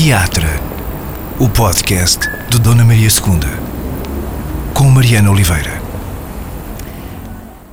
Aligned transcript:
Teatro, 0.00 0.46
o 1.40 1.48
podcast 1.48 2.20
de 2.48 2.60
Dona 2.60 2.84
Maria 2.84 3.08
II, 3.08 4.72
com 4.72 4.84
Mariana 4.84 5.28
Oliveira. 5.28 5.72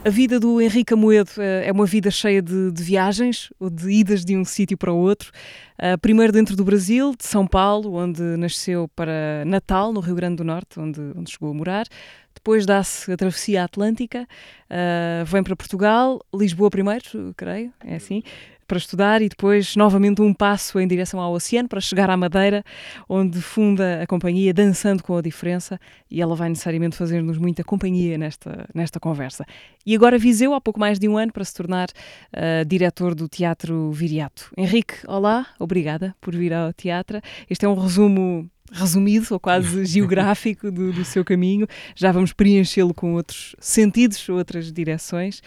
A 0.03 0.09
vida 0.09 0.39
do 0.39 0.59
Henrique 0.59 0.91
Amoedo 0.91 1.29
eh, 1.37 1.67
é 1.67 1.71
uma 1.71 1.85
vida 1.85 2.09
cheia 2.09 2.41
de, 2.41 2.71
de 2.71 2.83
viagens, 2.83 3.53
ou 3.59 3.69
de 3.69 3.91
idas 3.91 4.25
de 4.25 4.35
um 4.35 4.43
sítio 4.43 4.75
para 4.75 4.91
o 4.91 4.97
outro. 4.97 5.31
Uh, 5.77 5.99
primeiro 5.99 6.33
dentro 6.33 6.55
do 6.55 6.65
Brasil, 6.65 7.13
de 7.15 7.25
São 7.25 7.45
Paulo, 7.45 7.93
onde 7.93 8.21
nasceu 8.37 8.89
para 8.95 9.45
Natal, 9.45 9.93
no 9.93 9.99
Rio 9.99 10.15
Grande 10.15 10.37
do 10.37 10.43
Norte, 10.43 10.79
onde, 10.79 10.99
onde 11.15 11.29
chegou 11.29 11.51
a 11.51 11.53
morar. 11.53 11.85
Depois 12.33 12.65
dá-se 12.65 13.11
a 13.11 13.15
travessia 13.17 13.63
atlântica, 13.63 14.27
uh, 14.69 15.25
vem 15.25 15.43
para 15.43 15.55
Portugal, 15.55 16.19
Lisboa 16.33 16.71
primeiro, 16.71 17.33
creio, 17.37 17.71
é 17.85 17.95
assim 17.95 18.23
para 18.67 18.77
estudar 18.77 19.21
e 19.21 19.29
depois 19.29 19.75
novamente 19.75 20.21
um 20.21 20.33
passo 20.33 20.79
em 20.79 20.87
direção 20.87 21.19
ao 21.19 21.33
oceano 21.33 21.69
para 21.69 21.79
chegar 21.79 22.09
à 22.09 22.17
Madeira, 22.17 22.63
onde 23.07 23.41
funda 23.41 24.01
a 24.01 24.07
companhia 24.07 24.53
Dançando 24.53 25.03
com 25.03 25.17
a 25.17 25.21
Diferença 25.21 25.79
e 26.09 26.21
ela 26.21 26.35
vai 26.35 26.49
necessariamente 26.49 26.95
fazer-nos 26.95 27.37
muita 27.37 27.63
companhia 27.63 28.17
nesta, 28.17 28.67
nesta 28.73 28.99
conversa. 28.99 29.45
E 29.85 29.95
agora 29.95 30.17
Viseu, 30.17 30.53
há 30.53 30.61
pouco 30.61 30.79
mais 30.79 30.99
de 30.99 31.07
um 31.07 31.17
ano, 31.17 31.31
para 31.31 31.43
se 31.43 31.53
tornar 31.53 31.87
uh, 31.89 32.65
diretor 32.65 33.13
do 33.13 33.27
Teatro 33.27 33.91
Viriato. 33.91 34.51
Henrique, 34.57 34.95
olá, 35.07 35.47
obrigada 35.59 36.15
por 36.19 36.35
vir 36.35 36.53
ao 36.53 36.73
teatro. 36.73 37.21
Este 37.49 37.65
é 37.65 37.69
um 37.69 37.75
resumo 37.75 38.49
resumido 38.71 39.27
ou 39.31 39.39
quase 39.39 39.85
geográfico 39.85 40.71
do, 40.71 40.91
do, 40.91 41.05
seu 41.05 41.23
caminho. 41.23 41.67
Já 41.95 42.11
vamos 42.11 42.33
preenchê-lo 42.33 42.93
com 42.93 43.13
outros 43.13 43.55
sentidos, 43.59 44.27
outras 44.29 44.71
direções. 44.71 45.41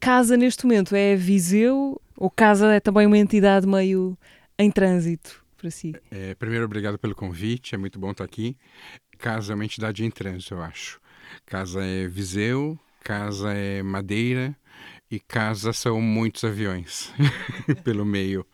Casa 0.00 0.36
neste 0.36 0.64
momento 0.64 0.94
é 0.94 1.14
Viseu 1.14 2.00
ou 2.16 2.30
Casa 2.30 2.74
é 2.74 2.80
também 2.80 3.06
uma 3.06 3.18
entidade 3.18 3.66
meio 3.66 4.16
em 4.58 4.70
trânsito 4.70 5.44
para 5.56 5.70
si? 5.70 5.94
É, 6.10 6.34
primeiro, 6.34 6.64
obrigado 6.64 6.98
pelo 6.98 7.14
convite, 7.14 7.74
é 7.74 7.78
muito 7.78 7.98
bom 7.98 8.10
estar 8.10 8.24
aqui. 8.24 8.56
Casa 9.18 9.52
é 9.52 9.54
uma 9.54 9.64
entidade 9.64 10.04
em 10.04 10.10
trânsito, 10.10 10.54
eu 10.54 10.62
acho. 10.62 11.00
Casa 11.46 11.84
é 11.84 12.08
Viseu, 12.08 12.78
Casa 13.02 13.52
é 13.52 13.82
Madeira 13.82 14.56
e 15.12 15.20
Casa 15.20 15.74
são 15.74 16.00
muitos 16.00 16.42
aviões 16.42 17.12
pelo 17.84 18.02
meio. 18.02 18.46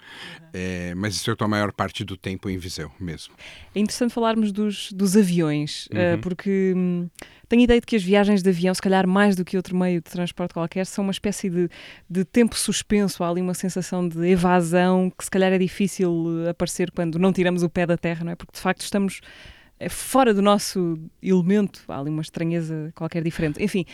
É, 0.53 0.93
mas 0.97 1.15
isso 1.15 1.31
eu 1.31 1.35
estou 1.35 1.45
a 1.45 1.49
maior 1.49 1.73
parte 1.73 2.05
do 2.05 2.17
tempo 2.17 2.51
em 2.51 2.59
Viseu 2.59 2.91
mesmo. 2.99 3.33
É 3.73 3.79
interessante 3.79 4.13
falarmos 4.13 4.51
dos, 4.51 4.91
dos 4.91 5.17
aviões, 5.17 5.89
uhum. 5.93 6.17
uh, 6.17 6.19
porque 6.21 6.73
hum, 6.77 7.09
tenho 7.49 7.63
a 7.63 7.65
ideia 7.65 7.81
de 7.81 7.87
que 7.87 7.95
as 7.95 8.03
viagens 8.03 8.43
de 8.43 8.49
avião, 8.51 8.75
se 8.75 8.83
calhar 8.83 9.07
mais 9.07 9.37
do 9.37 9.45
que 9.45 9.57
outro 9.57 9.77
meio 9.77 10.01
de 10.01 10.11
transporte 10.11 10.53
qualquer, 10.53 10.85
são 10.85 11.05
uma 11.05 11.13
espécie 11.13 11.49
de, 11.49 11.71
de 12.11 12.25
tempo 12.25 12.59
suspenso. 12.59 13.23
Há 13.23 13.31
ali 13.31 13.41
uma 13.41 13.55
sensação 13.55 14.09
de 14.09 14.29
evasão 14.29 15.13
que 15.17 15.23
se 15.23 15.31
calhar 15.31 15.53
é 15.53 15.59
difícil 15.59 16.45
eh, 16.45 16.51
aparecer 16.51 16.91
quando 16.91 17.21
não 17.21 17.33
tiramos 17.33 17.63
o 17.63 17.71
pé 17.71 17.87
da 17.87 17.97
terra, 17.97 18.25
não 18.25 18.33
é? 18.33 18.35
Porque 18.35 18.53
de 18.53 18.61
facto 18.61 18.81
estamos 18.81 19.21
eh, 19.79 19.89
fora 19.89 20.35
do 20.35 20.43
nosso 20.43 20.99
elemento, 21.23 21.85
há 21.89 22.01
ali 22.01 22.11
uma 22.11 22.23
estranheza 22.23 22.93
qualquer 22.95 23.23
diferente. 23.23 23.63
Enfim, 23.63 23.87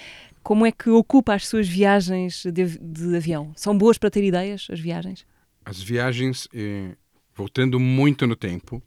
como 0.44 0.66
é 0.66 0.70
que 0.70 0.90
ocupa 0.90 1.34
as 1.34 1.48
suas 1.48 1.66
viagens 1.66 2.44
de, 2.44 2.78
de 2.78 3.16
avião? 3.16 3.52
São 3.56 3.76
boas 3.76 3.96
para 3.96 4.10
ter 4.10 4.22
ideias, 4.22 4.68
as 4.70 4.78
viagens? 4.78 5.26
As 5.64 5.82
viagens, 5.82 6.46
eh, 6.54 6.94
voltando 7.34 7.80
muito 7.80 8.26
no 8.26 8.36
tempo, 8.36 8.82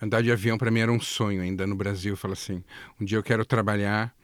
andar 0.00 0.22
de 0.22 0.30
avião 0.30 0.56
para 0.56 0.70
mim 0.70 0.78
era 0.78 0.92
um 0.92 1.00
sonho 1.00 1.42
ainda 1.42 1.66
no 1.66 1.74
Brasil. 1.74 2.16
Falo 2.16 2.34
assim, 2.34 2.62
um 2.98 3.04
dia 3.04 3.18
eu 3.18 3.24
quero 3.24 3.44
trabalhar 3.44 4.14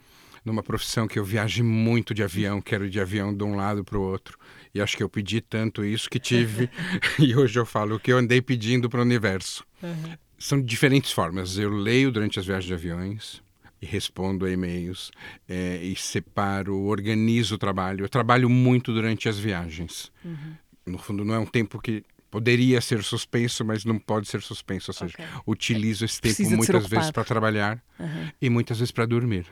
numa 0.45 0.63
profissão 0.63 1.09
que 1.09 1.19
eu 1.19 1.25
viaje 1.25 1.61
muito 1.61 2.15
de 2.15 2.23
avião, 2.23 2.63
quero 2.63 2.87
ir 2.87 2.91
de 2.91 3.01
avião 3.01 3.37
de 3.37 3.43
um 3.43 3.57
lado 3.57 3.85
para 3.85 3.99
o 3.99 4.03
outro. 4.03 4.39
E 4.73 4.81
acho 4.81 4.97
que 4.97 5.03
eu 5.03 5.09
pedi 5.09 5.41
tanto 5.41 5.85
isso 5.85 6.09
que 6.09 6.21
tive, 6.21 6.71
e 7.19 7.35
hoje 7.35 7.59
eu 7.59 7.67
falo 7.67 7.97
o 7.97 8.01
que 8.01 8.13
eu 8.13 8.19
andei 8.19 8.41
pedindo 8.41 8.89
para 8.89 9.01
o 9.01 9.03
universo. 9.03 9.67
Uhum. 9.83 10.17
São 10.39 10.63
diferentes 10.63 11.11
formas. 11.11 11.59
Eu 11.59 11.71
leio 11.71 12.13
durante 12.13 12.39
as 12.39 12.47
viagens 12.47 12.67
de 12.67 12.75
aviões, 12.75 13.43
respondo 13.81 14.47
a 14.47 14.51
e-mails 14.51 15.11
é, 15.49 15.77
e 15.83 15.95
separo, 15.97 16.77
organizo 16.85 17.57
o 17.57 17.59
trabalho. 17.59 18.05
Eu 18.05 18.09
trabalho 18.09 18.49
muito 18.49 18.93
durante 18.93 19.29
as 19.29 19.39
viagens. 19.39 20.11
Uhum 20.25 20.55
no 20.87 20.99
fundo, 20.99 21.25
não 21.25 21.35
é 21.35 21.39
um 21.39 21.47
tempo 21.47 21.81
que 21.81 22.05
poderia 22.31 22.81
ser 22.81 23.03
suspenso, 23.03 23.65
mas 23.65 23.85
não 23.85 23.99
pode 23.99 24.29
ser 24.29 24.41
suspenso. 24.41 24.91
Ou 24.91 24.95
seja, 24.95 25.15
okay. 25.15 25.27
utilizo 25.47 26.05
esse 26.05 26.21
tempo 26.21 26.35
Precisa 26.35 26.57
muitas 26.57 26.87
vezes 26.87 27.11
para 27.11 27.25
trabalhar 27.25 27.83
uhum. 27.99 28.31
e 28.41 28.49
muitas 28.49 28.79
vezes 28.79 28.93
para 28.93 29.07
dormir. 29.07 29.47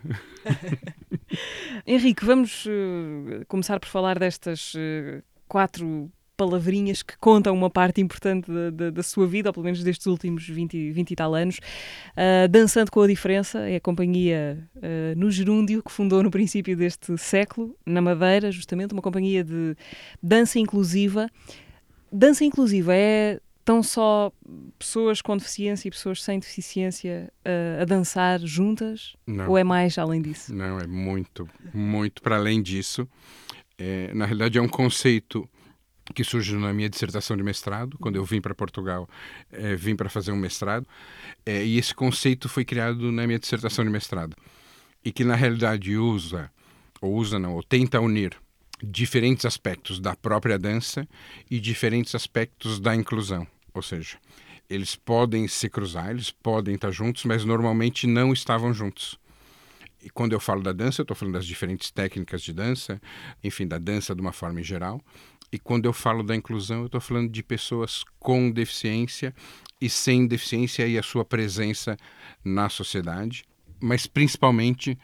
Henrique, 1.86 2.24
vamos 2.24 2.66
uh, 2.66 3.44
começar 3.48 3.80
por 3.80 3.88
falar 3.88 4.18
destas 4.18 4.74
uh, 4.74 5.22
quatro 5.48 6.10
palavrinhas 6.36 7.02
que 7.02 7.16
contam 7.18 7.54
uma 7.54 7.70
parte 7.70 8.00
importante 8.00 8.50
da, 8.50 8.70
da, 8.70 8.90
da, 8.90 9.02
sua 9.02 9.26
vida, 9.26 9.48
ou 9.48 9.52
pelo 9.52 9.64
menos 9.64 9.82
destes 9.82 10.06
últimos 10.06 10.48
20, 10.48 10.92
20 10.92 11.10
e 11.10 11.16
tal 11.16 11.34
anos. 11.34 11.58
Uh, 12.12 12.48
Dançando 12.48 12.90
com 12.90 13.00
a 13.00 13.06
Diferença 13.06 13.60
é 13.60 13.76
a 13.76 13.80
companhia 13.80 14.68
uh, 14.76 15.18
no 15.18 15.30
Gerúndio 15.30 15.82
que 15.82 15.92
fundou 15.92 16.22
no 16.22 16.30
princípio 16.30 16.76
deste 16.76 17.16
século, 17.18 17.76
na 17.86 18.00
Madeira, 18.00 18.50
justamente, 18.50 18.92
uma 18.92 19.02
companhia 19.02 19.44
de 19.44 19.76
dança 20.22 20.58
inclusiva. 20.58 21.28
Dança 22.12 22.44
inclusiva 22.44 22.94
é 22.94 23.40
tão 23.64 23.82
só 23.82 24.30
pessoas 24.78 25.22
com 25.22 25.36
deficiência 25.36 25.88
e 25.88 25.90
pessoas 25.90 26.22
sem 26.22 26.38
deficiência 26.38 27.32
uh, 27.46 27.82
a 27.82 27.84
dançar 27.84 28.40
juntas? 28.40 29.16
Não. 29.26 29.48
Ou 29.48 29.58
é 29.58 29.64
mais 29.64 29.96
além 29.98 30.20
disso? 30.20 30.54
Não, 30.54 30.78
é 30.78 30.86
muito, 30.86 31.48
muito 31.72 32.22
para 32.22 32.36
além 32.36 32.62
disso. 32.62 33.08
É, 33.76 34.12
na 34.14 34.26
realidade, 34.26 34.58
é 34.58 34.62
um 34.62 34.68
conceito 34.68 35.48
que 36.12 36.22
surgiu 36.22 36.60
na 36.60 36.72
minha 36.72 36.88
dissertação 36.88 37.36
de 37.36 37.42
mestrado, 37.42 37.96
quando 37.98 38.16
eu 38.16 38.24
vim 38.24 38.40
para 38.40 38.54
Portugal, 38.54 39.08
é, 39.50 39.74
vim 39.74 39.96
para 39.96 40.10
fazer 40.10 40.32
um 40.32 40.36
mestrado, 40.36 40.86
é, 41.46 41.64
e 41.64 41.78
esse 41.78 41.94
conceito 41.94 42.48
foi 42.48 42.64
criado 42.64 43.10
na 43.10 43.26
minha 43.26 43.38
dissertação 43.38 43.84
de 43.84 43.90
mestrado, 43.90 44.36
e 45.04 45.10
que 45.10 45.24
na 45.24 45.34
realidade 45.34 45.96
usa, 45.96 46.50
ou 47.00 47.14
usa 47.14 47.38
não, 47.38 47.54
ou 47.54 47.62
tenta 47.62 48.00
unir 48.00 48.36
diferentes 48.82 49.46
aspectos 49.46 49.98
da 50.00 50.14
própria 50.14 50.58
dança 50.58 51.08
e 51.50 51.58
diferentes 51.58 52.14
aspectos 52.14 52.78
da 52.78 52.94
inclusão, 52.94 53.46
ou 53.72 53.82
seja, 53.82 54.18
eles 54.68 54.96
podem 54.96 55.46
se 55.46 55.68
cruzar, 55.68 56.10
eles 56.10 56.30
podem 56.30 56.74
estar 56.74 56.90
juntos, 56.90 57.24
mas 57.24 57.44
normalmente 57.44 58.06
não 58.06 58.32
estavam 58.32 58.72
juntos. 58.72 59.18
E 60.02 60.10
quando 60.10 60.34
eu 60.34 60.40
falo 60.40 60.62
da 60.62 60.72
dança, 60.72 61.00
eu 61.00 61.04
estou 61.04 61.16
falando 61.16 61.34
das 61.34 61.46
diferentes 61.46 61.90
técnicas 61.90 62.42
de 62.42 62.52
dança, 62.52 63.00
enfim, 63.42 63.66
da 63.66 63.78
dança 63.78 64.14
de 64.14 64.20
uma 64.20 64.32
forma 64.32 64.60
em 64.60 64.64
geral, 64.64 65.00
e 65.52 65.58
quando 65.58 65.84
eu 65.84 65.92
falo 65.92 66.22
da 66.22 66.34
inclusão, 66.34 66.80
eu 66.80 66.86
estou 66.86 67.00
falando 67.00 67.30
de 67.30 67.42
pessoas 67.42 68.04
com 68.18 68.50
deficiência 68.50 69.34
e 69.80 69.88
sem 69.88 70.26
deficiência 70.26 70.86
e 70.86 70.98
a 70.98 71.02
sua 71.02 71.24
presença 71.24 71.96
na 72.44 72.68
sociedade, 72.68 73.44
mas 73.80 74.06
principalmente 74.06 74.98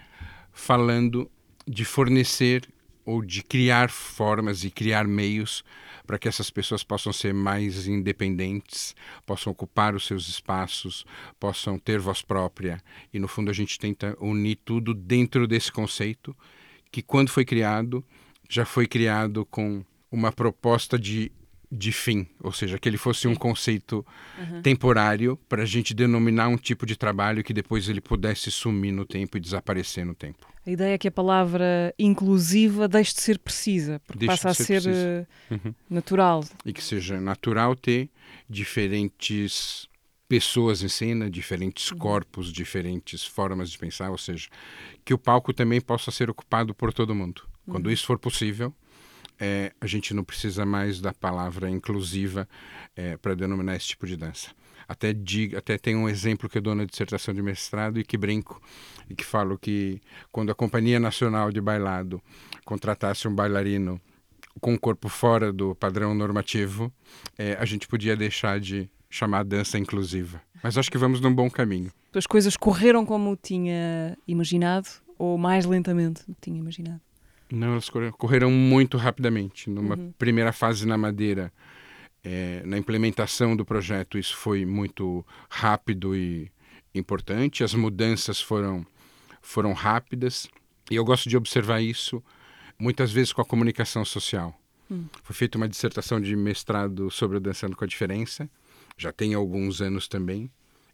falando 0.52 1.30
de 1.66 1.84
fornecer 1.84 2.68
ou 3.04 3.22
de 3.22 3.42
criar 3.42 3.90
formas 3.90 4.64
e 4.64 4.70
criar 4.70 5.06
meios 5.06 5.64
para 6.06 6.18
que 6.18 6.28
essas 6.28 6.50
pessoas 6.50 6.82
possam 6.82 7.12
ser 7.12 7.32
mais 7.32 7.86
independentes, 7.86 8.94
possam 9.24 9.52
ocupar 9.52 9.94
os 9.94 10.06
seus 10.06 10.28
espaços, 10.28 11.04
possam 11.38 11.78
ter 11.78 11.98
voz 11.98 12.22
própria. 12.22 12.82
E 13.12 13.18
no 13.18 13.28
fundo 13.28 13.50
a 13.50 13.54
gente 13.54 13.78
tenta 13.78 14.16
unir 14.20 14.58
tudo 14.64 14.92
dentro 14.92 15.46
desse 15.46 15.70
conceito 15.70 16.36
que 16.90 17.02
quando 17.02 17.30
foi 17.30 17.44
criado 17.44 18.04
já 18.48 18.64
foi 18.64 18.86
criado 18.86 19.46
com 19.46 19.84
uma 20.10 20.32
proposta 20.32 20.98
de, 20.98 21.30
de 21.70 21.92
fim, 21.92 22.26
ou 22.42 22.52
seja, 22.52 22.78
que 22.78 22.88
ele 22.88 22.96
fosse 22.96 23.28
um 23.28 23.34
conceito 23.34 24.04
uhum. 24.38 24.62
temporário 24.62 25.38
para 25.48 25.62
a 25.62 25.66
gente 25.66 25.94
denominar 25.94 26.48
um 26.48 26.56
tipo 26.56 26.84
de 26.84 26.96
trabalho 26.96 27.44
que 27.44 27.52
depois 27.52 27.88
ele 27.88 28.00
pudesse 28.00 28.50
sumir 28.50 28.92
no 28.92 29.04
tempo 29.04 29.36
e 29.36 29.40
desaparecer 29.40 30.04
no 30.04 30.14
tempo. 30.14 30.48
A 30.66 30.70
ideia 30.70 30.94
é 30.94 30.98
que 30.98 31.08
a 31.08 31.12
palavra 31.12 31.94
inclusiva 31.98 32.86
deixe 32.86 33.14
de 33.14 33.20
ser 33.22 33.38
precisa, 33.38 34.00
porque 34.06 34.26
deixe 34.26 34.42
passa 34.42 34.56
de 34.56 34.62
a 34.62 34.66
ser, 34.66 34.82
ser 34.82 34.92
eh, 34.92 35.26
uhum. 35.54 35.74
natural. 35.88 36.44
E 36.64 36.72
que 36.72 36.82
seja 36.82 37.20
natural 37.20 37.74
ter 37.74 38.10
diferentes 38.48 39.88
pessoas 40.28 40.82
em 40.82 40.88
cena, 40.88 41.30
diferentes 41.30 41.90
uhum. 41.90 41.98
corpos, 41.98 42.52
diferentes 42.52 43.24
formas 43.24 43.70
de 43.70 43.78
pensar, 43.78 44.10
ou 44.10 44.18
seja, 44.18 44.48
que 45.04 45.12
o 45.12 45.18
palco 45.18 45.52
também 45.52 45.80
possa 45.80 46.12
ser 46.12 46.30
ocupado 46.30 46.72
por 46.74 46.92
todo 46.92 47.14
mundo. 47.14 47.42
Quando 47.66 47.86
uhum. 47.86 47.92
isso 47.92 48.06
for 48.06 48.18
possível, 48.18 48.74
é, 49.40 49.72
a 49.80 49.86
gente 49.86 50.12
não 50.12 50.22
precisa 50.22 50.66
mais 50.66 51.00
da 51.00 51.12
palavra 51.14 51.70
inclusiva 51.70 52.46
é, 52.94 53.16
para 53.16 53.34
denominar 53.34 53.74
esse 53.76 53.88
tipo 53.88 54.06
de 54.06 54.16
dança. 54.16 54.50
Até, 54.86 55.12
digo, 55.12 55.56
até 55.56 55.78
tem 55.78 55.96
um 55.96 56.08
exemplo 56.08 56.48
que 56.48 56.58
eu 56.58 56.62
dou 56.62 56.74
na 56.74 56.84
dissertação 56.84 57.32
de 57.32 57.40
mestrado 57.40 57.98
e 57.98 58.04
que 58.04 58.18
brinco, 58.18 58.60
e 59.08 59.14
que 59.14 59.24
falo 59.24 59.56
que 59.56 60.00
quando 60.30 60.50
a 60.50 60.54
Companhia 60.54 61.00
Nacional 61.00 61.50
de 61.50 61.60
Bailado 61.60 62.20
contratasse 62.64 63.26
um 63.26 63.34
bailarino 63.34 64.00
com 64.60 64.74
o 64.74 64.78
corpo 64.78 65.08
fora 65.08 65.52
do 65.52 65.74
padrão 65.74 66.12
normativo, 66.12 66.92
é, 67.38 67.54
a 67.54 67.64
gente 67.64 67.86
podia 67.86 68.16
deixar 68.16 68.60
de 68.60 68.90
chamar 69.08 69.44
dança 69.44 69.78
inclusiva. 69.78 70.42
Mas 70.62 70.76
acho 70.76 70.90
que 70.90 70.98
vamos 70.98 71.20
num 71.20 71.34
bom 71.34 71.48
caminho. 71.48 71.90
As 72.12 72.26
coisas 72.26 72.56
correram 72.56 73.06
como 73.06 73.36
tinha 73.36 74.18
imaginado 74.26 74.88
ou 75.16 75.38
mais 75.38 75.64
lentamente 75.64 76.26
do 76.26 76.34
que 76.34 76.40
tinha 76.40 76.58
imaginado? 76.58 77.00
Não, 77.50 77.72
elas 77.72 77.90
correram 78.16 78.50
muito 78.50 78.96
rapidamente. 78.96 79.68
Numa 79.68 79.96
uhum. 79.96 80.12
primeira 80.18 80.52
fase 80.52 80.86
na 80.86 80.96
Madeira, 80.96 81.52
É, 82.22 82.62
na 82.66 82.76
implementação 82.76 83.56
do 83.56 83.64
projeto, 83.64 84.18
isso 84.18 84.36
foi 84.36 84.66
muito 84.66 85.24
rápido 85.48 86.14
e 86.14 86.52
importante. 86.94 87.64
As 87.64 87.72
mudanças 87.72 88.42
foram, 88.42 88.84
foram 89.40 89.72
rápidas. 89.72 90.46
E 90.90 90.96
eu 90.96 91.04
gosto 91.04 91.30
de 91.30 91.36
observar 91.38 91.80
isso 91.80 92.22
muitas 92.78 93.10
vezes 93.10 93.32
com 93.32 93.40
a 93.40 93.44
comunicação 93.44 94.04
social. 94.04 94.54
Hum. 94.90 95.06
Foi 95.22 95.34
feita 95.34 95.56
uma 95.56 95.66
dissertação 95.66 96.20
de 96.20 96.36
mestrado 96.36 97.10
sobre 97.10 97.38
o 97.38 97.40
Dançando 97.40 97.74
com 97.74 97.84
a 97.84 97.88
Diferença, 97.88 98.50
já 98.98 99.12
tem 99.12 99.32
alguns 99.32 99.80
anos 99.80 100.06
também. 100.06 100.50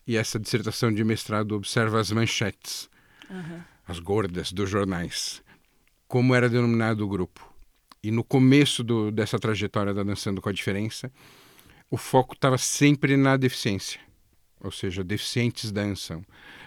E 0.06 0.16
essa 0.16 0.38
dissertação 0.38 0.94
de 0.94 1.02
mestrado 1.02 1.56
observa 1.56 1.98
as 1.98 2.12
manchetes, 2.12 2.88
uhum. 3.28 3.60
as 3.88 3.98
gordas 3.98 4.52
dos 4.52 4.70
jornais, 4.70 5.42
como 6.08 6.34
era 6.34 6.48
denominado 6.48 7.04
o 7.04 7.08
grupo. 7.08 7.52
E 8.02 8.10
no 8.10 8.22
começo 8.22 8.84
do, 8.84 9.10
dessa 9.10 9.38
trajetória 9.38 9.92
da 9.92 10.02
Dançando 10.02 10.40
com 10.40 10.48
a 10.48 10.52
Diferença, 10.52 11.10
o 11.90 11.96
foco 11.96 12.34
estava 12.34 12.58
sempre 12.58 13.16
na 13.16 13.36
deficiência. 13.36 14.00
Ou 14.60 14.70
seja, 14.70 15.04
deficientes 15.04 15.70
dançam, 15.70 16.24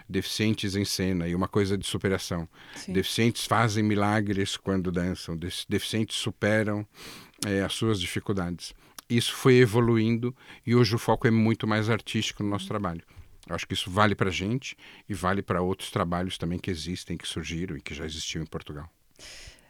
deficientes 0.08 0.76
em 0.76 0.84
cena 0.84 1.26
e 1.26 1.34
uma 1.34 1.48
coisa 1.48 1.76
de 1.76 1.86
superação. 1.86 2.48
Sim. 2.74 2.92
Deficientes 2.92 3.46
fazem 3.46 3.82
milagres 3.82 4.56
quando 4.56 4.92
dançam, 4.92 5.36
deficientes 5.68 6.16
superam 6.16 6.86
é, 7.46 7.62
as 7.62 7.72
suas 7.72 8.00
dificuldades. 8.00 8.74
Isso 9.08 9.34
foi 9.34 9.56
evoluindo 9.56 10.34
e 10.64 10.74
hoje 10.74 10.94
o 10.94 10.98
foco 10.98 11.26
é 11.26 11.30
muito 11.30 11.66
mais 11.66 11.90
artístico 11.90 12.42
no 12.42 12.48
nosso 12.48 12.68
trabalho. 12.68 13.02
Eu 13.48 13.56
acho 13.56 13.66
que 13.66 13.74
isso 13.74 13.90
vale 13.90 14.14
para 14.14 14.28
a 14.28 14.32
gente 14.32 14.76
e 15.08 15.14
vale 15.14 15.42
para 15.42 15.60
outros 15.60 15.90
trabalhos 15.90 16.38
também 16.38 16.58
que 16.58 16.70
existem, 16.70 17.16
que 17.16 17.26
surgiram 17.26 17.76
e 17.76 17.80
que 17.80 17.92
já 17.92 18.04
existiam 18.04 18.42
em 18.42 18.46
Portugal. 18.46 18.88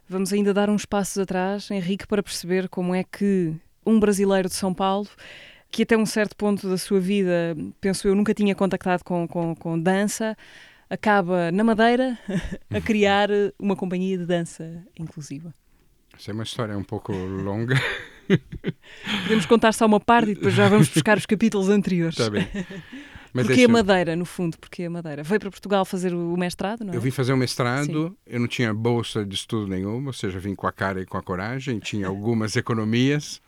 Vamos 0.08 0.32
ainda 0.32 0.52
dar 0.52 0.68
uns 0.68 0.84
passos 0.84 1.18
atrás, 1.18 1.70
Henrique, 1.70 2.06
para 2.06 2.22
perceber 2.22 2.68
como 2.68 2.94
é 2.94 3.04
que 3.04 3.54
um 3.86 3.98
brasileiro 4.00 4.48
de 4.48 4.54
São 4.54 4.74
Paulo, 4.74 5.08
que 5.70 5.84
até 5.84 5.96
um 5.96 6.04
certo 6.04 6.34
ponto 6.36 6.68
da 6.68 6.76
sua 6.76 6.98
vida, 6.98 7.56
penso 7.80 8.08
eu, 8.08 8.14
nunca 8.14 8.34
tinha 8.34 8.54
contactado 8.54 9.04
com, 9.04 9.28
com, 9.28 9.54
com 9.54 9.78
dança, 9.78 10.36
acaba 10.88 11.52
na 11.52 11.62
Madeira 11.62 12.18
a 12.68 12.80
criar 12.80 13.28
uma 13.58 13.76
companhia 13.76 14.18
de 14.18 14.26
dança 14.26 14.84
inclusiva. 14.98 15.54
Essa 16.18 16.32
é 16.32 16.34
uma 16.34 16.42
história 16.42 16.76
um 16.76 16.82
pouco 16.82 17.12
longa. 17.12 17.76
Podemos 19.22 19.46
contar 19.46 19.72
só 19.72 19.86
uma 19.86 20.00
parte 20.00 20.32
e 20.32 20.34
depois 20.34 20.54
já 20.54 20.68
vamos 20.68 20.88
buscar 20.88 21.16
os 21.16 21.24
capítulos 21.24 21.68
anteriores. 21.68 22.18
Está 22.18 22.30
bem. 22.30 22.46
Mas 23.32 23.46
Porque 23.46 23.64
a 23.64 23.68
Madeira, 23.68 24.16
no 24.16 24.24
fundo, 24.24 24.58
porque 24.58 24.84
a 24.84 24.90
Madeira? 24.90 25.22
Veio 25.22 25.40
para 25.40 25.50
Portugal 25.50 25.84
fazer 25.84 26.12
o 26.12 26.36
mestrado, 26.36 26.84
não 26.84 26.92
é? 26.92 26.96
Eu 26.96 27.00
vim 27.00 27.10
fazer 27.10 27.32
o 27.32 27.36
mestrado, 27.36 28.08
Sim. 28.08 28.16
eu 28.26 28.40
não 28.40 28.48
tinha 28.48 28.74
bolsa 28.74 29.24
de 29.24 29.34
estudo 29.34 29.68
nenhuma, 29.68 30.08
ou 30.08 30.12
seja, 30.12 30.38
vim 30.38 30.54
com 30.54 30.66
a 30.66 30.72
cara 30.72 31.00
e 31.00 31.06
com 31.06 31.16
a 31.16 31.22
coragem, 31.22 31.78
tinha 31.78 32.08
algumas 32.08 32.56
economias. 32.56 33.40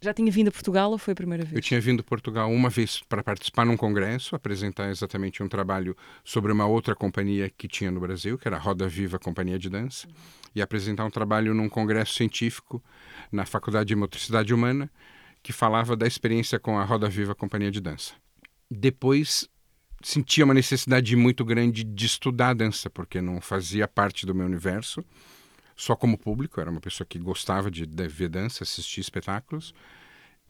Já 0.00 0.12
tinha 0.12 0.30
vindo 0.30 0.48
a 0.48 0.52
Portugal 0.52 0.90
ou 0.90 0.98
foi 0.98 1.12
a 1.12 1.14
primeira 1.14 1.44
vez? 1.44 1.54
Eu 1.54 1.62
tinha 1.62 1.80
vindo 1.80 2.00
a 2.00 2.02
Portugal 2.02 2.50
uma 2.50 2.68
vez 2.68 3.02
para 3.08 3.22
participar 3.22 3.64
num 3.64 3.76
congresso, 3.76 4.34
apresentar 4.34 4.90
exatamente 4.90 5.42
um 5.42 5.48
trabalho 5.48 5.96
sobre 6.22 6.52
uma 6.52 6.66
outra 6.66 6.94
companhia 6.94 7.50
que 7.50 7.68
tinha 7.68 7.90
no 7.90 8.00
Brasil, 8.00 8.38
que 8.38 8.46
era 8.46 8.56
a 8.56 8.60
Roda 8.60 8.88
Viva 8.88 9.18
Companhia 9.18 9.58
de 9.58 9.68
Dança, 9.68 10.06
uhum. 10.06 10.14
e 10.54 10.62
apresentar 10.62 11.04
um 11.04 11.10
trabalho 11.10 11.54
num 11.54 11.68
congresso 11.68 12.14
científico 12.14 12.82
na 13.30 13.46
Faculdade 13.46 13.88
de 13.88 13.96
Motricidade 13.96 14.52
Humana, 14.52 14.90
que 15.42 15.52
falava 15.52 15.94
da 15.94 16.06
experiência 16.06 16.58
com 16.58 16.78
a 16.78 16.84
Roda 16.84 17.08
Viva 17.08 17.34
Companhia 17.34 17.70
de 17.70 17.80
Dança 17.80 18.23
depois 18.74 19.48
sentia 20.02 20.44
uma 20.44 20.54
necessidade 20.54 21.16
muito 21.16 21.44
grande 21.44 21.82
de 21.82 22.06
estudar 22.06 22.54
dança, 22.54 22.90
porque 22.90 23.20
não 23.20 23.40
fazia 23.40 23.88
parte 23.88 24.26
do 24.26 24.34
meu 24.34 24.44
universo, 24.44 25.02
só 25.74 25.96
como 25.96 26.18
público, 26.18 26.60
era 26.60 26.70
uma 26.70 26.80
pessoa 26.80 27.06
que 27.06 27.18
gostava 27.18 27.70
de, 27.70 27.86
ver 28.08 28.28
dança, 28.28 28.62
assistir 28.62 29.00
espetáculos, 29.00 29.74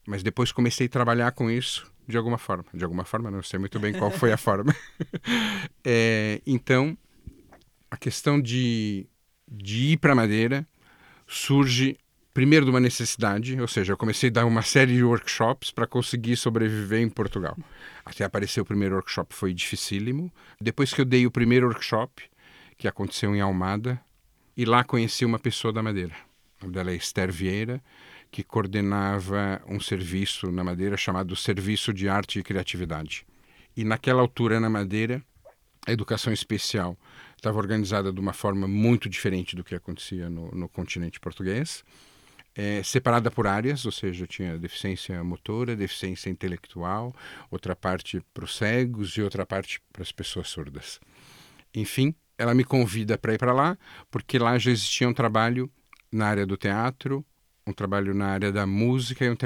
mas 0.07 0.23
depois 0.23 0.53
comecei 0.53 0.87
a 0.87 0.91
trabalhar 0.91 1.33
com 1.33 1.51
isso 1.51 1.91
de 2.07 2.17
alguma 2.17 2.37
forma. 2.37 2.65
De 2.75 2.85
alguma 2.85 3.05
forma, 3.05 3.31
não 3.31 3.43
sei 3.43 3.59
muito 3.59 3.79
bem 3.79 3.93
qual 3.95 4.11
foi 4.11 4.33
a 4.33 4.37
forma. 4.37 4.75
é, 5.83 6.43
então, 6.47 6.97
a 7.91 7.97
questão 7.97 8.41
de, 8.41 9.07
de 9.51 9.93
ir 9.93 9.97
para 9.97 10.15
Madeira 10.15 10.67
surge 11.27 11.97
primeiro 12.35 12.67
de 12.67 12.71
uma 12.71 12.81
necessidade, 12.81 13.59
ou 13.61 13.69
seja, 13.69 13.93
eu 13.93 13.97
comecei 13.97 14.29
a 14.29 14.33
dar 14.33 14.45
uma 14.45 14.61
série 14.61 14.95
de 14.95 15.05
workshops 15.05 15.71
para 15.71 15.87
conseguir 15.87 16.37
sobreviver 16.37 17.01
em 17.01 17.09
Portugal. 17.09 17.57
Até 18.05 18.25
aparecer 18.25 18.61
o 18.61 18.65
primeiro 18.65 18.97
workshop 18.97 19.33
foi 19.33 19.55
dificílimo. 19.55 20.33
Depois 20.61 20.93
que 20.93 21.01
eu 21.01 21.05
dei 21.05 21.27
o 21.27 21.31
primeiro 21.31 21.69
workshop, 21.69 22.25
que 22.77 22.89
aconteceu 22.89 23.35
em 23.37 23.41
Almada, 23.41 24.01
e 24.57 24.65
lá 24.65 24.83
conheci 24.83 25.25
uma 25.25 25.39
pessoa 25.39 25.73
da 25.73 25.81
Madeira. 25.81 26.15
O 26.61 26.71
dela 26.71 26.91
é 26.91 26.97
Esther 26.97 27.31
Vieira, 27.31 27.81
que 28.33 28.43
coordenava 28.43 29.63
um 29.69 29.79
serviço 29.79 30.51
na 30.51 30.65
Madeira 30.65 30.97
chamado 30.97 31.37
Serviço 31.37 31.93
de 31.93 32.09
Arte 32.09 32.41
e 32.41 32.43
Criatividade. 32.43 33.25
E 33.77 33.85
naquela 33.85 34.21
altura 34.21 34.59
na 34.59 34.69
Madeira, 34.69 35.23
a 35.87 35.93
educação 35.93 36.33
especial 36.33 36.99
estava 37.37 37.59
organizada 37.59 38.13
de 38.13 38.19
uma 38.19 38.33
forma 38.33 38.67
muito 38.67 39.09
diferente 39.09 39.55
do 39.55 39.63
que 39.63 39.75
acontecia 39.75 40.29
no, 40.29 40.51
no 40.51 40.69
continente 40.69 41.21
português 41.21 41.85
é, 42.57 42.83
separada 42.83 43.31
por 43.31 43.47
áreas, 43.47 43.85
ou 43.85 43.93
seja, 43.93 44.27
tinha 44.27 44.59
deficiência 44.59 45.23
motora, 45.25 45.75
deficiência 45.75 46.31
intelectual, 46.31 47.15
outra 47.51 47.75
parte 47.75 48.23
para 48.33 48.45
os 48.45 48.57
cegos 48.57 49.17
e 49.17 49.23
outra 49.23 49.45
parte 49.45 49.81
para 49.93 50.03
as 50.03 50.13
pessoas 50.13 50.49
surdas. 50.49 51.01
Enfim, 51.75 52.15
ela 52.39 52.55
me 52.55 52.65
convida 52.65 53.19
para 53.19 53.35
ir 53.35 53.39
para 53.39 53.53
lá, 53.53 53.77
porque 54.11 54.39
lá 54.39 54.57
já 54.59 54.71
existia 54.71 55.09
um 55.09 55.15
trabalho 55.15 55.71
na 56.11 56.27
área 56.27 56.47
do 56.47 56.57
teatro, 56.57 57.25
um 57.67 57.73
trabalho 57.73 58.15
na 58.15 58.27
área 58.27 58.53
da 58.53 58.67
música 58.67 59.25
e 59.25 59.31
um, 59.31 59.37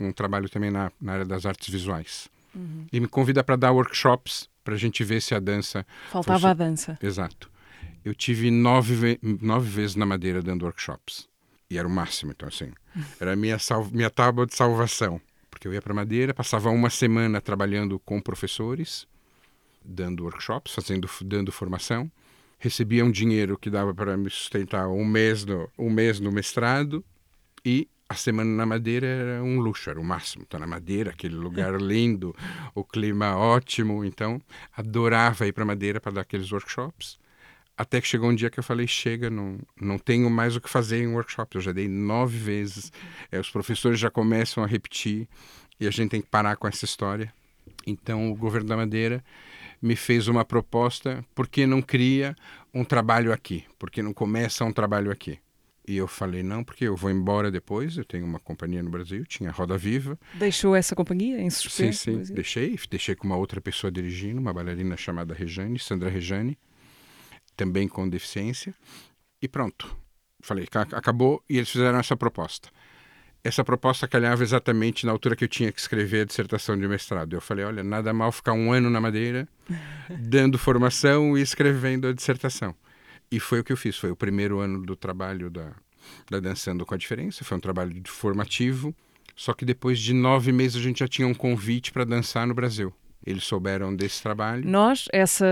um 0.00 0.12
trabalho 0.12 0.48
também 0.48 0.70
na, 0.70 0.90
na, 1.00 1.12
área 1.12 1.24
das 1.24 1.46
artes 1.46 1.68
visuais. 1.68 2.28
Uhum. 2.54 2.86
E 2.92 2.98
me 2.98 3.06
convida 3.06 3.44
para 3.44 3.56
dar 3.56 3.72
workshops 3.72 4.48
para 4.64 4.74
a 4.74 4.78
gente 4.78 5.04
ver 5.04 5.20
se 5.20 5.34
a 5.34 5.40
dança. 5.40 5.86
Faltava 6.10 6.38
fosse... 6.40 6.50
a 6.50 6.54
dança. 6.54 6.98
Exato. 7.02 7.50
Eu 8.04 8.14
tive 8.14 8.50
nove, 8.50 9.18
nove 9.22 9.68
vezes 9.68 9.96
na 9.96 10.06
Madeira 10.06 10.42
dando 10.42 10.64
workshops. 10.64 11.28
E 11.70 11.76
era 11.76 11.86
o 11.86 11.90
máximo, 11.90 12.32
então 12.32 12.48
assim. 12.48 12.72
Era 13.20 13.34
a 13.34 13.36
minha, 13.36 13.58
minha 13.92 14.10
tábua 14.10 14.46
de 14.46 14.54
salvação. 14.54 15.20
Porque 15.50 15.68
eu 15.68 15.74
ia 15.74 15.82
para 15.82 15.92
Madeira, 15.92 16.32
passava 16.32 16.70
uma 16.70 16.88
semana 16.88 17.40
trabalhando 17.40 17.98
com 17.98 18.20
professores, 18.20 19.06
dando 19.84 20.24
workshops, 20.24 20.74
fazendo, 20.74 21.08
dando 21.22 21.52
formação. 21.52 22.10
Recebia 22.58 23.04
um 23.04 23.10
dinheiro 23.10 23.58
que 23.58 23.70
dava 23.70 23.94
para 23.94 24.16
me 24.16 24.30
sustentar 24.30 24.88
um 24.88 25.04
mês, 25.04 25.44
no, 25.44 25.70
um 25.78 25.90
mês 25.90 26.20
no 26.20 26.32
mestrado. 26.32 27.04
E 27.64 27.88
a 28.08 28.14
semana 28.14 28.50
na 28.50 28.64
Madeira 28.64 29.06
era 29.06 29.44
um 29.44 29.60
luxo, 29.60 29.90
era 29.90 30.00
o 30.00 30.04
máximo. 30.04 30.46
Tá 30.46 30.58
na 30.58 30.66
Madeira, 30.66 31.10
aquele 31.10 31.34
lugar 31.34 31.74
lindo, 31.80 32.34
o 32.74 32.82
clima 32.82 33.36
ótimo. 33.36 34.04
Então, 34.04 34.40
adorava 34.74 35.46
ir 35.46 35.52
para 35.52 35.64
Madeira 35.64 36.00
para 36.00 36.12
dar 36.12 36.20
aqueles 36.22 36.50
workshops. 36.50 37.18
Até 37.78 38.00
que 38.00 38.08
chegou 38.08 38.28
um 38.28 38.34
dia 38.34 38.50
que 38.50 38.58
eu 38.58 38.64
falei: 38.64 38.88
chega, 38.88 39.30
não, 39.30 39.60
não 39.80 39.98
tenho 39.98 40.28
mais 40.28 40.56
o 40.56 40.60
que 40.60 40.68
fazer 40.68 41.00
em 41.00 41.06
workshop. 41.06 41.54
Eu 41.54 41.62
já 41.62 41.70
dei 41.70 41.86
nove 41.86 42.36
vezes. 42.36 42.92
É, 43.30 43.38
os 43.38 43.48
professores 43.48 44.00
já 44.00 44.10
começam 44.10 44.64
a 44.64 44.66
repetir 44.66 45.28
e 45.78 45.86
a 45.86 45.90
gente 45.92 46.10
tem 46.10 46.20
que 46.20 46.26
parar 46.28 46.56
com 46.56 46.66
essa 46.66 46.84
história. 46.84 47.32
Então, 47.86 48.32
o 48.32 48.34
governo 48.34 48.68
da 48.68 48.76
Madeira 48.76 49.24
me 49.80 49.94
fez 49.94 50.26
uma 50.26 50.44
proposta: 50.44 51.24
por 51.36 51.46
que 51.46 51.66
não 51.66 51.80
cria 51.80 52.34
um 52.74 52.84
trabalho 52.84 53.32
aqui? 53.32 53.64
Por 53.78 53.92
que 53.92 54.02
não 54.02 54.12
começa 54.12 54.64
um 54.64 54.72
trabalho 54.72 55.12
aqui? 55.12 55.38
E 55.86 55.96
eu 55.96 56.06
falei, 56.06 56.42
não, 56.42 56.62
porque 56.62 56.84
eu 56.84 56.94
vou 56.94 57.10
embora 57.10 57.50
depois, 57.50 57.96
eu 57.96 58.04
tenho 58.04 58.26
uma 58.26 58.38
companhia 58.38 58.82
no 58.82 58.90
Brasil, 58.90 59.24
tinha 59.24 59.50
Roda 59.50 59.78
Viva. 59.78 60.18
Deixou 60.34 60.76
essa 60.76 60.94
companhia 60.94 61.40
em 61.40 61.48
suspenso? 61.48 62.02
Sim, 62.02 62.24
sim, 62.24 62.34
deixei. 62.34 62.78
Deixei 62.90 63.14
com 63.14 63.26
uma 63.26 63.36
outra 63.36 63.58
pessoa 63.58 63.90
dirigindo, 63.90 64.38
uma 64.38 64.52
bailarina 64.52 64.98
chamada 64.98 65.32
Rejane, 65.32 65.78
Sandra 65.78 66.10
Rejane 66.10 66.58
também 67.58 67.88
com 67.88 68.08
deficiência. 68.08 68.72
E 69.42 69.48
pronto. 69.48 69.94
Falei, 70.40 70.66
acabou 70.92 71.42
e 71.50 71.58
eles 71.58 71.68
fizeram 71.68 71.98
essa 71.98 72.16
proposta. 72.16 72.70
Essa 73.42 73.64
proposta 73.64 74.06
calhava 74.06 74.42
exatamente 74.42 75.04
na 75.04 75.12
altura 75.12 75.34
que 75.34 75.44
eu 75.44 75.48
tinha 75.48 75.72
que 75.72 75.80
escrever 75.80 76.22
a 76.22 76.24
dissertação 76.24 76.78
de 76.78 76.86
mestrado. 76.86 77.34
Eu 77.34 77.40
falei, 77.40 77.64
olha, 77.64 77.82
nada 77.82 78.12
mal 78.12 78.30
ficar 78.30 78.52
um 78.52 78.72
ano 78.72 78.88
na 78.88 79.00
Madeira, 79.00 79.48
dando 80.20 80.58
formação 80.58 81.36
e 81.36 81.42
escrevendo 81.42 82.06
a 82.06 82.12
dissertação. 82.12 82.74
E 83.30 83.40
foi 83.40 83.60
o 83.60 83.64
que 83.64 83.72
eu 83.72 83.76
fiz. 83.76 83.96
Foi 83.96 84.10
o 84.10 84.16
primeiro 84.16 84.60
ano 84.60 84.80
do 84.84 84.94
trabalho 84.94 85.50
da, 85.50 85.72
da 86.30 86.40
Dançando 86.40 86.86
com 86.86 86.94
a 86.94 86.98
Diferença. 86.98 87.44
Foi 87.44 87.56
um 87.56 87.60
trabalho 87.60 88.00
formativo. 88.06 88.94
Só 89.34 89.52
que 89.52 89.64
depois 89.64 89.98
de 89.98 90.12
nove 90.12 90.52
meses 90.52 90.76
a 90.76 90.82
gente 90.82 91.00
já 91.00 91.08
tinha 91.08 91.26
um 91.26 91.34
convite 91.34 91.92
para 91.92 92.04
dançar 92.04 92.46
no 92.46 92.54
Brasil. 92.54 92.92
Eles 93.24 93.44
souberam 93.44 93.94
desse 93.94 94.22
trabalho. 94.22 94.64
Nós, 94.66 95.06
essa 95.12 95.46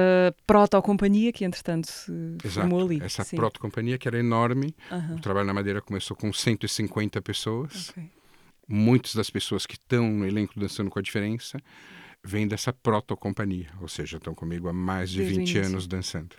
proto-companhia 0.46 1.32
que 1.32 1.44
entretanto 1.44 1.88
se 1.88 2.12
Exato, 2.44 2.60
formou 2.60 2.86
ali. 2.86 3.02
Essa 3.02 3.24
proto-companhia 3.24 3.98
que 3.98 4.08
era 4.08 4.18
enorme. 4.18 4.74
Uhum. 4.90 5.16
O 5.16 5.20
trabalho 5.20 5.46
na 5.46 5.54
Madeira 5.54 5.82
começou 5.82 6.16
com 6.16 6.32
150 6.32 7.20
pessoas. 7.20 7.90
Okay. 7.90 8.10
Muitas 8.68 9.14
das 9.14 9.30
pessoas 9.30 9.66
que 9.66 9.74
estão 9.74 10.10
no 10.10 10.26
elenco 10.26 10.58
Dançando 10.58 10.90
com 10.90 10.98
a 10.98 11.02
Diferença 11.02 11.58
vêm 12.24 12.48
dessa 12.48 12.72
proto-companhia, 12.72 13.68
ou 13.80 13.86
seja, 13.86 14.16
estão 14.16 14.34
comigo 14.34 14.68
há 14.68 14.72
mais 14.72 15.10
de 15.10 15.18
Desde 15.18 15.38
20 15.38 15.58
anos 15.58 15.86
dançando. 15.86 16.34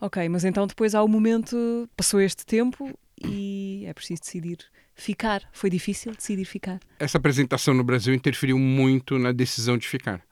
Ok, 0.00 0.28
mas 0.28 0.44
então 0.44 0.64
depois 0.64 0.94
há 0.94 1.02
o 1.02 1.08
momento, 1.08 1.88
passou 1.96 2.20
este 2.20 2.46
tempo, 2.46 2.96
e 3.20 3.82
é 3.84 3.92
preciso 3.92 4.20
decidir 4.20 4.58
ficar. 4.94 5.42
Foi 5.52 5.68
difícil 5.68 6.14
decidir 6.14 6.44
ficar? 6.44 6.78
Essa 7.00 7.18
apresentação 7.18 7.74
no 7.74 7.82
Brasil 7.82 8.14
interferiu 8.14 8.56
muito 8.56 9.18
na 9.18 9.32
decisão 9.32 9.76
de 9.76 9.88
ficar, 9.88 10.22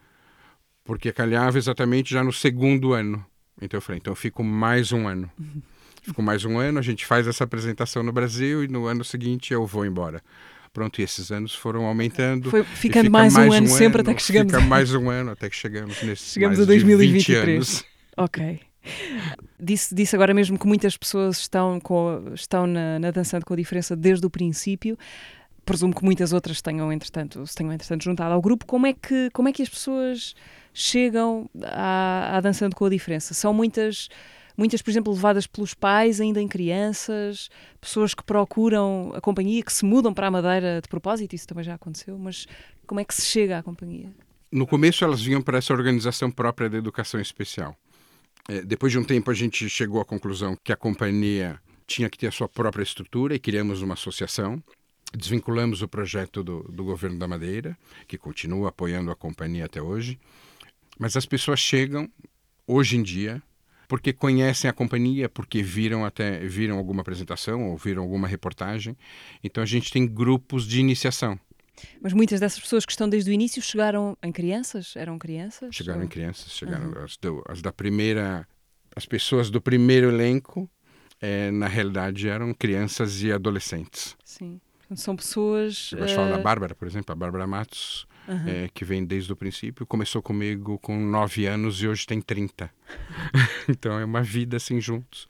porque 0.87 1.13
calhava 1.13 1.59
exatamente 1.59 2.15
já 2.15 2.23
no 2.23 2.33
segundo 2.33 2.93
ano. 2.93 3.25
Então 3.61 3.79
eu 3.79 3.83
falei, 3.83 3.99
então 3.99 4.13
eu 4.13 4.17
fico 4.17 4.43
mais 4.43 4.93
um 4.93 5.07
ano. 5.07 5.31
Uhum. 5.39 5.63
Fico 6.07 6.23
mais 6.23 6.45
um 6.45 6.57
ano, 6.57 6.79
a 6.79 6.83
gente 6.83 7.05
faz 7.05 7.27
essa 7.27 7.43
apresentação 7.43 8.01
no 8.01 8.13
Brasil 8.13 8.63
e 8.63 8.69
no 8.69 8.87
ano 8.87 9.03
seguinte 9.03 9.53
eu 9.53 9.67
vou 9.67 9.85
embora. 9.85 10.23
Pronto, 10.73 11.01
e 11.01 11.03
esses 11.03 11.33
anos 11.33 11.53
foram 11.53 11.85
aumentando. 11.85 12.49
Foi 12.49 12.63
ficando 12.63 13.07
fica 13.07 13.11
mais, 13.11 13.35
mais, 13.35 13.49
um 13.49 13.53
ano 13.53 13.67
sempre 13.67 14.03
até 14.03 14.15
que 14.15 14.23
chegamos. 14.23 14.53
Fica 14.53 14.63
mais 14.69 14.95
um 14.95 15.11
ano 15.11 15.33
até 15.33 15.51
que 15.51 15.57
chegamos 15.57 16.01
nesse 16.05 16.35
Chegamos 16.35 16.61
a 16.61 16.65
2023. 16.65 17.85
Ok. 18.19 18.61
Disse, 19.61 19.95
disse 19.95 20.15
agora 20.15 20.33
mesmo 20.33 20.59
que 20.59 20.67
muitas 20.67 20.97
pessoas 20.97 21.39
estão, 21.39 21.79
com, 21.81 22.33
estão 22.35 22.67
na, 22.67 22.99
na 22.99 23.11
Dançando 23.11 23.45
com 23.45 23.53
a 23.53 23.57
Diferença 23.57 23.97
desde 23.97 24.25
o 24.25 24.31
princípio. 24.31 24.97
Presumo 25.67 25.95
que 25.95 26.03
muitas 26.03 26.33
outras 26.33 26.63
tenham, 26.63 26.91
entretanto, 26.91 27.47
se 27.47 27.55
tenham, 27.55 27.73
entretanto, 27.73 28.05
juntado 28.05 28.33
ao 28.33 28.41
grupo. 28.41 28.65
Como 28.65 28.87
é 28.87 28.95
que, 28.95 29.29
como 29.33 29.49
é 29.49 29.53
que 29.53 29.63
as 29.63 29.69
pessoas 29.69 30.35
chegam 30.73 31.51
à, 31.63 32.39
à 32.39 32.41
Dançando 32.41 32.75
com 32.75 32.87
a 32.87 32.89
Diferença? 32.89 33.35
São 33.35 33.53
muitas 33.53 34.09
muitas, 34.57 34.81
por 34.81 34.91
exemplo, 34.91 35.13
levadas 35.13 35.47
pelos 35.47 35.75
pais, 35.75 36.21
ainda 36.21 36.41
em 36.41 36.49
crianças, 36.49 37.51
pessoas 37.81 38.15
que 38.15 38.25
procuram 38.25 39.13
a 39.15 39.21
companhia, 39.21 39.63
que 39.63 39.73
se 39.73 39.85
mudam 39.85 40.15
para 40.15 40.29
a 40.29 40.31
Madeira 40.31 40.81
de 40.81 40.89
propósito, 40.89 41.35
isso 41.35 41.47
também 41.47 41.63
já 41.63 41.75
aconteceu, 41.75 42.19
mas 42.19 42.47
como 42.87 43.01
é 43.01 43.05
que 43.05 43.15
se 43.15 43.27
chega 43.27 43.59
à 43.59 43.63
companhia? 43.63 44.11
No 44.51 44.67
começo 44.67 45.05
elas 45.05 45.21
vinham 45.21 45.43
para 45.43 45.59
essa 45.59 45.75
organização 45.75 46.31
própria 46.31 46.71
da 46.71 46.79
educação 46.79 47.21
especial. 47.21 47.77
É, 48.49 48.63
depois 48.63 48.93
de 48.93 48.99
um 48.99 49.05
tempo 49.05 49.31
a 49.31 49.35
gente 49.35 49.69
chegou 49.69 50.01
à 50.01 50.05
conclusão 50.05 50.57
que 50.63 50.73
a 50.73 50.77
companhia 50.77 51.61
tinha 51.87 52.09
que 52.09 52.17
ter 52.17 52.29
a 52.29 52.33
sua 52.33 52.49
própria 52.49 52.83
estrutura 52.83 53.35
e 53.35 53.39
criamos 53.39 53.83
uma 53.83 53.95
associação. 53.95 54.63
Desvinculamos 55.15 55.83
o 55.83 55.89
projeto 55.89 56.43
do, 56.43 56.63
do 56.65 56.85
governo 56.85 57.19
da 57.19 57.29
Madeira, 57.29 57.77
que 58.07 58.19
continua 58.19 58.69
apoiando 58.69 59.11
a 59.11 59.17
companhia 59.17 59.65
até 59.65 59.81
hoje. 59.81 60.19
Mas 60.99 61.17
as 61.17 61.27
pessoas 61.27 61.61
chegam, 61.61 62.11
hoje 62.67 62.97
em 62.97 63.03
dia, 63.03 63.43
porque 63.89 64.13
conhecem 64.13 64.69
a 64.69 64.73
companhia, 64.73 65.29
porque 65.29 65.63
viram 65.63 66.05
até 66.05 66.41
viram 66.47 66.77
alguma 66.77 67.03
apresentação 67.03 67.71
ou 67.71 67.77
viram 67.77 68.03
alguma 68.03 68.27
reportagem. 68.27 68.97
Então 69.43 69.63
a 69.63 69.67
gente 69.67 69.93
tem 69.93 70.07
grupos 70.07 70.67
de 70.67 70.81
iniciação. 70.81 71.39
Mas 72.01 72.13
muitas 72.13 72.41
dessas 72.41 72.59
pessoas 72.59 72.87
que 72.87 72.93
estão 72.93 73.09
desde 73.09 73.31
o 73.31 73.35
início 73.35 73.61
chegaram 73.63 74.17
em 74.23 74.33
crianças? 74.33 74.95
Eram 74.97 75.19
crianças? 75.19 75.75
Chegaram 75.75 76.01
ou... 76.01 76.07
em 76.07 76.09
crianças, 76.09 76.53
chegaram 76.53 76.91
uhum. 76.91 77.05
as, 77.05 77.17
do, 77.17 77.45
as, 77.49 77.63
da 77.63 77.73
primeira, 77.73 78.47
as 78.95 79.05
pessoas 79.05 79.51
do 79.51 79.61
primeiro 79.61 80.09
elenco, 80.09 80.69
é, 81.21 81.51
na 81.51 81.67
realidade 81.67 82.29
eram 82.29 82.53
crianças 82.55 83.23
e 83.23 83.31
adolescentes. 83.31 84.17
Sim, 84.25 84.61
são 84.95 85.17
pessoas. 85.17 85.91
Eu 85.93 85.99
gosto 85.99 86.13
uh... 86.13 86.17
falar 86.17 86.31
da 86.31 86.39
eh, 86.39 86.43
Bárbara, 86.43 86.75
por 86.75 86.87
exemplo, 86.87 87.13
a 87.13 87.15
Bárbara 87.15 87.47
Matos 87.47 88.07
uhum. 88.29 88.49
é, 88.49 88.69
que 88.73 88.85
vem 88.85 89.05
desde 89.05 89.33
o 89.33 89.37
princípio. 89.37 89.87
Começou 89.87 90.23
comigo 90.23 90.79
com 90.79 90.99
9 90.99 91.47
anos 91.47 91.83
e 91.83 91.89
hoje 91.89 92.07
tem 92.07 92.21
30. 92.21 92.71
então 93.69 93.99
é 93.99 94.05
uma 94.05 94.23
vida 94.23 94.57
assim 94.57 94.81
juntos. 94.81 95.29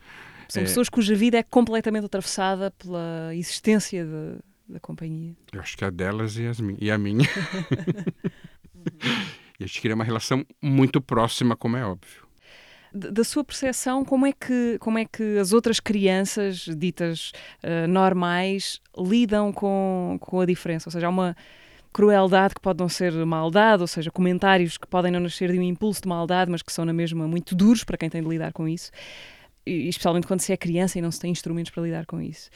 São 0.48 0.62
é... 0.62 0.66
pessoas 0.66 0.88
cuja 0.88 1.14
vida 1.14 1.38
é 1.38 1.42
completamente 1.42 2.06
atravessada 2.06 2.70
pela 2.72 3.34
existência 3.34 4.04
de, 4.04 4.74
da 4.74 4.80
companhia. 4.80 5.34
Eu 5.52 5.60
acho 5.60 5.76
que 5.76 5.84
a 5.84 5.90
delas 5.90 6.36
e, 6.36 6.46
as, 6.46 6.58
e 6.78 6.90
a 6.90 6.98
minha. 6.98 7.26
e 9.58 9.64
a 9.64 9.66
gente 9.66 9.80
cria 9.80 9.94
uma 9.94 10.04
relação 10.04 10.44
muito 10.60 11.00
próxima, 11.00 11.56
como 11.56 11.76
é 11.76 11.84
óbvio 11.84 12.25
da 12.96 13.24
sua 13.24 13.44
percepção, 13.44 14.04
como 14.04 14.26
é 14.26 14.32
que, 14.32 14.78
como 14.80 14.98
é 14.98 15.04
que 15.04 15.38
as 15.38 15.52
outras 15.52 15.80
crianças 15.80 16.66
ditas 16.76 17.32
uh, 17.62 17.86
normais 17.88 18.80
lidam 18.96 19.52
com, 19.52 20.18
com 20.20 20.40
a 20.40 20.46
diferença? 20.46 20.88
Ou 20.88 20.92
seja, 20.92 21.06
há 21.06 21.10
uma, 21.10 21.36
crueldade 21.96 22.54
que 22.54 22.60
pode 22.60 22.78
não 22.78 22.90
ser 22.90 23.10
maldade, 23.24 23.80
ou 23.80 23.86
seja, 23.86 24.10
comentários 24.10 24.76
que 24.76 24.86
podem 24.86 25.10
não 25.10 25.18
nascer 25.18 25.50
de 25.50 25.58
um 25.58 25.62
impulso 25.62 26.02
de 26.02 26.08
maldade, 26.08 26.50
mas 26.50 26.60
que 26.60 26.70
são 26.70 26.84
na 26.84 26.92
mesma 26.92 27.26
muito 27.26 27.54
duros 27.54 27.84
para 27.84 27.96
quem 27.96 28.10
tem 28.10 28.22
de 28.22 28.28
lidar 28.28 28.52
com 28.52 28.68
isso, 28.68 28.90
e, 29.64 29.88
especialmente 29.88 30.26
quando 30.26 30.40
se 30.40 30.52
é 30.52 30.58
criança 30.58 30.98
e 30.98 31.00
não 31.00 31.10
se 31.10 31.18
tem 31.18 31.30
instrumentos 31.30 31.70
para 31.70 31.82
lidar 31.82 32.04
com 32.04 32.20
isso. 32.20 32.50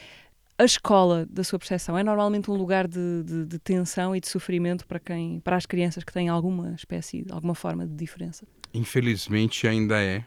A 0.58 0.64
escola, 0.64 1.26
da 1.30 1.42
sua 1.42 1.58
percepção, 1.58 1.96
é 1.96 2.02
normalmente 2.02 2.50
um 2.50 2.54
lugar 2.54 2.86
de, 2.86 3.22
de, 3.24 3.46
de 3.46 3.58
tensão 3.58 4.14
e 4.14 4.20
de 4.20 4.28
sofrimento 4.28 4.86
para 4.86 5.00
quem, 5.00 5.40
para 5.40 5.56
as 5.56 5.64
crianças 5.64 6.04
que 6.04 6.12
têm 6.12 6.28
alguma 6.28 6.74
espécie, 6.74 7.24
alguma 7.30 7.54
forma 7.54 7.86
de 7.86 7.94
diferença? 7.94 8.46
Infelizmente 8.74 9.66
ainda 9.66 10.02
é. 10.02 10.22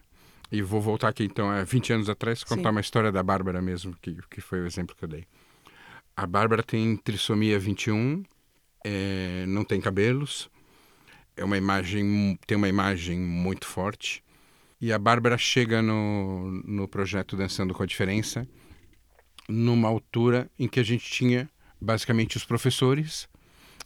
E 0.54 0.62
vou 0.62 0.80
voltar 0.80 1.08
aqui 1.08 1.24
então 1.24 1.50
a 1.50 1.64
20 1.64 1.94
anos 1.94 2.10
atrás 2.10 2.44
contar 2.44 2.70
Sim. 2.70 2.76
uma 2.76 2.80
história 2.80 3.12
da 3.12 3.24
Bárbara 3.24 3.60
mesmo, 3.60 3.98
que, 4.00 4.16
que 4.30 4.40
foi 4.40 4.62
o 4.62 4.68
exemplo 4.68 4.96
que 4.96 5.04
eu 5.04 5.10
dei. 5.10 5.26
A 6.16 6.28
Bárbara 6.28 6.62
tem 6.62 6.96
trissomia 6.96 7.58
21 7.58 8.24
é, 8.86 9.46
não 9.48 9.64
tem 9.64 9.82
cabelos, 9.82 10.52
é 11.36 11.44
uma 11.44 11.58
imagem 11.58 12.38
tem 12.46 12.56
uma 12.56 12.70
imagem 12.70 13.20
muito 13.20 13.66
forte. 13.66 14.24
E 14.80 14.94
a 14.94 15.00
Bárbara 15.00 15.40
chega 15.40 15.82
no, 15.82 16.52
no 16.64 16.88
projeto 16.88 17.36
Dançando 17.36 17.74
com 17.74 17.82
a 17.82 17.88
Diferença 17.88 18.48
numa 19.50 19.88
altura 19.88 20.52
em 20.60 20.68
que 20.68 20.80
a 20.80 20.84
gente 20.84 21.10
tinha 21.10 21.50
basicamente 21.82 22.38
os 22.38 22.46
professores 22.46 23.28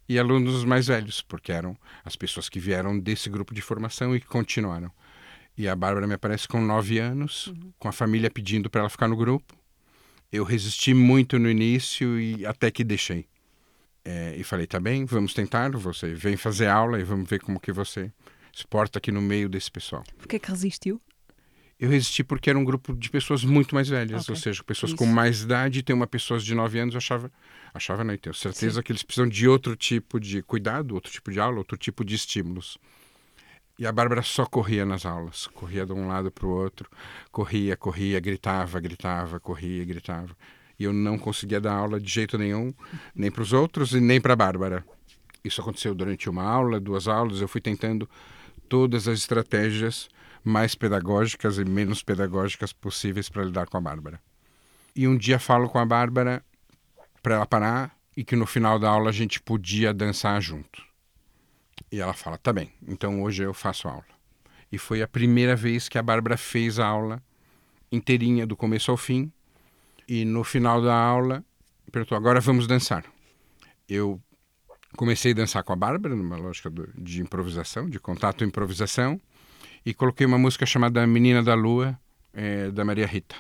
e 0.10 0.20
alunos 0.20 0.66
mais 0.66 0.88
velhos, 0.88 1.22
porque 1.22 1.50
eram 1.54 1.78
as 2.04 2.18
pessoas 2.18 2.50
que 2.50 2.60
vieram 2.60 3.00
desse 3.00 3.30
grupo 3.30 3.56
de 3.56 3.62
formação 3.62 4.14
e 4.14 4.20
que 4.20 4.28
continuaram. 4.28 4.92
E 5.58 5.68
a 5.68 5.76
Bárbara 5.76 6.06
me 6.06 6.14
aparece 6.14 6.48
com 6.48 6.62
nove 6.62 7.00
anos, 7.00 7.48
uhum. 7.48 7.74
com 7.80 7.88
a 7.88 7.92
família 7.92 8.30
pedindo 8.30 8.70
para 8.70 8.82
ela 8.82 8.90
ficar 8.90 9.08
no 9.08 9.16
grupo. 9.16 9.56
Eu 10.32 10.44
resisti 10.44 10.94
muito 10.94 11.40
no 11.40 11.50
início 11.50 12.20
e 12.20 12.46
até 12.46 12.70
que 12.70 12.84
deixei. 12.84 13.26
É, 14.06 14.36
e 14.38 14.44
falei, 14.44 14.68
tá 14.68 14.80
bem, 14.80 15.04
vamos 15.06 15.34
tentar, 15.34 15.72
você 15.72 16.14
vem 16.14 16.38
fazer 16.38 16.68
aula 16.68 17.00
e 17.00 17.04
vamos 17.04 17.30
ver 17.30 17.42
como 17.42 17.60
que 17.60 17.72
você 17.72 18.12
se 18.54 18.66
porta 18.66 19.00
aqui 19.00 19.12
no 19.12 19.22
meio 19.22 19.50
desse 19.50 19.70
pessoal. 19.70 20.04
Por 20.18 20.28
que 20.28 20.40
que 20.40 20.50
resistiu? 20.50 21.02
Eu 21.80 21.90
resisti 21.90 22.24
porque 22.24 22.50
era 22.50 22.58
um 22.58 22.64
grupo 22.64 22.96
de 22.96 23.10
pessoas 23.10 23.44
muito 23.44 23.76
mais 23.76 23.88
velhas, 23.88 24.24
okay. 24.24 24.34
ou 24.34 24.40
seja, 24.40 24.64
pessoas 24.64 24.92
Isso. 24.92 24.98
com 24.98 25.06
mais 25.06 25.42
idade. 25.42 25.84
Tem 25.84 25.96
uma 25.96 26.08
pessoa 26.08 26.40
de 26.40 26.56
9 26.56 26.80
anos, 26.80 26.96
eu 26.96 26.98
achava, 26.98 27.32
achava 27.72 28.04
não, 28.04 28.14
eu 28.14 28.18
tenho 28.18 28.34
certeza 28.34 28.76
Sim. 28.76 28.82
que 28.82 28.92
eles 28.92 29.04
precisam 29.04 29.30
de 29.30 29.48
outro 29.48 29.76
tipo 29.76 30.20
de 30.20 30.42
cuidado, 30.42 30.96
outro 30.96 31.12
tipo 31.12 31.32
de 31.32 31.40
aula, 31.40 31.60
outro 31.60 31.78
tipo 31.78 32.04
de 32.04 32.16
estímulos. 32.16 32.80
E 33.80 33.86
a 33.86 33.92
Bárbara 33.92 34.24
só 34.24 34.46
corria 34.46 34.86
nas 34.86 35.06
aulas, 35.06 35.48
corria 35.48 35.86
de 35.86 35.94
um 35.94 36.08
lado 36.08 36.32
para 36.32 36.48
o 36.48 36.50
outro, 36.50 36.90
corria, 37.32 37.78
corria, 37.78 38.20
gritava, 38.20 38.80
gritava, 38.80 39.40
corria, 39.40 39.86
gritava 39.86 40.36
e 40.80 40.84
eu 40.84 40.94
não 40.94 41.18
conseguia 41.18 41.60
dar 41.60 41.74
aula 41.74 42.00
de 42.00 42.10
jeito 42.10 42.38
nenhum, 42.38 42.74
nem 43.16 43.32
para 43.32 43.42
os 43.42 43.54
outros 43.54 43.94
e 43.94 44.00
nem 44.00 44.22
para 44.22 44.34
a 44.34 44.36
Bárbara. 44.36 44.86
Isso 45.44 45.62
aconteceu 45.62 45.96
durante 45.96 46.30
uma 46.30 46.44
aula, 46.44 46.80
duas 46.80 47.08
aulas, 47.08 47.42
eu 47.42 47.48
fui 47.48 47.62
tentando 47.62 48.10
todas 48.70 49.08
as 49.08 49.20
estratégias 49.20 50.10
mais 50.44 50.76
pedagógicas 50.76 51.58
e 51.58 51.66
menos 51.66 52.04
pedagógicas 52.04 52.72
possíveis 52.72 53.28
para 53.30 53.44
lidar 53.44 53.68
com 53.68 53.78
a 53.78 53.82
Bárbara. 53.82 54.20
E 54.96 55.08
um 55.08 55.18
dia 55.18 55.40
falo 55.40 55.70
com 55.70 55.80
a 55.80 55.86
Bárbara 55.86 56.44
para 57.22 57.36
ela 57.36 57.46
parar 57.46 57.96
e 58.16 58.24
que 58.24 58.36
no 58.36 58.46
final 58.46 58.80
da 58.80 58.90
aula 58.90 59.10
a 59.10 59.14
gente 59.14 59.42
podia 59.42 59.94
dançar 59.94 60.42
junto. 60.42 60.84
E 61.92 62.00
ela 62.00 62.14
fala: 62.14 62.38
"Tá 62.38 62.52
bem, 62.52 62.72
então 62.88 63.24
hoje 63.24 63.44
eu 63.44 63.54
faço 63.54 63.88
aula". 63.88 64.06
E 64.72 64.78
foi 64.78 65.02
a 65.02 65.08
primeira 65.08 65.56
vez 65.56 65.88
que 65.88 65.98
a 65.98 66.04
Bárbara 66.04 66.38
fez 66.38 66.80
a 66.80 66.86
aula 66.86 67.22
inteirinha 67.92 68.46
do 68.46 68.56
começo 68.56 68.92
ao 68.92 68.98
fim 68.98 69.32
e 70.08 70.26
no 70.26 70.44
final 70.44 70.82
da 70.82 70.96
aula 70.96 71.44
perguntou: 71.92 72.18
agora 72.18 72.40
vamos 72.40 72.68
dançar. 72.68 73.06
Eu 73.88 74.22
comecei 74.96 75.32
a 75.32 75.36
dançar 75.36 75.64
com 75.64 75.74
a 75.74 75.76
Bárbara, 75.76 76.16
numa 76.16 76.38
lógica 76.38 76.72
de 76.98 77.22
improvisação, 77.22 77.90
de 77.90 78.00
contato 78.00 78.44
e 78.44 78.48
improvisação, 78.48 79.20
e 79.86 79.94
coloquei 79.94 80.26
uma 80.26 80.38
música 80.38 80.66
chamada 80.66 81.06
Menina 81.06 81.44
da 81.44 81.54
Lua, 81.54 81.98
é, 82.34 82.72
da 82.72 82.84
Maria 82.84 83.06
Rita. 83.06 83.36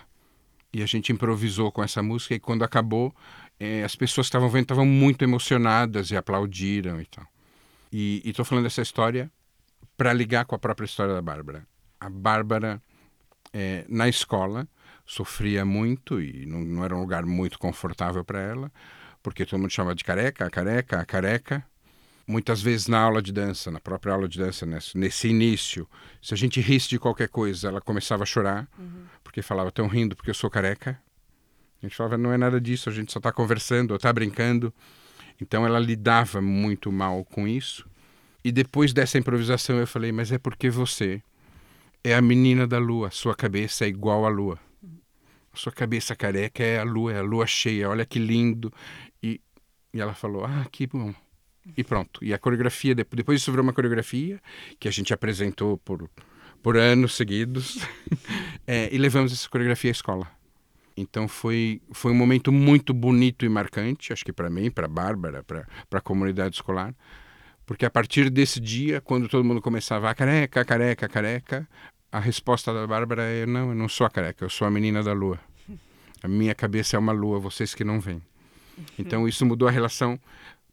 E 0.73 0.83
a 0.83 0.85
gente 0.85 1.11
improvisou 1.11 1.71
com 1.71 1.83
essa 1.83 2.03
música, 2.03 2.35
e 2.35 2.39
quando 2.39 2.63
acabou, 2.63 3.13
é, 3.59 3.83
as 3.83 3.95
pessoas 3.95 4.27
que 4.27 4.29
estavam 4.29 4.49
vendo 4.49 4.63
estavam 4.63 4.85
muito 4.85 5.23
emocionadas 5.23 6.11
e 6.11 6.17
aplaudiram 6.17 7.01
e 7.01 7.05
tal. 7.05 7.25
E 7.91 8.21
estou 8.25 8.43
falando 8.45 8.65
dessa 8.65 8.81
história 8.81 9.31
para 9.95 10.13
ligar 10.13 10.45
com 10.45 10.55
a 10.55 10.59
própria 10.59 10.85
história 10.85 11.13
da 11.13 11.21
Bárbara. 11.21 11.67
A 11.99 12.09
Bárbara, 12.09 12.81
é, 13.51 13.85
na 13.89 14.07
escola, 14.07 14.67
sofria 15.05 15.65
muito 15.65 16.21
e 16.21 16.45
não, 16.45 16.59
não 16.59 16.85
era 16.85 16.95
um 16.95 16.99
lugar 16.99 17.25
muito 17.25 17.57
confortável 17.57 18.23
para 18.23 18.39
ela, 18.39 18.71
porque 19.23 19.45
todo 19.45 19.59
mundo 19.59 19.71
chamava 19.71 19.95
de 19.95 20.03
careca, 20.03 20.45
a 20.45 20.49
careca, 20.49 20.99
a 20.99 21.05
careca. 21.05 21.65
Muitas 22.27 22.61
vezes 22.61 22.87
na 22.87 22.99
aula 22.99 23.21
de 23.21 23.31
dança, 23.31 23.71
na 23.71 23.79
própria 23.79 24.13
aula 24.13 24.27
de 24.27 24.37
dança, 24.37 24.65
nesse, 24.65 24.97
nesse 24.97 25.29
início, 25.29 25.87
se 26.21 26.33
a 26.33 26.37
gente 26.37 26.59
risse 26.59 26.89
de 26.89 26.99
qualquer 26.99 27.29
coisa, 27.29 27.69
ela 27.69 27.79
começava 27.79 28.23
a 28.23 28.25
chorar, 28.25 28.67
uhum. 28.77 29.05
porque 29.23 29.41
falava, 29.41 29.69
estão 29.69 29.87
rindo 29.87 30.13
porque 30.13 30.29
eu 30.29 30.35
sou 30.35 30.49
careca. 30.49 31.01
A 31.81 31.85
gente 31.85 31.95
falava, 31.95 32.17
não 32.17 32.33
é 32.33 32.37
nada 32.37 32.59
disso, 32.59 32.89
a 32.89 32.91
gente 32.91 33.13
só 33.13 33.19
está 33.19 33.31
conversando, 33.31 33.91
ou 33.91 33.95
está 33.95 34.11
brincando. 34.11 34.73
Então 35.39 35.65
ela 35.65 35.79
lidava 35.79 36.41
muito 36.41 36.91
mal 36.91 37.23
com 37.25 37.47
isso. 37.47 37.87
E 38.43 38.51
depois 38.51 38.93
dessa 38.93 39.17
improvisação 39.17 39.77
eu 39.77 39.87
falei, 39.87 40.11
mas 40.11 40.31
é 40.31 40.37
porque 40.37 40.69
você 40.69 41.21
é 42.03 42.15
a 42.15 42.21
menina 42.21 42.65
da 42.65 42.77
lua, 42.77 43.11
sua 43.11 43.35
cabeça 43.35 43.85
é 43.85 43.87
igual 43.87 44.25
à 44.25 44.29
lua 44.29 44.59
sua 45.57 45.71
cabeça 45.71 46.15
careca 46.15 46.63
é 46.63 46.79
a 46.79 46.83
lua, 46.83 47.13
é 47.13 47.17
a 47.17 47.21
lua 47.21 47.45
cheia, 47.45 47.89
olha 47.89 48.05
que 48.05 48.19
lindo. 48.19 48.71
E, 49.21 49.41
e 49.93 49.99
ela 49.99 50.13
falou, 50.13 50.45
ah, 50.45 50.65
que 50.71 50.87
bom. 50.87 51.13
E 51.75 51.83
pronto. 51.83 52.23
E 52.23 52.33
a 52.33 52.37
coreografia, 52.37 52.95
depois 52.95 53.41
isso 53.41 53.51
virou 53.51 53.63
uma 53.63 53.73
coreografia 53.73 54.39
que 54.79 54.87
a 54.87 54.91
gente 54.91 55.13
apresentou 55.13 55.77
por, 55.77 56.09
por 56.61 56.77
anos 56.77 57.15
seguidos. 57.15 57.79
é, 58.65 58.93
e 58.93 58.97
levamos 58.97 59.33
essa 59.33 59.49
coreografia 59.49 59.91
à 59.91 59.93
escola. 59.93 60.36
Então 60.97 61.27
foi, 61.27 61.79
foi 61.91 62.11
um 62.11 62.15
momento 62.15 62.51
muito 62.51 62.91
bonito 62.91 63.45
e 63.45 63.49
marcante, 63.49 64.11
acho 64.11 64.25
que 64.25 64.33
para 64.33 64.49
mim, 64.49 64.71
para 64.71 64.85
a 64.85 64.89
Bárbara, 64.89 65.43
para 65.43 65.67
a 65.91 66.01
comunidade 66.01 66.55
escolar. 66.55 66.95
Porque 67.67 67.85
a 67.85 67.89
partir 67.89 68.31
desse 68.31 68.59
dia, 68.59 68.99
quando 68.99 69.29
todo 69.29 69.45
mundo 69.45 69.61
começava 69.61 70.09
a 70.09 70.15
careca, 70.15 70.65
careca, 70.65 71.07
careca, 71.07 71.69
a 72.11 72.19
resposta 72.19 72.73
da 72.73 72.87
Bárbara 72.87 73.23
é: 73.23 73.45
não, 73.45 73.69
eu 73.69 73.75
não 73.75 73.87
sou 73.87 74.07
a 74.07 74.09
careca, 74.09 74.43
eu 74.43 74.49
sou 74.49 74.67
a 74.67 74.71
menina 74.71 75.03
da 75.03 75.13
lua. 75.13 75.39
A 76.23 76.27
minha 76.27 76.55
cabeça 76.55 76.95
é 76.95 76.99
uma 76.99 77.11
lua, 77.11 77.39
vocês 77.39 77.75
que 77.75 77.83
não 77.83 77.99
veem. 77.99 78.21
Então 78.97 79.27
isso 79.27 79.45
mudou 79.45 79.67
a 79.67 79.71
relação, 79.71 80.19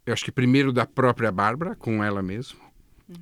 eu 0.07 0.13
acho 0.13 0.25
que 0.25 0.33
primeiro 0.33 0.73
da 0.73 0.87
própria 0.87 1.31
Bárbara 1.31 1.75
com 1.75 2.03
ela 2.03 2.23
mesma, 2.23 2.61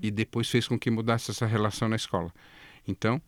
e 0.00 0.10
depois 0.10 0.48
fez 0.48 0.68
com 0.68 0.78
que 0.78 0.90
mudasse 0.90 1.32
essa 1.32 1.46
relação 1.46 1.88
na 1.88 1.96
escola. 1.96 2.32
Então, 2.86 3.20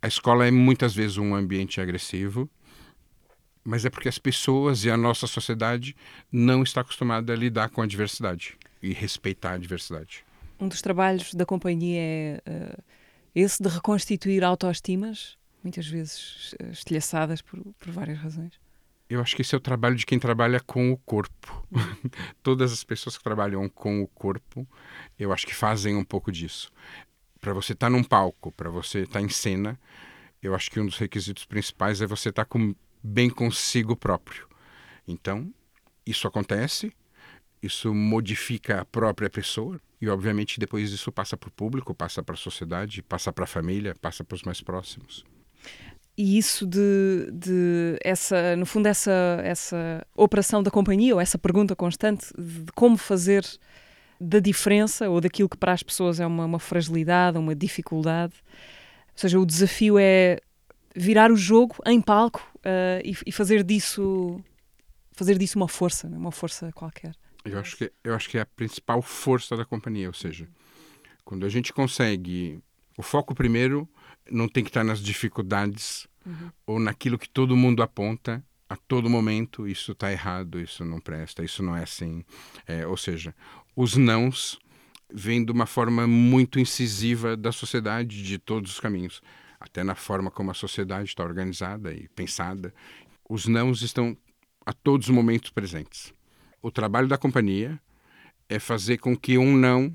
a 0.00 0.06
escola 0.06 0.46
é 0.46 0.50
muitas 0.50 0.94
vezes 0.94 1.18
um 1.18 1.34
ambiente 1.34 1.80
agressivo, 1.80 2.48
mas 3.64 3.84
é 3.84 3.90
porque 3.90 4.08
as 4.08 4.18
pessoas 4.18 4.84
e 4.84 4.90
a 4.90 4.96
nossa 4.96 5.26
sociedade 5.26 5.96
não 6.30 6.62
está 6.62 6.80
acostumada 6.80 7.32
a 7.32 7.36
lidar 7.36 7.68
com 7.70 7.82
a 7.82 7.86
diversidade 7.86 8.56
e 8.82 8.92
respeitar 8.92 9.52
a 9.52 9.58
diversidade. 9.58 10.24
Um 10.60 10.68
dos 10.68 10.82
trabalhos 10.82 11.34
da 11.34 11.46
companhia 11.46 12.00
é 12.00 12.42
uh, 12.46 12.82
esse 13.34 13.62
de 13.62 13.68
reconstituir 13.68 14.42
autoestimas, 14.42 15.36
muitas 15.62 15.86
vezes 15.86 16.54
uh, 16.54 16.70
estilhaçadas 16.70 17.42
por, 17.42 17.60
por 17.78 17.90
várias 17.92 18.18
razões. 18.18 18.52
Eu 19.08 19.22
acho 19.22 19.34
que 19.34 19.40
esse 19.40 19.54
é 19.54 19.58
o 19.58 19.60
trabalho 19.60 19.96
de 19.96 20.04
quem 20.04 20.18
trabalha 20.18 20.60
com 20.60 20.92
o 20.92 20.96
corpo. 20.98 21.66
Todas 22.42 22.72
as 22.72 22.84
pessoas 22.84 23.16
que 23.16 23.24
trabalham 23.24 23.66
com 23.68 24.02
o 24.02 24.08
corpo, 24.08 24.68
eu 25.18 25.32
acho 25.32 25.46
que 25.46 25.54
fazem 25.54 25.96
um 25.96 26.04
pouco 26.04 26.30
disso. 26.30 26.70
Para 27.40 27.54
você 27.54 27.72
estar 27.72 27.86
tá 27.86 27.90
num 27.90 28.04
palco, 28.04 28.52
para 28.52 28.68
você 28.68 29.00
estar 29.00 29.20
tá 29.20 29.22
em 29.22 29.28
cena, 29.30 29.78
eu 30.42 30.54
acho 30.54 30.70
que 30.70 30.78
um 30.78 30.84
dos 30.84 30.98
requisitos 30.98 31.46
principais 31.46 32.02
é 32.02 32.06
você 32.06 32.28
estar 32.28 32.44
tá 32.44 32.48
com, 32.48 32.74
bem 33.02 33.30
consigo 33.30 33.96
próprio. 33.96 34.46
Então, 35.06 35.52
isso 36.06 36.26
acontece, 36.26 36.92
isso 37.62 37.94
modifica 37.94 38.80
a 38.80 38.84
própria 38.84 39.28
pessoa 39.28 39.80
e 40.00 40.08
obviamente 40.08 40.60
depois 40.60 40.90
isso 40.92 41.10
passa 41.10 41.36
para 41.36 41.48
o 41.48 41.52
público, 41.52 41.94
passa 41.94 42.22
para 42.22 42.34
a 42.34 42.38
sociedade, 42.38 43.02
passa 43.02 43.32
para 43.32 43.44
a 43.44 43.48
família, 43.48 43.94
passa 44.00 44.22
para 44.22 44.36
os 44.36 44.42
mais 44.42 44.60
próximos. 44.60 45.24
E 46.16 46.36
isso 46.36 46.66
de, 46.66 47.30
de 47.32 47.96
essa, 48.02 48.56
no 48.56 48.66
fundo, 48.66 48.86
essa, 48.86 49.40
essa 49.44 50.04
operação 50.16 50.62
da 50.62 50.70
companhia, 50.70 51.14
ou 51.14 51.20
essa 51.20 51.38
pergunta 51.38 51.76
constante 51.76 52.26
de 52.36 52.72
como 52.74 52.96
fazer 52.96 53.44
da 54.20 54.40
diferença 54.40 55.08
ou 55.08 55.20
daquilo 55.20 55.48
que 55.48 55.56
para 55.56 55.72
as 55.72 55.82
pessoas 55.82 56.18
é 56.18 56.26
uma, 56.26 56.44
uma 56.44 56.58
fragilidade, 56.58 57.38
uma 57.38 57.54
dificuldade. 57.54 58.34
Ou 59.12 59.18
seja, 59.20 59.38
o 59.38 59.46
desafio 59.46 59.96
é 59.98 60.38
virar 60.94 61.30
o 61.30 61.36
jogo 61.36 61.76
em 61.86 62.00
palco 62.00 62.44
uh, 62.68 63.00
e, 63.04 63.16
e, 63.26 63.32
fazer 63.32 63.64
disso 63.64 64.42
fazer 65.12 65.38
disso 65.38 65.58
uma 65.58 65.68
força, 65.68 66.08
né? 66.08 66.16
uma 66.16 66.30
força 66.30 66.70
qualquer. 66.72 67.14
Eu 67.44 67.58
acho, 67.58 67.76
que, 67.76 67.92
eu 68.04 68.14
acho 68.14 68.28
que 68.28 68.38
é 68.38 68.42
a 68.42 68.46
principal 68.46 69.00
força 69.00 69.56
da 69.56 69.64
companhia, 69.64 70.08
ou 70.08 70.14
seja, 70.14 70.48
quando 71.24 71.46
a 71.46 71.48
gente 71.48 71.72
consegue. 71.72 72.62
O 72.96 73.02
foco 73.02 73.34
primeiro 73.34 73.88
não 74.30 74.48
tem 74.48 74.64
que 74.64 74.70
estar 74.70 74.84
nas 74.84 75.00
dificuldades 75.00 76.08
uhum. 76.26 76.50
ou 76.66 76.80
naquilo 76.80 77.18
que 77.18 77.28
todo 77.28 77.56
mundo 77.56 77.82
aponta 77.82 78.44
a 78.68 78.76
todo 78.76 79.08
momento. 79.08 79.66
Isso 79.66 79.92
está 79.92 80.10
errado, 80.12 80.60
isso 80.60 80.84
não 80.84 81.00
presta, 81.00 81.44
isso 81.44 81.62
não 81.62 81.76
é 81.76 81.84
assim. 81.84 82.24
É, 82.66 82.86
ou 82.86 82.96
seja, 82.96 83.34
os 83.74 83.96
nãos 83.96 84.58
vêm 85.12 85.44
de 85.44 85.52
uma 85.52 85.66
forma 85.66 86.06
muito 86.06 86.58
incisiva 86.58 87.36
da 87.36 87.52
sociedade, 87.52 88.22
de 88.22 88.38
todos 88.38 88.72
os 88.72 88.80
caminhos, 88.80 89.22
até 89.58 89.82
na 89.82 89.94
forma 89.94 90.30
como 90.30 90.50
a 90.50 90.54
sociedade 90.54 91.08
está 91.08 91.24
organizada 91.24 91.92
e 91.92 92.08
pensada. 92.08 92.72
Os 93.28 93.46
nãos 93.46 93.82
estão 93.82 94.16
a 94.64 94.72
todos 94.72 95.08
os 95.08 95.14
momentos 95.14 95.50
presentes 95.50 96.12
o 96.62 96.70
trabalho 96.70 97.08
da 97.08 97.18
companhia 97.18 97.80
é 98.48 98.58
fazer 98.58 98.98
com 98.98 99.16
que 99.16 99.38
um 99.38 99.56
não, 99.56 99.94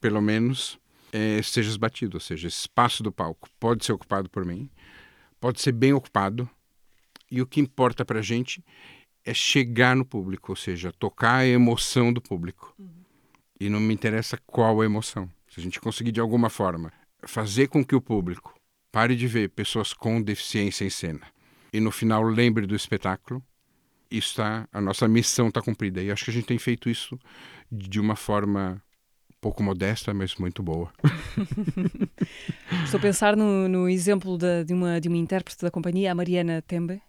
pelo 0.00 0.20
menos, 0.20 0.78
é, 1.12 1.40
seja 1.42 1.70
esbatido, 1.70 2.16
ou 2.16 2.20
seja, 2.20 2.48
esse 2.48 2.60
espaço 2.60 3.02
do 3.02 3.12
palco 3.12 3.48
pode 3.58 3.84
ser 3.84 3.92
ocupado 3.92 4.28
por 4.28 4.44
mim, 4.44 4.70
pode 5.40 5.60
ser 5.60 5.72
bem 5.72 5.92
ocupado, 5.92 6.48
e 7.30 7.40
o 7.40 7.46
que 7.46 7.60
importa 7.60 8.04
para 8.04 8.20
a 8.20 8.22
gente 8.22 8.64
é 9.24 9.32
chegar 9.32 9.96
no 9.96 10.04
público, 10.04 10.52
ou 10.52 10.56
seja, 10.56 10.92
tocar 10.92 11.36
a 11.36 11.46
emoção 11.46 12.12
do 12.12 12.20
público. 12.20 12.74
Uhum. 12.78 12.88
E 13.58 13.68
não 13.68 13.80
me 13.80 13.94
interessa 13.94 14.38
qual 14.46 14.80
a 14.80 14.84
emoção. 14.84 15.30
Se 15.48 15.58
a 15.58 15.62
gente 15.62 15.80
conseguir 15.80 16.12
de 16.12 16.20
alguma 16.20 16.50
forma 16.50 16.92
fazer 17.26 17.68
com 17.68 17.84
que 17.84 17.94
o 17.94 18.00
público 18.00 18.53
pare 18.94 19.16
de 19.16 19.26
ver 19.26 19.48
pessoas 19.48 19.92
com 19.92 20.22
deficiência 20.22 20.84
em 20.84 20.90
cena 20.90 21.26
e 21.72 21.80
no 21.80 21.90
final 21.90 22.22
lembre 22.22 22.64
do 22.64 22.76
espetáculo, 22.76 23.42
isso 24.08 24.36
tá, 24.36 24.68
a 24.72 24.80
nossa 24.80 25.08
missão 25.08 25.48
está 25.48 25.60
cumprida. 25.60 26.00
E 26.00 26.12
acho 26.12 26.24
que 26.24 26.30
a 26.30 26.32
gente 26.32 26.46
tem 26.46 26.56
feito 26.56 26.88
isso 26.88 27.18
de 27.72 27.98
uma 27.98 28.14
forma 28.14 28.80
pouco 29.44 29.62
modesta, 29.62 30.14
mas 30.14 30.36
muito 30.36 30.62
boa. 30.62 30.90
Estou 32.82 32.96
a 32.96 33.00
pensar 33.02 33.36
no, 33.36 33.68
no 33.68 33.86
exemplo 33.90 34.38
de, 34.38 34.64
de, 34.64 34.72
uma, 34.72 34.98
de 34.98 35.06
uma 35.06 35.18
intérprete 35.18 35.60
da 35.60 35.70
companhia, 35.70 36.12
a 36.12 36.14
Mariana 36.14 36.64
Tembe, 36.66 37.02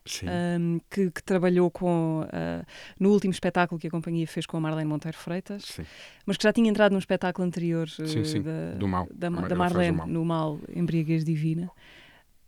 um, 0.60 0.82
que, 0.90 1.12
que, 1.12 1.24
trabalhou 1.24 1.72
com 1.72 2.24
uh, 2.24 2.66
no 3.00 3.12
último 3.12 3.32
espetáculo 3.32 3.80
que 3.80 3.88
a 3.88 3.90
companhia 3.90 4.28
fez 4.28 4.46
com 4.46 4.58
a 4.58 4.60
Marlene 4.60 4.90
Monteiro 4.90 5.18
Freitas, 5.18 5.64
sim. 5.64 5.86
mas 6.26 6.36
que 6.36 6.44
já 6.44 6.52
tinha 6.52 6.70
entrado 6.70 6.92
num 6.92 7.00
espetáculo 7.00 7.48
anterior 7.48 7.88
uh, 7.88 8.06
sim, 8.06 8.26
sim. 8.26 8.42
Da, 8.42 8.74
do 8.78 8.86
mal. 8.86 9.08
da, 9.14 9.30
da 9.30 9.56
Marlene, 9.56 9.96
mal. 9.96 10.08
no 10.08 10.26
Mal 10.26 10.60
Embriaguez 10.76 11.24
Divina. 11.24 11.72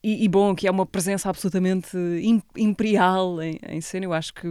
E, 0.04 0.26
e, 0.26 0.28
bom, 0.28 0.54
que 0.54 0.68
é 0.68 0.72
uma 0.72 0.86
presença 0.86 1.30
absolutamente 1.30 1.98
imperial 2.58 3.42
em, 3.42 3.58
em 3.70 3.80
cena. 3.80 4.06
Eu 4.06 4.14
acho 4.14 4.34
que 4.34 4.48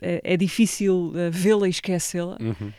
é, 0.00 0.20
é 0.22 0.36
difícil 0.36 1.14
uh, 1.14 1.30
vê-la 1.30 1.66
e 1.66 1.70
esquecê-la. 1.70 2.36
Uhum. 2.38 2.70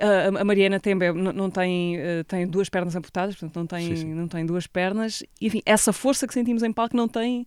A, 0.00 0.40
a, 0.40 0.44
Mariana 0.44 0.78
também 0.78 1.12
não, 1.12 1.32
não 1.32 1.50
tem, 1.50 1.96
uh, 1.96 2.24
tem 2.26 2.46
duas 2.46 2.68
pernas 2.68 2.94
amputadas, 2.94 3.34
portanto 3.34 3.56
não 3.56 3.66
tem, 3.66 3.88
sim, 3.88 3.96
sim. 3.96 4.14
não 4.14 4.28
tem 4.28 4.44
duas 4.44 4.66
pernas. 4.66 5.22
E, 5.40 5.46
enfim, 5.46 5.62
essa 5.64 5.92
força 5.92 6.26
que 6.26 6.34
sentimos 6.34 6.62
em 6.62 6.72
palco 6.72 6.96
não 6.96 7.08
tem. 7.08 7.46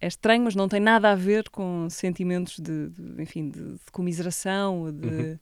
É 0.00 0.06
estranho, 0.06 0.44
mas 0.44 0.54
não 0.54 0.68
tem 0.68 0.78
nada 0.78 1.10
a 1.10 1.14
ver 1.16 1.48
com 1.48 1.88
sentimentos 1.90 2.60
de, 2.60 2.88
de 2.88 3.22
enfim, 3.22 3.48
de, 3.50 3.72
de 3.72 3.90
comiseração, 3.92 4.92
de. 4.92 5.08
Uhum 5.08 5.38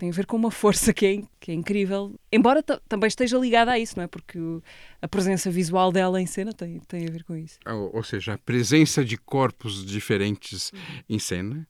tem 0.00 0.08
a 0.08 0.12
ver 0.12 0.24
com 0.24 0.34
uma 0.34 0.50
força 0.50 0.94
que 0.94 1.04
é, 1.04 1.22
que 1.38 1.50
é 1.50 1.54
incrível, 1.54 2.18
embora 2.32 2.62
também 2.62 3.06
esteja 3.06 3.36
ligada 3.36 3.72
a 3.72 3.78
isso, 3.78 3.98
não 3.98 4.04
é? 4.04 4.06
Porque 4.06 4.38
o, 4.38 4.62
a 5.02 5.06
presença 5.06 5.50
visual 5.50 5.92
dela 5.92 6.18
em 6.18 6.24
cena 6.24 6.54
tem, 6.54 6.80
tem 6.88 7.06
a 7.06 7.10
ver 7.10 7.22
com 7.22 7.36
isso. 7.36 7.58
Ou, 7.66 7.96
ou 7.96 8.02
seja, 8.02 8.32
a 8.32 8.38
presença 8.38 9.04
de 9.04 9.18
corpos 9.18 9.84
diferentes 9.84 10.72
uhum. 10.72 10.78
em 11.06 11.18
cena 11.18 11.68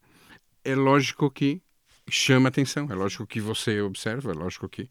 é 0.65 0.77
lógico 0.77 1.29
que 1.29 1.61
chama 2.09 2.49
atenção, 2.49 2.89
é 2.91 2.95
lógico 2.95 3.27
que 3.27 3.41
você 3.41 3.81
observa, 3.81 4.33
é 4.33 4.35
lógico 4.35 4.69
que 4.69 4.89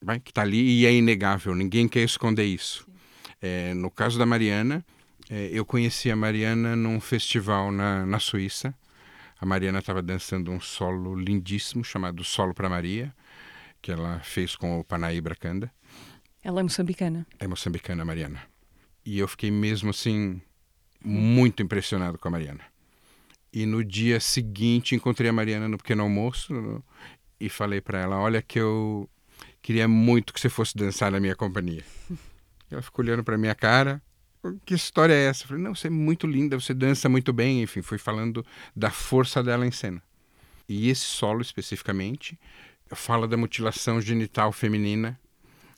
vai, 0.00 0.18
que 0.18 0.30
está 0.30 0.42
ali 0.42 0.80
e 0.80 0.86
é 0.86 0.92
inegável, 0.92 1.54
ninguém 1.54 1.88
quer 1.88 2.02
esconder 2.02 2.44
isso. 2.44 2.86
É, 3.40 3.74
no 3.74 3.90
caso 3.90 4.18
da 4.18 4.26
Mariana, 4.26 4.84
é, 5.30 5.48
eu 5.52 5.64
conheci 5.64 6.10
a 6.10 6.16
Mariana 6.16 6.76
num 6.76 7.00
festival 7.00 7.72
na, 7.72 8.04
na 8.06 8.18
Suíça, 8.18 8.74
a 9.42 9.44
Mariana 9.44 9.80
estava 9.80 10.00
dançando 10.00 10.52
um 10.52 10.60
solo 10.60 11.16
lindíssimo 11.16 11.82
chamado 11.82 12.22
Solo 12.22 12.54
para 12.54 12.68
Maria, 12.68 13.12
que 13.80 13.90
ela 13.90 14.20
fez 14.20 14.54
com 14.54 14.78
o 14.78 14.84
Panaíba 14.84 15.34
Kanda. 15.34 15.68
Ela 16.44 16.60
é 16.60 16.62
moçambicana. 16.62 17.26
É 17.40 17.48
moçambicana, 17.48 18.04
Mariana. 18.04 18.40
E 19.04 19.18
eu 19.18 19.26
fiquei 19.26 19.50
mesmo 19.50 19.90
assim 19.90 20.40
muito 21.04 21.60
impressionado 21.60 22.18
com 22.18 22.28
a 22.28 22.30
Mariana. 22.30 22.71
E 23.52 23.66
no 23.66 23.84
dia 23.84 24.18
seguinte 24.20 24.94
encontrei 24.94 25.28
a 25.28 25.32
Mariana 25.32 25.68
no 25.68 25.76
pequeno 25.76 26.02
almoço 26.02 26.82
e 27.38 27.48
falei 27.48 27.80
para 27.80 28.00
ela: 28.00 28.18
"Olha 28.18 28.40
que 28.40 28.58
eu 28.58 29.08
queria 29.60 29.86
muito 29.86 30.32
que 30.32 30.40
você 30.40 30.48
fosse 30.48 30.76
dançar 30.76 31.10
na 31.10 31.20
minha 31.20 31.36
companhia". 31.36 31.84
Ela 32.70 32.80
ficou 32.80 33.04
olhando 33.04 33.22
para 33.22 33.36
minha 33.36 33.54
cara 33.54 34.02
que 34.64 34.74
história 34.74 35.14
é 35.14 35.26
essa? 35.26 35.44
Eu 35.44 35.48
falei, 35.48 35.62
não, 35.62 35.74
você 35.74 35.86
é 35.86 35.90
muito 35.90 36.26
linda, 36.26 36.58
você 36.58 36.74
dança 36.74 37.08
muito 37.08 37.32
bem, 37.32 37.62
enfim, 37.62 37.82
fui 37.82 37.98
falando 37.98 38.44
da 38.74 38.90
força 38.90 39.42
dela 39.42 39.66
em 39.66 39.70
cena. 39.70 40.02
E 40.68 40.88
esse 40.88 41.02
solo 41.04 41.42
especificamente 41.42 42.38
fala 42.90 43.28
da 43.28 43.36
mutilação 43.36 44.00
genital 44.00 44.52
feminina 44.52 45.18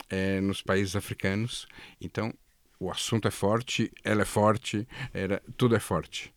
é, 0.08 0.40
nos 0.40 0.62
países 0.62 0.96
africanos. 0.96 1.66
Então, 2.00 2.32
o 2.80 2.90
assunto 2.90 3.28
é 3.28 3.30
forte, 3.30 3.92
ela 4.02 4.22
é 4.22 4.24
forte, 4.24 4.86
era, 5.12 5.42
tudo 5.56 5.76
é 5.76 5.80
forte. 5.80 6.33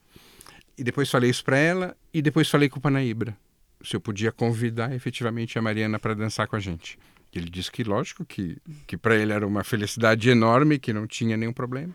E 0.78 0.84
depois 0.84 1.10
falei 1.10 1.30
isso 1.30 1.44
para 1.44 1.58
ela 1.58 1.98
e 2.14 2.22
depois 2.22 2.50
falei 2.50 2.70
com 2.70 2.78
o 2.78 2.82
Panaíbra 2.82 3.36
se 3.84 3.96
eu 3.96 4.02
podia 4.02 4.32
convidar 4.32 4.94
efetivamente 4.94 5.58
a 5.58 5.62
Mariana 5.62 6.00
para 6.00 6.14
dançar 6.14 6.48
com 6.48 6.56
a 6.56 6.60
gente. 6.60 6.98
Ele 7.34 7.50
disse 7.50 7.72
que, 7.72 7.84
lógico, 7.84 8.26
que, 8.26 8.58
que 8.88 8.98
para 8.98 9.16
ele 9.16 9.32
era 9.32 9.46
uma 9.46 9.64
felicidade 9.64 10.30
enorme, 10.30 10.80
que 10.80 10.92
não 10.94 11.06
tinha 11.06 11.38
nenhum 11.38 11.54
problema. 11.54 11.94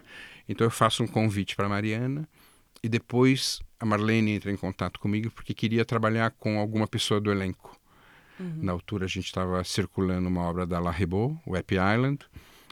Então 0.49 0.67
eu 0.67 0.71
faço 0.71 1.03
um 1.03 1.07
convite 1.07 1.55
para 1.57 1.69
Mariana 1.69 2.29
E 2.83 2.89
depois 2.89 3.61
a 3.79 3.85
Marlene 3.85 4.33
entra 4.33 4.51
em 4.51 4.57
contato 4.57 4.99
comigo 5.01 5.31
porque 5.31 5.55
queria 5.55 5.85
trabalhar 5.85 6.31
com 6.33 6.59
alguma 6.59 6.87
pessoa 6.87 7.21
do 7.21 7.31
elenco. 7.31 7.77
Uhum. 8.39 8.59
Na 8.63 8.73
altura 8.73 9.05
a 9.07 9.09
gente 9.09 9.27
estava 9.27 9.63
circulando 9.65 10.29
uma 10.29 10.43
obra 10.43 10.67
da 10.67 10.79
La 10.79 10.91
Ribot, 10.91 11.37
o 11.47 11.57
Happy 11.57 11.77
Island. 11.77 12.25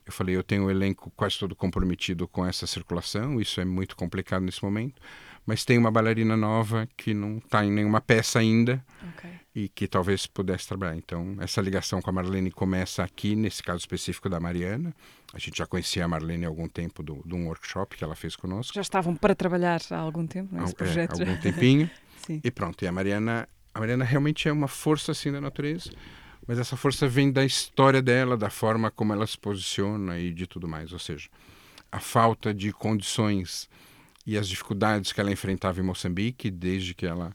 Eu 0.05 0.13
falei, 0.13 0.37
eu 0.37 0.43
tenho 0.43 0.65
o 0.65 0.67
um 0.67 0.71
elenco 0.71 1.13
quase 1.17 1.39
todo 1.39 1.55
comprometido 1.55 2.27
com 2.27 2.45
essa 2.45 2.67
circulação, 2.67 3.41
isso 3.41 3.61
é 3.61 3.65
muito 3.65 3.95
complicado 3.95 4.43
nesse 4.43 4.63
momento 4.63 5.01
mas 5.47 5.65
tem 5.65 5.79
uma 5.79 5.91
bailarina 5.91 6.37
nova 6.37 6.89
que 6.97 7.13
não 7.15 7.39
está 7.39 7.65
em 7.65 7.71
nenhuma 7.71 8.01
peça 8.01 8.39
ainda 8.39 8.85
okay. 9.15 9.31
e 9.55 9.69
que 9.69 9.89
talvez 9.89 10.27
pudesse 10.27 10.69
trabalhar. 10.69 10.97
Então, 10.97 11.37
essa 11.41 11.61
ligação 11.61 12.01
com 12.01 12.11
a 12.11 12.13
Marlene 12.13 12.51
começa 12.51 13.03
aqui, 13.03 13.35
nesse 13.35 13.63
caso 13.63 13.79
específico 13.79 14.29
da 14.29 14.39
Mariana. 14.39 14.95
A 15.33 15.39
gente 15.39 15.59
já 15.59 15.67
conhecia 15.67 16.05
a 16.05 16.09
Marlene 16.09 16.45
há 16.45 16.49
algum 16.49 16.69
tempo 16.69 17.03
do, 17.03 17.23
de 17.25 17.35
um 17.35 17.47
workshop 17.47 17.97
que 17.97 18.05
ela 18.05 18.15
fez 18.15 18.37
conosco. 18.37 18.75
Já 18.75 18.81
estavam 18.81 19.15
para 19.17 19.35
trabalhar 19.35 19.81
há 19.91 19.97
algum 19.97 20.27
tempo 20.27 20.55
nesse 20.55 20.73
é, 20.73 20.77
projeto. 20.77 21.23
É, 21.23 21.29
algum 21.29 21.41
tempinho. 21.41 21.91
e 22.29 22.51
pronto, 22.51 22.85
e 22.85 22.89
a 22.89 22.93
Mariana, 22.93 23.49
a 23.73 23.81
Mariana 23.81 24.05
realmente 24.05 24.49
é 24.49 24.53
uma 24.53 24.69
força 24.69 25.13
assim 25.13 25.33
da 25.33 25.41
natureza 25.41 25.91
mas 26.47 26.59
essa 26.59 26.77
força 26.77 27.07
vem 27.07 27.31
da 27.31 27.45
história 27.45 28.03
dela, 28.03 28.37
da 28.37 28.51
forma 28.51 28.91
como 28.91 29.13
ela 29.13 29.25
se 29.25 29.39
posiciona 29.39 30.19
e 30.19 30.33
de 30.33 30.49
tudo 30.49 30.67
mais. 30.67 30.93
Ou 30.93 30.99
seja, 30.99 31.29
a 31.93 32.01
falta 32.01 32.53
de 32.53 32.73
condições 32.73 33.69
e 34.27 34.37
as 34.37 34.49
dificuldades 34.49 35.13
que 35.13 35.21
ela 35.21 35.31
enfrentava 35.33 35.81
em 35.81 35.83
Moçambique 35.83 36.51
desde 36.51 36.95
que 36.95 37.07
ela 37.07 37.35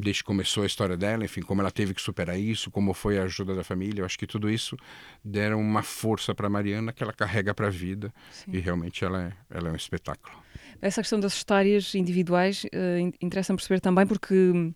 desde 0.00 0.22
que 0.22 0.26
começou 0.26 0.62
a 0.62 0.66
história 0.66 0.96
dela, 0.96 1.24
enfim, 1.24 1.42
como 1.42 1.60
ela 1.60 1.72
teve 1.72 1.92
que 1.92 2.00
superar 2.00 2.38
isso, 2.38 2.70
como 2.70 2.94
foi 2.94 3.18
a 3.18 3.24
ajuda 3.24 3.54
da 3.54 3.64
família, 3.64 4.02
eu 4.02 4.06
acho 4.06 4.16
que 4.16 4.26
tudo 4.28 4.48
isso 4.48 4.76
deram 5.24 5.60
uma 5.60 5.82
força 5.82 6.32
para 6.32 6.48
Mariana 6.48 6.92
que 6.92 7.02
ela 7.02 7.12
carrega 7.12 7.52
para 7.52 7.66
a 7.66 7.70
vida 7.70 8.14
Sim. 8.30 8.52
e 8.52 8.60
realmente 8.60 9.04
ela 9.04 9.24
é, 9.24 9.32
ela 9.50 9.68
é 9.70 9.72
um 9.72 9.76
espetáculo. 9.76 10.36
Essa 10.80 11.02
questão 11.02 11.18
das 11.18 11.34
histórias 11.34 11.94
individuais 11.96 12.64
uh, 12.64 13.12
interessa-me 13.20 13.56
perceber 13.56 13.80
também 13.80 14.06
porque, 14.06 14.72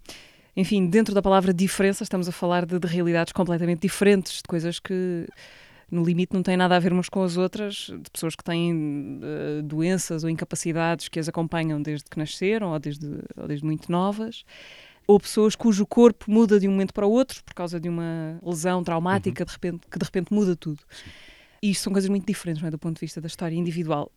enfim, 0.57 0.89
dentro 0.89 1.15
da 1.15 1.23
palavra 1.23 1.55
diferença 1.55 2.03
estamos 2.03 2.29
a 2.29 2.33
falar 2.33 2.67
de, 2.67 2.77
de 2.81 2.89
realidades 2.89 3.33
completamente 3.33 3.83
diferentes, 3.83 4.39
de 4.39 4.43
coisas 4.49 4.81
que 4.81 5.29
no 5.93 6.03
limite 6.03 6.33
não 6.33 6.43
têm 6.43 6.57
nada 6.57 6.75
a 6.75 6.79
ver 6.79 6.91
umas 6.91 7.11
com 7.11 7.23
as 7.23 7.37
outras, 7.37 7.91
de 7.91 8.11
pessoas 8.11 8.35
que 8.35 8.43
têm 8.43 9.21
uh, 9.21 9.63
doenças 9.63 10.25
ou 10.25 10.31
incapacidades 10.31 11.07
que 11.09 11.21
as 11.21 11.29
acompanham 11.29 11.83
desde 11.83 12.09
que 12.09 12.19
nasceram 12.19 12.73
ou 12.73 12.79
desde, 12.79 13.07
ou 13.37 13.47
desde 13.47 13.65
muito 13.65 13.93
novas, 13.93 14.43
ou 15.07 15.21
pessoas 15.21 15.55
cujo 15.55 15.87
corpo 15.87 16.31
muda 16.31 16.59
de 16.59 16.67
um 16.67 16.71
momento 16.71 16.95
para 16.95 17.07
o 17.07 17.11
outro 17.11 17.45
por 17.45 17.53
causa 17.53 17.79
de 17.79 17.91
uma 17.91 18.39
lesão 18.43 18.83
traumática 18.83 19.43
uhum. 19.43 19.47
de 19.47 19.53
repente, 19.53 19.87
que 19.91 19.99
de 19.99 20.05
repente 20.05 20.33
muda 20.33 20.57
tudo. 20.57 20.81
Sim. 20.89 21.11
E 21.63 21.71
isto 21.71 21.85
são 21.85 21.93
coisas 21.93 22.09
muito 22.09 22.27
diferentes, 22.27 22.61
não 22.61 22.69
é? 22.69 22.71
Do 22.71 22.79
ponto 22.79 22.97
de 22.97 23.01
vista 23.01 23.21
da 23.21 23.29
história 23.29 23.55
individual. 23.55 24.11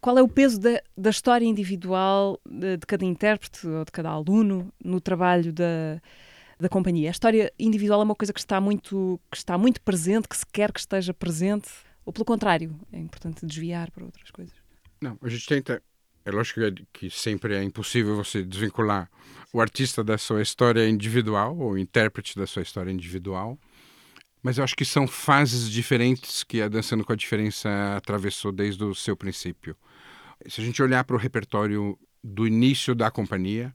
Qual 0.00 0.16
é 0.16 0.22
o 0.22 0.28
peso 0.28 0.60
da, 0.60 0.80
da 0.96 1.10
história 1.10 1.44
individual 1.44 2.38
de, 2.48 2.76
de 2.76 2.86
cada 2.86 3.04
intérprete 3.04 3.66
ou 3.66 3.84
de 3.84 3.90
cada 3.90 4.10
aluno 4.10 4.72
no 4.84 5.00
trabalho 5.00 5.52
da, 5.52 6.00
da 6.62 6.68
companhia. 6.68 7.10
A 7.10 7.10
história 7.10 7.52
individual 7.58 8.00
é 8.00 8.04
uma 8.04 8.14
coisa 8.14 8.32
que 8.32 8.40
está 8.40 8.60
muito, 8.60 9.20
que 9.30 9.36
está 9.36 9.58
muito 9.58 9.80
presente, 9.80 10.28
que 10.28 10.36
se 10.36 10.46
quer 10.46 10.72
que 10.72 10.80
esteja 10.80 11.12
presente, 11.12 11.68
ou 12.04 12.12
pelo 12.12 12.24
contrário, 12.24 12.78
é 12.92 12.98
importante 12.98 13.44
desviar 13.44 13.90
para 13.90 14.04
outras 14.04 14.30
coisas. 14.30 14.54
Não, 15.00 15.18
a 15.20 15.28
gente 15.28 15.46
tenta. 15.46 15.82
É 16.24 16.30
lógico 16.30 16.60
que 16.92 17.10
sempre 17.10 17.56
é 17.56 17.62
impossível 17.64 18.14
você 18.14 18.44
desvincular 18.44 19.10
o 19.52 19.60
artista 19.60 20.04
da 20.04 20.16
sua 20.16 20.40
história 20.40 20.88
individual, 20.88 21.58
ou 21.58 21.72
o 21.72 21.78
intérprete 21.78 22.36
da 22.38 22.46
sua 22.46 22.62
história 22.62 22.92
individual, 22.92 23.58
mas 24.40 24.58
eu 24.58 24.64
acho 24.64 24.76
que 24.76 24.84
são 24.84 25.06
fases 25.06 25.68
diferentes 25.68 26.44
que 26.44 26.62
a 26.62 26.68
Dançando 26.68 27.04
com 27.04 27.12
a 27.12 27.16
Diferença 27.16 27.96
atravessou 27.96 28.52
desde 28.52 28.82
o 28.84 28.94
seu 28.94 29.16
princípio. 29.16 29.76
Se 30.48 30.60
a 30.60 30.64
gente 30.64 30.80
olhar 30.80 31.02
para 31.04 31.16
o 31.16 31.18
repertório 31.18 31.98
do 32.22 32.46
início 32.46 32.94
da 32.94 33.10
companhia, 33.10 33.74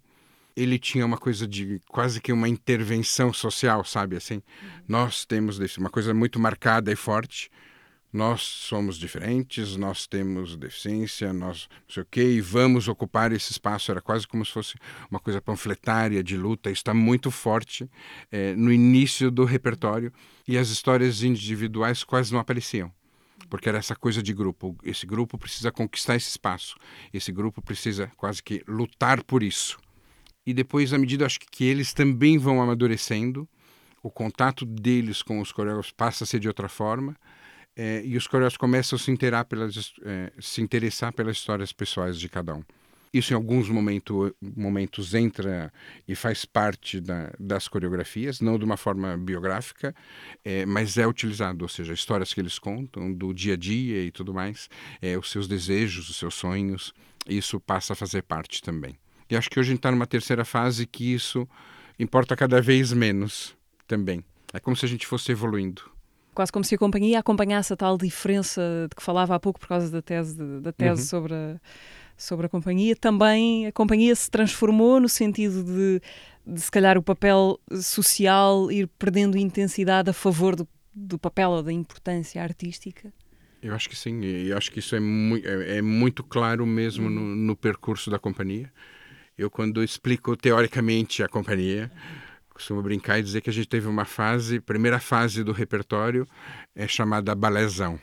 ele 0.57 0.79
tinha 0.79 1.05
uma 1.05 1.19
coisa 1.19 1.47
de 1.47 1.79
quase 1.87 2.19
que 2.19 2.33
uma 2.33 2.49
intervenção 2.49 3.31
social, 3.31 3.85
sabe? 3.85 4.15
Assim, 4.15 4.41
nós 4.87 5.23
temos 5.23 5.59
uma 5.77 5.89
coisa 5.89 6.15
muito 6.15 6.39
marcada 6.39 6.91
e 6.91 6.95
forte. 6.95 7.51
Nós 8.11 8.41
somos 8.41 8.97
diferentes, 8.97 9.75
nós 9.75 10.07
temos 10.07 10.57
deficiência, 10.57 11.31
nós 11.31 11.67
não 11.87 11.93
sei 11.93 12.03
o 12.03 12.07
quê, 12.09 12.23
e 12.23 12.41
vamos 12.41 12.87
ocupar 12.87 13.31
esse 13.31 13.51
espaço. 13.51 13.91
Era 13.91 14.01
quase 14.01 14.27
como 14.27 14.43
se 14.43 14.51
fosse 14.51 14.73
uma 15.11 15.19
coisa 15.19 15.39
panfletária 15.39 16.23
de 16.23 16.35
luta. 16.35 16.71
Está 16.71 16.91
muito 16.91 17.29
forte 17.29 17.87
é, 18.31 18.55
no 18.55 18.73
início 18.73 19.29
do 19.29 19.45
repertório 19.45 20.11
e 20.47 20.57
as 20.57 20.69
histórias 20.69 21.21
individuais 21.21 22.03
quase 22.03 22.33
não 22.33 22.39
apareciam 22.39 22.91
porque 23.49 23.69
era 23.69 23.77
essa 23.77 23.95
coisa 23.95 24.21
de 24.21 24.33
grupo. 24.33 24.75
Esse 24.83 25.05
grupo 25.05 25.37
precisa 25.37 25.71
conquistar 25.71 26.15
esse 26.15 26.27
espaço. 26.27 26.75
Esse 27.13 27.31
grupo 27.31 27.61
precisa 27.61 28.11
quase 28.17 28.43
que 28.43 28.61
lutar 28.67 29.23
por 29.23 29.41
isso 29.41 29.77
e 30.47 30.53
depois, 30.53 30.93
à 30.93 30.97
medida 30.97 31.25
acho 31.25 31.41
que 31.51 31.65
eles 31.65 31.93
também 31.93 32.37
vão 32.37 32.61
amadurecendo, 32.61 33.45
o 34.01 34.09
contato 34.09 34.65
deles 34.65 35.21
com 35.21 35.41
os 35.41 35.51
coreógrafos 35.51 35.91
passa 35.91 36.23
a 36.23 36.27
ser 36.27 36.39
de 36.39 36.47
outra 36.47 36.69
forma, 36.69 37.17
é, 37.75 38.01
e 38.05 38.15
os 38.15 38.27
coreógrafos 38.27 38.55
começam 38.55 38.95
a 38.95 38.99
se, 38.99 39.13
pelas, 39.49 39.93
é, 40.05 40.31
se 40.39 40.61
interessar 40.61 41.11
pelas 41.11 41.35
histórias 41.35 41.73
pessoais 41.73 42.17
de 42.17 42.29
cada 42.29 42.55
um. 42.55 42.63
Isso 43.13 43.33
em 43.33 43.35
alguns 43.35 43.67
momento, 43.67 44.33
momentos 44.41 45.13
entra 45.13 45.71
e 46.07 46.15
faz 46.15 46.45
parte 46.45 47.01
da, 47.01 47.33
das 47.37 47.67
coreografias, 47.67 48.39
não 48.39 48.57
de 48.57 48.63
uma 48.63 48.77
forma 48.77 49.17
biográfica, 49.17 49.93
é, 50.45 50.65
mas 50.65 50.97
é 50.97 51.05
utilizado, 51.05 51.65
ou 51.65 51.69
seja, 51.69 51.91
histórias 51.91 52.33
que 52.33 52.39
eles 52.39 52.57
contam 52.57 53.13
do 53.13 53.33
dia 53.33 53.55
a 53.55 53.57
dia 53.57 54.01
e 54.01 54.11
tudo 54.11 54.33
mais, 54.33 54.69
os 55.19 55.29
seus 55.29 55.45
desejos, 55.45 56.09
os 56.09 56.15
seus 56.15 56.35
sonhos, 56.35 56.93
isso 57.27 57.59
passa 57.59 57.91
a 57.91 57.95
fazer 57.97 58.21
parte 58.21 58.61
também. 58.61 58.97
E 59.29 59.35
acho 59.35 59.49
que 59.49 59.59
hoje 59.59 59.69
a 59.69 59.71
gente 59.71 59.79
está 59.79 59.91
numa 59.91 60.07
terceira 60.07 60.45
fase 60.45 60.85
que 60.85 61.13
isso 61.13 61.47
importa 61.99 62.35
cada 62.35 62.61
vez 62.61 62.93
menos 62.93 63.55
também. 63.87 64.23
É 64.53 64.59
como 64.59 64.75
se 64.75 64.85
a 64.85 64.89
gente 64.89 65.05
fosse 65.05 65.31
evoluindo. 65.31 65.81
Quase 66.33 66.51
como 66.51 66.63
se 66.63 66.75
a 66.75 66.77
companhia 66.77 67.19
acompanhasse 67.19 67.73
a 67.73 67.75
tal 67.75 67.97
diferença 67.97 68.61
de 68.89 68.95
que 68.95 69.01
falava 69.01 69.35
há 69.35 69.39
pouco 69.39 69.59
por 69.59 69.67
causa 69.67 69.89
da 69.89 70.01
tese, 70.01 70.37
da 70.61 70.71
tese 70.71 71.01
uhum. 71.01 71.07
sobre, 71.07 71.33
a, 71.33 71.59
sobre 72.15 72.45
a 72.45 72.49
companhia. 72.49 72.95
Também 72.95 73.65
a 73.65 73.71
companhia 73.71 74.15
se 74.15 74.29
transformou 74.29 74.99
no 74.99 75.09
sentido 75.09 75.63
de, 75.63 76.01
de 76.45 76.61
se 76.61 76.69
calhar, 76.69 76.97
o 76.97 77.01
papel 77.01 77.59
social 77.81 78.71
ir 78.71 78.87
perdendo 78.99 79.37
intensidade 79.37 80.11
a 80.11 80.13
favor 80.13 80.55
do, 80.55 80.67
do 80.93 81.17
papel 81.17 81.49
ou 81.49 81.63
da 81.63 81.73
importância 81.73 82.41
artística. 82.41 83.11
Eu 83.61 83.73
acho 83.73 83.89
que 83.89 83.95
sim, 83.95 84.21
e 84.21 84.53
acho 84.53 84.71
que 84.71 84.79
isso 84.79 84.95
é, 84.95 84.99
mu 84.99 85.37
é, 85.37 85.77
é 85.77 85.81
muito 85.81 86.23
claro 86.23 86.65
mesmo 86.65 87.09
no, 87.09 87.35
no 87.35 87.55
percurso 87.55 88.11
da 88.11 88.19
companhia. 88.19 88.71
Eu, 89.37 89.51
quando 89.51 89.83
explico 89.83 90.35
teoricamente 90.35 91.21
a 91.21 91.27
companhia, 91.27 91.91
costumo 92.49 92.81
brincar 92.81 93.19
e 93.19 93.23
dizer 93.23 93.41
que 93.41 93.51
a 93.51 93.53
gente 93.53 93.67
teve 93.67 93.87
uma 93.87 94.03
fase, 94.03 94.59
primeira 94.59 94.99
fase 94.99 95.43
do 95.43 95.51
repertório 95.51 96.27
é 96.75 96.87
chamada 96.87 97.35
balezão. 97.35 97.99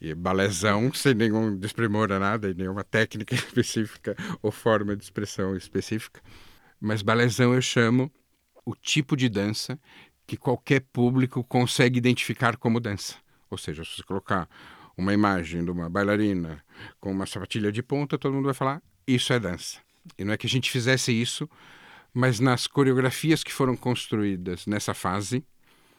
E 0.00 0.14
balezão, 0.14 0.90
sem 0.92 1.12
nenhum 1.14 1.54
desprimor 1.54 2.10
a 2.10 2.18
nada, 2.18 2.48
e 2.48 2.54
nenhuma 2.54 2.82
técnica 2.82 3.34
específica 3.36 4.16
ou 4.40 4.50
forma 4.50 4.96
de 4.96 5.04
expressão 5.04 5.54
específica. 5.54 6.22
Mas 6.80 7.02
balezão 7.02 7.52
eu 7.52 7.60
chamo 7.60 8.10
o 8.64 8.74
tipo 8.74 9.18
de 9.18 9.28
dança 9.28 9.78
que 10.26 10.38
qualquer 10.38 10.80
público 10.80 11.44
consegue 11.44 11.98
identificar 11.98 12.56
como 12.56 12.80
dança. 12.80 13.16
Ou 13.50 13.58
seja, 13.58 13.84
se 13.84 13.96
você 13.96 14.02
colocar 14.02 14.48
uma 14.96 15.12
imagem 15.12 15.62
de 15.62 15.70
uma 15.70 15.90
bailarina 15.90 16.64
com 16.98 17.12
uma 17.12 17.26
sapatilha 17.26 17.70
de 17.70 17.82
ponta, 17.82 18.16
todo 18.16 18.32
mundo 18.32 18.46
vai 18.46 18.54
falar: 18.54 18.82
isso 19.06 19.30
é 19.30 19.38
dança. 19.38 19.83
E 20.18 20.24
não 20.24 20.32
é 20.32 20.36
que 20.36 20.46
a 20.46 20.50
gente 20.50 20.70
fizesse 20.70 21.12
isso, 21.12 21.48
mas 22.12 22.38
nas 22.40 22.66
coreografias 22.66 23.42
que 23.42 23.52
foram 23.52 23.76
construídas 23.76 24.66
nessa 24.66 24.94
fase, 24.94 25.44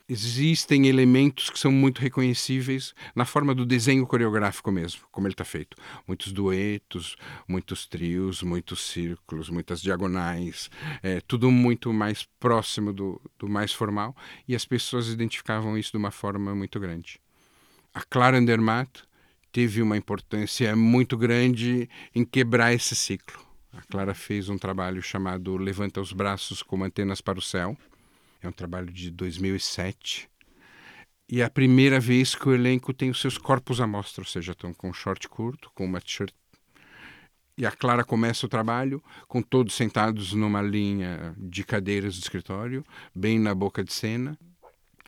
existem 0.07 0.87
elementos 0.87 1.49
que 1.49 1.59
são 1.59 1.71
muito 1.71 1.99
reconhecíveis 1.99 2.93
na 3.15 3.25
forma 3.25 3.55
do 3.55 3.65
desenho 3.65 4.05
coreográfico 4.05 4.71
mesmo, 4.71 5.01
como 5.11 5.27
ele 5.27 5.33
está 5.33 5.43
feito. 5.43 5.75
Muitos 6.07 6.31
duetos, 6.31 7.15
muitos 7.47 7.87
trios, 7.87 8.43
muitos 8.43 8.81
círculos, 8.81 9.49
muitas 9.49 9.81
diagonais, 9.81 10.69
é, 11.01 11.21
tudo 11.21 11.49
muito 11.51 11.91
mais 11.91 12.27
próximo 12.39 12.93
do, 12.93 13.19
do 13.37 13.49
mais 13.49 13.73
formal, 13.73 14.15
e 14.47 14.55
as 14.55 14.65
pessoas 14.65 15.07
identificavam 15.09 15.77
isso 15.77 15.91
de 15.91 15.97
uma 15.97 16.11
forma 16.11 16.53
muito 16.53 16.79
grande. 16.79 17.19
A 17.93 18.03
Clara 18.03 18.37
Andermatt 18.37 19.03
teve 19.51 19.81
uma 19.81 19.97
importância 19.97 20.75
muito 20.75 21.17
grande 21.17 21.89
em 22.13 22.23
quebrar 22.23 22.73
esse 22.73 22.95
ciclo. 22.95 23.44
A 23.75 23.81
Clara 23.81 24.13
fez 24.13 24.47
um 24.47 24.57
trabalho 24.57 25.01
chamado 25.01 25.57
Levanta 25.57 25.99
os 25.99 26.13
Braços 26.13 26.63
como 26.63 26.85
Antenas 26.85 27.19
para 27.19 27.37
o 27.37 27.41
Céu. 27.41 27.77
É 28.41 28.47
um 28.47 28.51
trabalho 28.51 28.91
de 28.91 29.11
2007. 29.11 30.29
E 31.27 31.41
é 31.41 31.43
a 31.43 31.49
primeira 31.49 31.99
vez 31.99 32.35
que 32.35 32.47
o 32.47 32.53
elenco 32.53 32.93
tem 32.93 33.09
os 33.09 33.19
seus 33.19 33.37
corpos 33.37 33.81
à 33.81 33.87
mostra, 33.87 34.21
ou 34.21 34.27
seja, 34.27 34.53
estão 34.53 34.73
com 34.73 34.89
um 34.89 34.93
short 34.93 35.27
curto, 35.27 35.71
com 35.73 35.83
uma 35.83 35.99
t-shirt. 35.99 36.33
E 37.57 37.65
a 37.65 37.71
Clara 37.71 38.03
começa 38.03 38.45
o 38.45 38.49
trabalho 38.49 39.03
com 39.27 39.41
todos 39.41 39.73
sentados 39.73 40.33
numa 40.33 40.61
linha 40.61 41.33
de 41.37 41.63
cadeiras 41.63 42.13
de 42.13 42.21
escritório, 42.21 42.85
bem 43.13 43.39
na 43.39 43.55
boca 43.55 43.83
de 43.83 43.91
cena, 43.91 44.37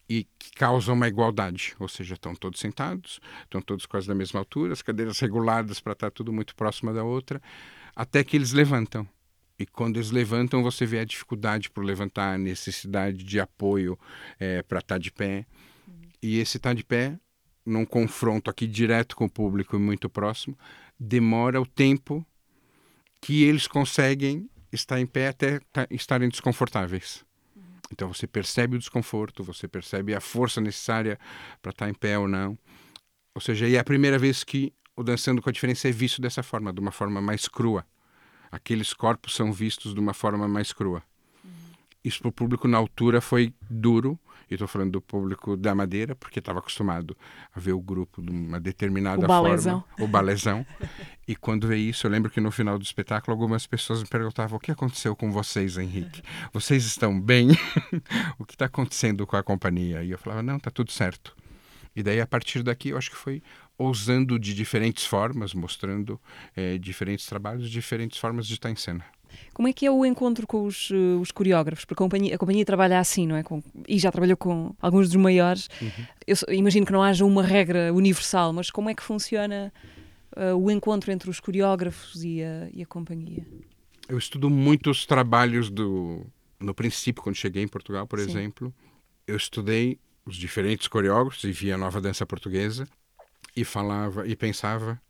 e 0.10 0.26
que 0.40 0.52
causa 0.52 0.92
uma 0.92 1.08
igualdade, 1.08 1.76
ou 1.80 1.88
seja, 1.88 2.16
estão 2.16 2.34
todos 2.34 2.60
sentados, 2.60 3.20
estão 3.44 3.62
todos 3.62 3.86
quase 3.86 4.08
da 4.08 4.16
mesma 4.16 4.40
altura, 4.40 4.74
as 4.74 4.82
cadeiras 4.82 5.20
reguladas 5.20 5.80
para 5.80 5.94
estar 5.94 6.12
tudo 6.12 6.32
muito 6.32 6.56
próximo 6.56 6.94
da 6.94 7.04
outra, 7.04 7.42
até 7.98 8.24
que 8.24 8.38
eles 8.38 8.52
levantam. 8.52 9.10
E 9.58 9.66
quando 9.66 9.98
eles 9.98 10.12
levantam, 10.12 10.62
você 10.62 10.86
vê 10.86 11.00
a 11.00 11.04
dificuldade 11.04 11.68
por 11.72 11.84
levantar, 11.84 12.36
a 12.36 12.38
necessidade 12.38 13.24
de 13.24 13.40
apoio 13.40 13.98
é, 14.40 14.62
para 14.62 14.78
estar 14.78 14.96
tá 14.96 15.00
de 15.00 15.12
pé. 15.12 15.48
E 16.22 16.38
esse 16.38 16.58
estar 16.58 16.70
tá 16.70 16.74
de 16.76 16.84
pé, 16.84 17.20
num 17.66 17.84
confronto 17.84 18.52
aqui 18.52 18.68
direto 18.68 19.16
com 19.16 19.26
o 19.26 19.30
público 19.30 19.76
e 19.76 19.80
muito 19.80 20.08
próximo, 20.08 20.56
demora 21.00 21.60
o 21.60 21.66
tempo 21.66 22.24
que 23.20 23.44
eles 23.44 23.68
conseguem 23.68 24.48
estar 24.72 25.02
em 25.02 25.08
pé 25.08 25.30
até 25.30 25.60
estarem 25.90 26.30
desconfortáveis. 26.30 27.26
Então 27.92 28.14
você 28.14 28.28
percebe 28.28 28.76
o 28.76 28.80
desconforto, 28.80 29.44
você 29.44 29.68
percebe 29.68 30.14
a 30.14 30.22
força 30.22 30.62
necessária 30.62 31.18
para 31.64 31.72
estar 31.72 31.90
em 31.90 31.96
pé 31.96 32.20
ou 32.20 32.28
não. 32.28 32.56
Ou 33.34 33.42
seja, 33.42 33.68
é 33.68 33.80
a 33.80 33.84
primeira 33.84 34.20
vez 34.20 34.44
que 34.44 34.72
o 34.98 35.04
Dançando 35.04 35.42
com 35.44 35.50
a 35.50 35.54
Diferença 35.54 35.88
é 35.88 35.92
visto 35.92 36.20
dessa 36.20 36.42
forma, 36.42 36.74
de 36.74 36.82
uma 36.82 36.92
forma 36.92 37.22
mais 37.22 37.48
crua. 37.48 37.86
Aqueles 38.52 38.94
corpos 38.94 39.36
são 39.36 39.54
vistos 39.54 39.94
de 39.94 40.00
uma 40.00 40.14
forma 40.14 40.48
mais 40.48 40.74
crua. 40.74 41.04
Isso 42.04 42.20
para 42.20 42.30
o 42.30 42.32
público 42.32 42.68
na 42.68 42.78
altura 42.78 43.22
foi 43.22 43.54
duro, 43.70 44.20
e 44.50 44.56
estou 44.56 44.68
falando 44.68 44.94
do 44.94 45.02
público 45.02 45.56
da 45.56 45.76
Madeira, 45.76 46.16
porque 46.16 46.40
estava 46.40 46.60
acostumado 46.60 47.16
a 47.54 47.60
ver 47.60 47.74
o 47.74 47.82
grupo 47.82 48.22
de 48.22 48.32
uma 48.32 48.60
determinada 48.60 49.26
o 49.26 49.28
forma, 49.28 49.86
o 50.00 50.08
balezão. 50.08 50.66
e 51.28 51.36
quando 51.36 51.68
vê 51.68 51.78
isso, 51.78 52.08
eu 52.08 52.12
lembro 52.12 52.32
que 52.32 52.40
no 52.40 52.50
final 52.50 52.80
do 52.80 52.84
espetáculo 52.84 53.34
algumas 53.34 53.68
pessoas 53.68 54.02
me 54.02 54.08
perguntavam: 54.08 54.58
o 54.58 54.60
que 54.60 54.72
aconteceu 54.72 55.16
com 55.16 55.32
vocês, 55.32 55.78
Henrique? 55.78 56.24
Vocês 56.54 56.86
estão 56.86 57.20
bem? 57.20 57.50
o 58.40 58.46
que 58.46 58.56
está 58.56 58.66
acontecendo 58.66 59.28
com 59.28 59.36
a 59.36 59.44
companhia? 59.44 60.02
E 60.02 60.12
eu 60.12 60.18
falava: 60.18 60.42
não, 60.42 60.58
está 60.58 60.72
tudo 60.72 60.92
certo. 60.92 61.36
E 61.94 62.04
daí, 62.04 62.22
a 62.22 62.28
partir 62.28 62.64
daqui, 62.64 62.90
eu 62.90 62.98
acho 62.98 63.10
que 63.10 63.18
foi 63.18 63.42
ousando 63.78 64.40
de 64.40 64.54
diferentes 64.54 65.06
formas, 65.06 65.54
mostrando 65.54 66.20
é, 66.56 66.78
diferentes 66.78 67.26
trabalhos, 67.26 67.70
diferentes 67.70 68.18
formas 68.18 68.48
de 68.48 68.54
estar 68.54 68.72
em 68.72 68.76
cena. 68.76 69.06
Como 69.54 69.68
é 69.68 69.74
que 69.74 69.86
é 69.86 69.92
o 69.92 70.06
encontro 70.06 70.48
com 70.48 70.66
os, 70.66 70.90
uh, 70.90 71.20
os 71.20 71.32
coreógrafos? 71.32 71.86
Porque 71.86 72.02
a 72.02 72.04
companhia, 72.04 72.36
a 72.36 72.38
companhia, 72.38 72.66
trabalha 72.66 73.00
assim, 73.00 73.28
não 73.28 73.36
é? 73.36 73.44
Com, 73.44 73.62
e 73.88 74.00
já 74.00 74.12
trabalhou 74.12 74.38
com 74.38 74.74
alguns 74.82 75.08
dos 75.08 75.16
maiores. 75.16 75.70
Uhum. 75.82 76.06
Eu 76.26 76.54
imagino 76.54 76.86
que 76.86 76.92
não 76.92 77.04
haja 77.04 77.26
uma 77.26 77.44
regra 77.44 77.94
universal, 77.94 78.54
mas 78.54 78.70
como 78.70 78.90
é 78.90 78.96
que 78.96 79.04
funciona 79.04 79.72
uh, 80.36 80.56
o 80.56 80.72
encontro 80.72 81.12
entre 81.12 81.30
os 81.30 81.40
coreógrafos 81.40 82.24
e 82.24 82.42
a, 82.42 82.70
e 82.74 82.82
a 82.82 82.86
companhia? 82.86 83.46
Eu 84.08 84.18
estudo 84.18 84.50
muitos 84.50 85.06
trabalhos 85.06 85.70
do. 85.70 86.26
No 86.60 86.74
princípio, 86.74 87.22
quando 87.22 87.36
cheguei 87.36 87.62
em 87.62 87.68
Portugal, 87.68 88.08
por 88.08 88.20
Sim. 88.20 88.30
exemplo, 88.30 88.74
eu 89.28 89.36
estudei 89.36 90.00
os 90.26 90.36
diferentes 90.36 90.88
coreógrafos 90.88 91.44
e 91.44 91.52
via 91.52 91.76
a 91.76 91.78
nova 91.78 92.02
dança 92.02 92.26
portuguesa 92.26 92.88
e 93.58 93.66
falava 93.66 94.26
e 94.28 94.36
pensava 94.36 95.02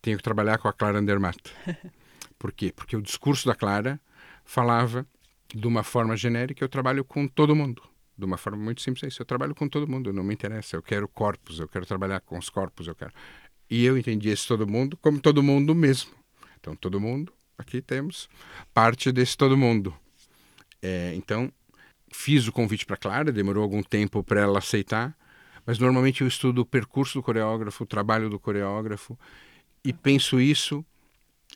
tenho 0.00 0.16
que 0.16 0.22
trabalhar 0.22 0.56
com 0.58 0.68
a 0.68 0.72
Clara 0.72 0.98
Andermatt 0.98 1.38
Por 2.38 2.52
quê? 2.52 2.72
Porque 2.74 2.96
o 2.96 3.02
discurso 3.02 3.46
da 3.46 3.54
Clara 3.54 4.00
falava 4.44 5.06
de 5.52 5.66
uma 5.66 5.82
forma 5.82 6.16
genérica, 6.16 6.64
eu 6.64 6.68
trabalho 6.68 7.04
com 7.04 7.26
todo 7.26 7.54
mundo. 7.54 7.82
De 8.16 8.24
uma 8.24 8.36
forma 8.36 8.62
muito 8.62 8.80
simples, 8.80 9.02
é 9.04 9.08
isso. 9.08 9.20
Eu 9.20 9.26
trabalho 9.26 9.54
com 9.54 9.68
todo 9.68 9.88
mundo, 9.88 10.12
não 10.12 10.22
me 10.22 10.34
interessa. 10.34 10.76
Eu 10.76 10.82
quero 10.82 11.08
corpos, 11.08 11.58
eu 11.58 11.68
quero 11.68 11.84
trabalhar 11.84 12.20
com 12.20 12.38
os 12.38 12.48
corpos, 12.48 12.86
eu 12.86 12.94
quero. 12.94 13.12
E 13.68 13.84
eu 13.84 13.98
entendi 13.98 14.28
esse 14.28 14.46
todo 14.46 14.66
mundo 14.66 14.96
como 14.96 15.20
todo 15.20 15.42
mundo 15.42 15.74
mesmo. 15.74 16.12
Então, 16.60 16.76
todo 16.76 17.00
mundo, 17.00 17.32
aqui 17.56 17.82
temos 17.82 18.28
parte 18.72 19.10
desse 19.10 19.36
todo 19.36 19.56
mundo. 19.56 19.94
É, 20.80 21.12
então, 21.14 21.52
fiz 22.12 22.46
o 22.46 22.52
convite 22.52 22.86
para 22.86 22.96
Clara, 22.96 23.32
demorou 23.32 23.62
algum 23.62 23.82
tempo 23.82 24.22
para 24.22 24.40
ela 24.40 24.58
aceitar, 24.58 25.16
mas 25.68 25.78
normalmente 25.78 26.22
eu 26.22 26.26
estudo 26.26 26.62
o 26.62 26.64
percurso 26.64 27.18
do 27.18 27.22
coreógrafo, 27.22 27.84
o 27.84 27.86
trabalho 27.86 28.30
do 28.30 28.40
coreógrafo, 28.40 29.18
e 29.84 29.92
penso 29.92 30.40
isso 30.40 30.82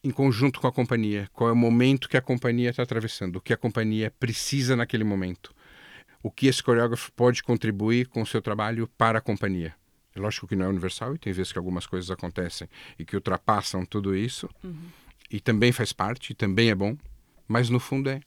em 0.05 0.11
conjunto 0.11 0.61
com 0.61 0.67
a 0.67 0.73
companhia. 0.73 1.31
Qual 1.33 1.49
é 1.49 1.53
o 1.55 1.57
momento 1.57 2.11
que 2.11 2.19
a 2.19 2.21
companhia 2.21 2.69
está 2.69 2.83
atravessando? 2.83 3.37
O 3.37 3.41
que 3.41 3.55
a 3.55 3.57
companhia 3.57 4.13
precisa 4.21 4.77
naquele 4.77 5.03
momento? 5.03 5.55
O 6.23 6.31
que 6.31 6.47
esse 6.47 6.63
coreógrafo 6.63 7.11
pode 7.13 7.43
contribuir 7.43 8.07
com 8.07 8.21
o 8.21 8.27
seu 8.27 8.43
trabalho 8.43 8.87
para 8.99 9.17
a 9.17 9.23
companhia? 9.23 9.75
É 10.15 10.21
lógico 10.21 10.47
que 10.47 10.55
não 10.55 10.67
é 10.67 10.69
universal 10.69 11.15
e 11.15 11.19
tem 11.19 11.33
vezes 11.33 11.51
que 11.51 11.59
algumas 11.59 11.87
coisas 11.87 12.11
acontecem 12.11 12.69
e 12.99 13.07
que 13.07 13.17
ultrapassam 13.17 13.83
tudo 13.87 14.15
isso. 14.15 14.47
Uhum. 14.63 14.89
E 15.31 15.41
também 15.41 15.73
faz 15.73 15.91
parte, 15.91 16.33
e 16.33 16.35
também 16.35 16.69
é 16.69 16.75
bom. 16.75 16.99
Mas 17.49 17.71
no 17.71 17.81
fundo 17.81 18.11
é 18.11 18.21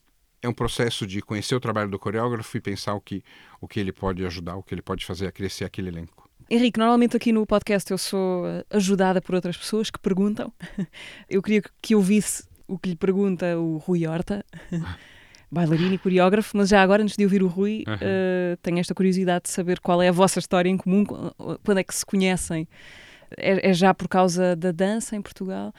é 0.46 0.48
um 0.48 0.54
processo 0.54 1.06
de 1.06 1.20
conhecer 1.20 1.54
o 1.54 1.60
trabalho 1.60 1.90
do 1.90 1.98
coreógrafo 1.98 2.56
e 2.56 2.60
pensar 2.60 2.94
o 2.94 3.00
que, 3.00 3.22
o 3.60 3.68
que 3.68 3.78
ele 3.78 3.92
pode 3.92 4.24
ajudar, 4.24 4.56
o 4.56 4.62
que 4.62 4.74
ele 4.74 4.82
pode 4.82 5.04
fazer 5.04 5.26
a 5.26 5.32
crescer 5.32 5.64
aquele 5.64 5.88
elenco. 5.88 6.28
Henrique, 6.48 6.78
normalmente 6.78 7.16
aqui 7.16 7.32
no 7.32 7.44
podcast 7.44 7.90
eu 7.90 7.98
sou 7.98 8.46
eh, 8.46 8.64
ajudada 8.70 9.20
por 9.20 9.34
outras 9.34 9.56
pessoas 9.56 9.90
que 9.90 9.98
perguntam. 9.98 10.52
Eu 11.28 11.42
queria 11.42 11.60
que 11.82 11.92
eu 11.92 12.00
visse 12.00 12.44
o 12.68 12.78
que 12.78 12.90
lhe 12.90 12.96
pergunta 12.96 13.58
o 13.58 13.78
Rui 13.78 14.06
Horta, 14.06 14.44
bailarino 15.50 15.94
e 15.94 15.98
coreógrafo, 15.98 16.56
mas 16.56 16.68
já 16.68 16.80
agora, 16.82 17.02
antes 17.02 17.16
de 17.16 17.24
ouvir 17.24 17.42
o 17.42 17.48
Rui, 17.48 17.82
uhum. 17.86 17.94
uh, 17.94 18.56
tenho 18.62 18.78
esta 18.78 18.94
curiosidade 18.94 19.44
de 19.44 19.50
saber 19.50 19.80
qual 19.80 20.00
é 20.00 20.08
a 20.08 20.12
vossa 20.12 20.38
história 20.38 20.68
em 20.68 20.76
comum, 20.76 21.04
quando 21.64 21.78
é 21.78 21.84
que 21.84 21.94
se 21.94 22.06
conhecem. 22.06 22.68
É, 23.36 23.70
é 23.70 23.72
já 23.72 23.92
por 23.92 24.06
causa 24.06 24.54
da 24.54 24.70
dança 24.70 25.16
em 25.16 25.22
Portugal? 25.22 25.72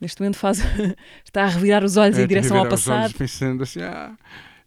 Neste 0.00 0.20
momento 0.20 0.36
faz, 0.36 0.58
está 1.24 1.44
a 1.44 1.48
revirar 1.48 1.84
os 1.84 1.96
olhos 1.96 2.18
é, 2.18 2.22
em 2.22 2.26
direção 2.26 2.58
ao 2.58 2.68
passado. 2.68 2.98
Os 2.98 3.04
olhos 3.04 3.12
pensando 3.12 3.62
assim, 3.62 3.82
ah, 3.82 4.16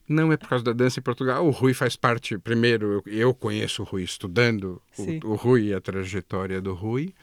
não 0.07 0.31
é 0.31 0.37
por 0.37 0.47
causa 0.47 0.63
da 0.63 0.73
dança 0.73 0.99
em 0.99 1.03
Portugal. 1.03 1.45
O 1.45 1.51
Rui 1.51 1.73
faz 1.73 1.95
parte, 1.95 2.37
primeiro, 2.37 3.03
eu, 3.05 3.13
eu 3.13 3.33
conheço 3.33 3.81
o 3.81 3.85
Rui 3.85 4.03
estudando 4.03 4.81
o, 4.97 5.31
o, 5.31 5.35
Rui 5.35 5.65
e 5.65 5.73
a 5.73 5.81
trajetória 5.81 6.61
do 6.61 6.73
Rui. 6.73 7.13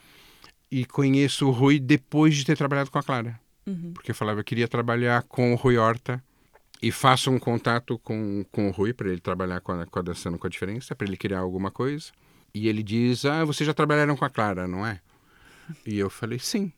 E 0.71 0.85
conheço 0.85 1.47
o 1.47 1.51
Rui 1.51 1.79
depois 1.79 2.35
de 2.35 2.45
ter 2.45 2.57
trabalhado 2.57 2.91
com 2.91 2.99
a 2.99 3.03
Clara. 3.03 3.41
Uhum. 3.67 3.93
Porque 3.95 4.11
eu 4.11 4.15
falava, 4.15 4.41
eu 4.41 4.45
queria 4.45 4.69
trabalhar 4.69 5.23
com 5.23 5.53
o 5.53 5.57
Rui 5.57 5.79
Horta 5.79 6.23
e 6.83 6.91
faço 6.91 7.31
um 7.31 7.39
contato 7.39 7.99
com, 7.99 8.45
com 8.51 8.69
o 8.69 8.71
Rui 8.71 8.93
para 8.93 9.09
ele 9.09 9.21
trabalhar 9.21 9.61
com 9.61 9.73
a, 9.73 9.87
com 9.87 9.99
a 9.99 10.03
Dançando 10.03 10.39
com 10.39 10.47
a 10.47 10.51
Diferença, 10.51 10.95
para 10.95 11.07
ele 11.07 11.17
criar 11.17 11.39
alguma 11.39 11.71
coisa. 11.71 12.07
E 12.53 12.69
ele 12.69 12.83
diz, 12.83 13.25
ah, 13.25 13.45
vocês 13.45 13.67
já 13.67 13.73
trabalharam 13.73 14.17
com 14.17 14.25
a 14.25 14.31
Clara, 14.31 14.69
não 14.69 14.87
é? 14.87 15.01
E 15.87 15.99
eu 15.99 16.11
falei, 16.11 16.39
sim. 16.39 16.73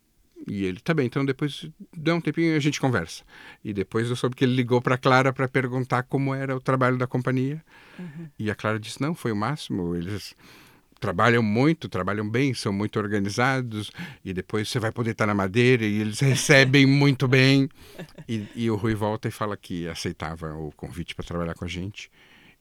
E 0.46 0.64
ele, 0.64 0.81
tá 0.81 0.92
bem, 0.92 1.07
então 1.07 1.25
depois 1.25 1.68
dá 1.96 2.14
um 2.14 2.20
tempinho 2.20 2.53
e 2.53 2.57
a 2.57 2.61
gente 2.61 2.81
conversa. 2.81 3.25
E 3.64 3.72
depois 3.72 4.09
eu 4.09 4.16
soube 4.16 4.37
que 4.37 4.44
ele 4.44 4.55
ligou 4.55 4.81
para 4.81 4.99
Clara 4.99 5.33
para 5.33 5.49
perguntar 5.49 6.03
como 6.05 6.35
era 6.35 6.55
o 6.55 6.61
trabalho 6.61 6.96
da 6.99 7.07
companhia. 7.07 7.64
Uhum. 7.99 8.29
E 8.38 8.51
a 8.51 8.55
Clara 8.55 8.79
disse: 8.79 9.01
não, 9.01 9.14
foi 9.14 9.33
o 9.33 9.37
máximo. 9.37 9.96
Eles 9.96 10.35
trabalham 11.01 11.42
muito, 11.42 11.88
trabalham 11.88 12.29
bem, 12.29 12.55
são 12.55 12.72
muito 12.72 12.99
organizados. 12.99 13.90
E 14.25 14.33
depois 14.33 14.68
você 14.68 14.79
vai 14.79 14.92
poder 14.92 15.12
estar 15.12 15.27
na 15.27 15.35
madeira 15.35 15.85
e 15.85 16.01
eles 16.01 16.20
recebem 16.20 16.85
muito 16.87 17.27
bem. 17.27 17.68
E, 18.29 18.46
e, 18.55 18.70
o 18.70 18.77
Rui 18.77 18.94
volta 18.94 19.29
e 19.29 19.33
fala 19.33 19.57
que 19.57 19.88
aceitava 19.88 20.55
o 20.55 20.70
convite 20.72 21.14
para 21.14 21.25
trabalhar 21.25 21.55
com 21.55 21.64
a 21.64 21.68
gente. 21.68 22.11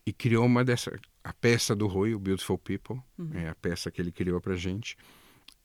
E 0.05 0.13
criou 0.13 0.45
uma 0.45 0.63
dessa. 0.63 0.97
A 1.23 1.33
peça 1.33 1.75
do 1.75 1.88
Rui, 1.88 2.13
o 2.13 2.19
Beautiful 2.19 2.57
People, 2.57 2.99
uhum. 3.17 3.31
é 3.33 3.49
a 3.49 3.55
peça 3.55 3.91
que 3.91 4.01
ele 4.01 4.11
criou 4.11 4.39
para 4.39 4.53
a 4.53 4.57
gente 4.57 4.95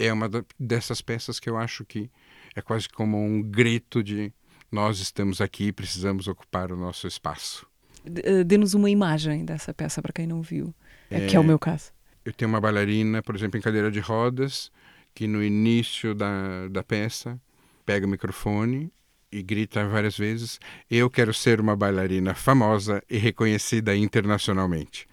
é 0.00 0.12
uma 0.12 0.28
dessas 0.58 1.02
peças 1.02 1.38
que 1.38 1.48
eu 1.48 1.56
acho 1.56 1.84
que 1.84 2.10
é 2.56 2.62
quase 2.62 2.88
como 2.88 3.22
um 3.22 3.42
grito 3.42 4.02
de 4.02 4.32
nós 4.72 4.98
estamos 4.98 5.40
aqui 5.40 5.66
e 5.66 5.72
precisamos 5.72 6.26
ocupar 6.26 6.72
o 6.72 6.76
nosso 6.76 7.06
espaço. 7.06 7.66
Eh, 8.04 8.44
dê-nos 8.44 8.72
uma 8.72 8.88
imagem 8.88 9.44
dessa 9.44 9.74
peça 9.74 10.00
para 10.00 10.12
quem 10.12 10.26
não 10.26 10.40
viu, 10.40 10.74
é, 11.10 11.26
que 11.26 11.36
é 11.36 11.40
o 11.40 11.44
meu 11.44 11.58
caso. 11.58 11.92
Eu 12.24 12.32
tenho 12.32 12.48
uma 12.48 12.60
bailarina, 12.60 13.22
por 13.22 13.34
exemplo, 13.34 13.58
em 13.58 13.60
cadeira 13.60 13.90
de 13.90 14.00
rodas, 14.00 14.70
que 15.14 15.26
no 15.26 15.42
início 15.42 16.14
da, 16.14 16.68
da 16.68 16.82
peça 16.82 17.40
pega 17.84 18.06
o 18.06 18.08
microfone 18.08 18.92
e 19.30 19.42
grita 19.42 19.86
várias 19.86 20.16
vezes: 20.16 20.58
Eu 20.90 21.10
quero 21.10 21.34
ser 21.34 21.60
uma 21.60 21.76
bailarina 21.76 22.34
famosa 22.34 23.02
e 23.10 23.18
reconhecida 23.18 23.94
internacionalmente. 23.94 25.06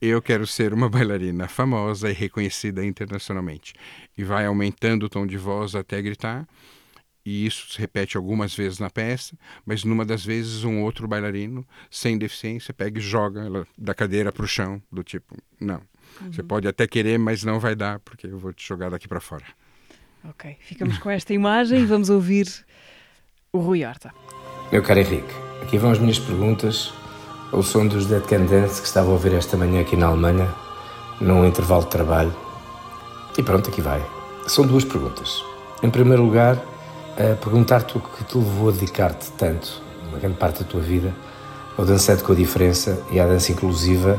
Eu 0.00 0.20
quero 0.20 0.46
ser 0.46 0.72
uma 0.72 0.88
bailarina 0.90 1.48
famosa 1.48 2.10
e 2.10 2.12
reconhecida 2.12 2.84
internacionalmente. 2.84 3.74
E 4.16 4.24
vai 4.24 4.46
aumentando 4.46 5.06
o 5.06 5.08
tom 5.08 5.26
de 5.26 5.36
voz 5.36 5.74
até 5.74 6.00
gritar. 6.02 6.46
E 7.24 7.44
isso 7.44 7.72
se 7.72 7.80
repete 7.80 8.16
algumas 8.16 8.54
vezes 8.54 8.78
na 8.78 8.88
peça, 8.88 9.36
mas 9.64 9.82
numa 9.82 10.04
das 10.04 10.24
vezes 10.24 10.62
um 10.62 10.82
outro 10.82 11.08
bailarino 11.08 11.66
sem 11.90 12.16
deficiência 12.16 12.72
pega 12.72 13.00
e 13.00 13.02
joga 13.02 13.40
ela 13.40 13.66
da 13.76 13.92
cadeira 13.92 14.30
para 14.30 14.44
o 14.44 14.46
chão, 14.46 14.80
do 14.92 15.02
tipo, 15.02 15.36
não. 15.60 15.82
Uhum. 16.20 16.32
Você 16.32 16.42
pode 16.44 16.68
até 16.68 16.86
querer, 16.86 17.18
mas 17.18 17.42
não 17.42 17.58
vai 17.58 17.74
dar, 17.74 17.98
porque 17.98 18.28
eu 18.28 18.38
vou 18.38 18.52
te 18.52 18.64
jogar 18.64 18.90
daqui 18.90 19.08
para 19.08 19.20
fora. 19.20 19.44
Ok, 20.22 20.56
ficamos 20.60 20.98
com 20.98 21.10
esta 21.10 21.34
imagem 21.34 21.82
e 21.82 21.84
vamos 21.84 22.10
ouvir 22.10 22.46
o 23.52 23.58
Rui 23.58 23.84
Horta. 23.84 24.14
Meu 24.70 24.82
caro 24.82 25.00
Henrique, 25.00 25.34
aqui 25.62 25.78
vão 25.78 25.90
as 25.90 25.98
minhas 25.98 26.20
perguntas 26.20 26.92
o 27.52 27.62
som 27.62 27.86
dos 27.86 28.06
Dead 28.06 28.22
Can 28.22 28.44
Dance 28.44 28.80
que 28.80 28.86
estava 28.86 29.08
a 29.08 29.12
ouvir 29.12 29.34
esta 29.34 29.56
manhã 29.56 29.80
aqui 29.80 29.96
na 29.96 30.06
Alemanha, 30.06 30.48
num 31.20 31.44
intervalo 31.44 31.84
de 31.84 31.90
trabalho. 31.90 32.34
E 33.38 33.42
pronto, 33.42 33.70
aqui 33.70 33.80
vai. 33.80 34.04
São 34.46 34.66
duas 34.66 34.84
perguntas. 34.84 35.44
Em 35.82 35.90
primeiro 35.90 36.24
lugar, 36.24 36.58
perguntar-te 37.40 37.96
o 37.96 38.00
que 38.00 38.24
te 38.24 38.36
levou 38.36 38.68
a 38.68 38.72
dedicar-te 38.72 39.30
tanto, 39.32 39.80
uma 40.08 40.18
grande 40.18 40.36
parte 40.36 40.62
da 40.62 40.68
tua 40.68 40.80
vida, 40.80 41.14
ao 41.76 41.84
Dançante 41.84 42.22
com 42.22 42.32
a 42.32 42.34
Diferença 42.34 43.02
e 43.10 43.20
à 43.20 43.26
dança 43.26 43.52
inclusiva, 43.52 44.18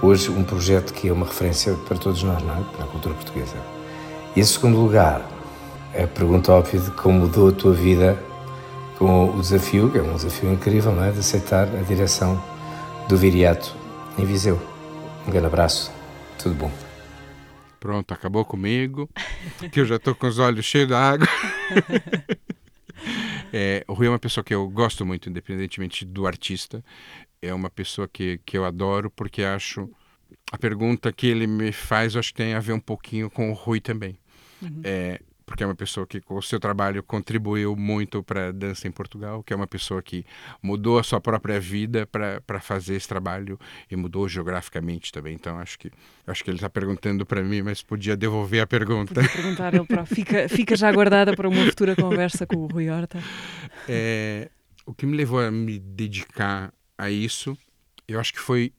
hoje 0.00 0.30
um 0.30 0.44
projeto 0.44 0.92
que 0.92 1.08
é 1.08 1.12
uma 1.12 1.26
referência 1.26 1.74
para 1.86 1.96
todos 1.96 2.22
nós, 2.22 2.42
não 2.42 2.54
é? 2.54 2.62
Para 2.76 2.84
a 2.84 2.88
cultura 2.88 3.14
portuguesa. 3.14 3.56
E 4.34 4.40
em 4.40 4.44
segundo 4.44 4.78
lugar, 4.78 5.20
a 5.94 6.06
pergunta 6.06 6.52
óbvia 6.52 6.80
de 6.80 6.90
como 6.92 7.20
mudou 7.20 7.48
a 7.48 7.52
tua 7.52 7.72
vida 7.72 8.18
com 9.02 9.36
o 9.36 9.40
desafio, 9.40 9.90
que 9.90 9.98
é 9.98 10.00
um 10.00 10.14
desafio 10.14 10.52
incrível, 10.52 10.92
não 10.92 11.02
é? 11.02 11.10
De 11.10 11.18
aceitar 11.18 11.66
a 11.66 11.82
direção 11.82 12.40
do 13.08 13.16
Viriato 13.16 13.76
em 14.16 14.24
Viseu. 14.24 14.62
Um 15.26 15.30
grande 15.32 15.48
abraço, 15.48 15.92
tudo 16.38 16.54
bom. 16.54 16.72
Pronto, 17.80 18.14
acabou 18.14 18.44
comigo, 18.44 19.10
que 19.72 19.80
eu 19.80 19.86
já 19.86 19.96
estou 19.96 20.14
com 20.14 20.28
os 20.28 20.38
olhos 20.38 20.64
cheios 20.64 20.88
d'água. 20.88 21.26
É, 23.54 23.84
o 23.86 23.92
Rui 23.92 24.06
é 24.06 24.08
uma 24.08 24.18
pessoa 24.18 24.42
que 24.42 24.54
eu 24.54 24.66
gosto 24.70 25.04
muito, 25.04 25.28
independentemente 25.28 26.06
do 26.06 26.26
artista. 26.26 26.82
É 27.42 27.52
uma 27.52 27.68
pessoa 27.68 28.08
que, 28.08 28.40
que 28.46 28.56
eu 28.56 28.64
adoro 28.64 29.10
porque 29.10 29.42
acho 29.42 29.90
a 30.50 30.56
pergunta 30.56 31.12
que 31.12 31.26
ele 31.26 31.46
me 31.46 31.70
faz, 31.70 32.14
eu 32.14 32.20
acho 32.20 32.30
que 32.30 32.36
tem 32.36 32.54
a 32.54 32.60
ver 32.60 32.72
um 32.72 32.80
pouquinho 32.80 33.28
com 33.28 33.50
o 33.50 33.52
Rui 33.52 33.78
também. 33.78 34.16
Uhum. 34.62 34.80
É, 34.82 35.20
porque 35.44 35.62
é 35.62 35.66
uma 35.66 35.74
pessoa 35.74 36.06
que 36.06 36.20
com 36.20 36.36
o 36.36 36.42
seu 36.42 36.58
trabalho 36.58 37.02
contribuiu 37.02 37.76
muito 37.76 38.22
para 38.22 38.48
a 38.48 38.52
dança 38.52 38.86
em 38.88 38.90
Portugal, 38.90 39.42
que 39.42 39.52
é 39.52 39.56
uma 39.56 39.66
pessoa 39.66 40.02
que 40.02 40.24
mudou 40.62 40.98
a 40.98 41.02
sua 41.02 41.20
própria 41.20 41.60
vida 41.60 42.06
para 42.06 42.60
fazer 42.60 42.94
esse 42.94 43.08
trabalho 43.08 43.58
e 43.90 43.96
mudou 43.96 44.28
geograficamente 44.28 45.12
também. 45.12 45.34
Então 45.34 45.58
acho 45.58 45.78
que 45.78 45.90
acho 46.26 46.44
que 46.44 46.50
ele 46.50 46.56
está 46.56 46.70
perguntando 46.70 47.26
para 47.26 47.42
mim, 47.42 47.62
mas 47.62 47.82
podia 47.82 48.16
devolver 48.16 48.62
a 48.62 48.66
pergunta. 48.66 49.14
Podia 49.14 49.28
perguntar 49.28 49.74
ele 49.74 49.84
para 49.84 50.04
fica 50.04 50.48
fica 50.48 50.76
já 50.76 50.90
guardada 50.92 51.34
para 51.34 51.48
uma 51.48 51.64
futura 51.66 51.96
conversa 51.96 52.46
com 52.46 52.56
o 52.56 52.66
Rui 52.66 52.88
Horta. 52.88 53.18
É, 53.88 54.50
o 54.86 54.94
que 54.94 55.06
me 55.06 55.16
levou 55.16 55.40
a 55.40 55.50
me 55.50 55.78
dedicar 55.78 56.72
a 56.96 57.10
isso, 57.10 57.56
eu 58.06 58.20
acho 58.20 58.32
que 58.32 58.40
foi 58.40 58.72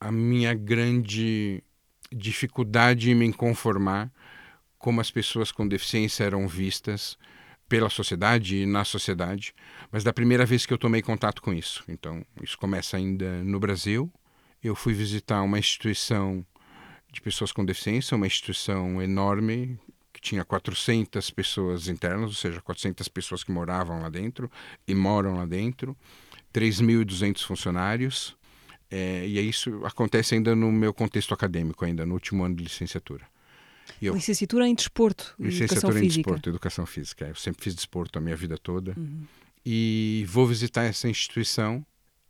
a 0.00 0.10
minha 0.10 0.52
grande 0.52 1.62
dificuldade 2.12 3.10
em 3.10 3.14
me 3.14 3.32
conformar 3.32 4.10
como 4.82 5.00
as 5.00 5.12
pessoas 5.12 5.52
com 5.52 5.66
deficiência 5.66 6.24
eram 6.24 6.48
vistas 6.48 7.16
pela 7.68 7.88
sociedade 7.88 8.56
e 8.56 8.66
na 8.66 8.84
sociedade, 8.84 9.54
mas 9.92 10.02
da 10.02 10.12
primeira 10.12 10.44
vez 10.44 10.66
que 10.66 10.72
eu 10.74 10.76
tomei 10.76 11.00
contato 11.00 11.40
com 11.40 11.54
isso. 11.54 11.84
Então, 11.88 12.26
isso 12.42 12.58
começa 12.58 12.96
ainda 12.96 13.44
no 13.44 13.60
Brasil. 13.60 14.12
Eu 14.62 14.74
fui 14.74 14.92
visitar 14.92 15.40
uma 15.40 15.56
instituição 15.56 16.44
de 17.12 17.20
pessoas 17.20 17.52
com 17.52 17.64
deficiência, 17.64 18.16
uma 18.16 18.26
instituição 18.26 19.00
enorme 19.00 19.78
que 20.12 20.20
tinha 20.20 20.44
400 20.44 21.30
pessoas 21.30 21.86
internas, 21.86 22.30
ou 22.30 22.34
seja, 22.34 22.60
400 22.60 23.06
pessoas 23.06 23.44
que 23.44 23.52
moravam 23.52 24.02
lá 24.02 24.08
dentro 24.08 24.50
e 24.86 24.96
moram 24.96 25.36
lá 25.36 25.46
dentro, 25.46 25.96
3.200 26.52 27.44
funcionários. 27.44 28.36
É, 28.90 29.24
e 29.28 29.38
isso 29.48 29.80
acontece 29.86 30.34
ainda 30.34 30.56
no 30.56 30.72
meu 30.72 30.92
contexto 30.92 31.32
acadêmico, 31.32 31.84
ainda 31.84 32.04
no 32.04 32.14
último 32.14 32.44
ano 32.44 32.56
de 32.56 32.64
licenciatura. 32.64 33.31
Eu, 34.00 34.14
licenciatura 34.14 34.66
em 34.66 34.74
desporto, 34.74 35.34
licenciatura 35.38 35.98
em 35.98 36.02
física. 36.02 36.22
desporto, 36.22 36.48
educação 36.48 36.86
física. 36.86 37.26
Eu 37.26 37.34
sempre 37.34 37.62
fiz 37.62 37.74
desporto 37.74 38.18
a 38.18 38.22
minha 38.22 38.36
vida 38.36 38.56
toda. 38.58 38.94
Uhum. 38.96 39.24
E 39.64 40.24
vou 40.28 40.46
visitar 40.46 40.84
essa 40.84 41.08
instituição 41.08 41.84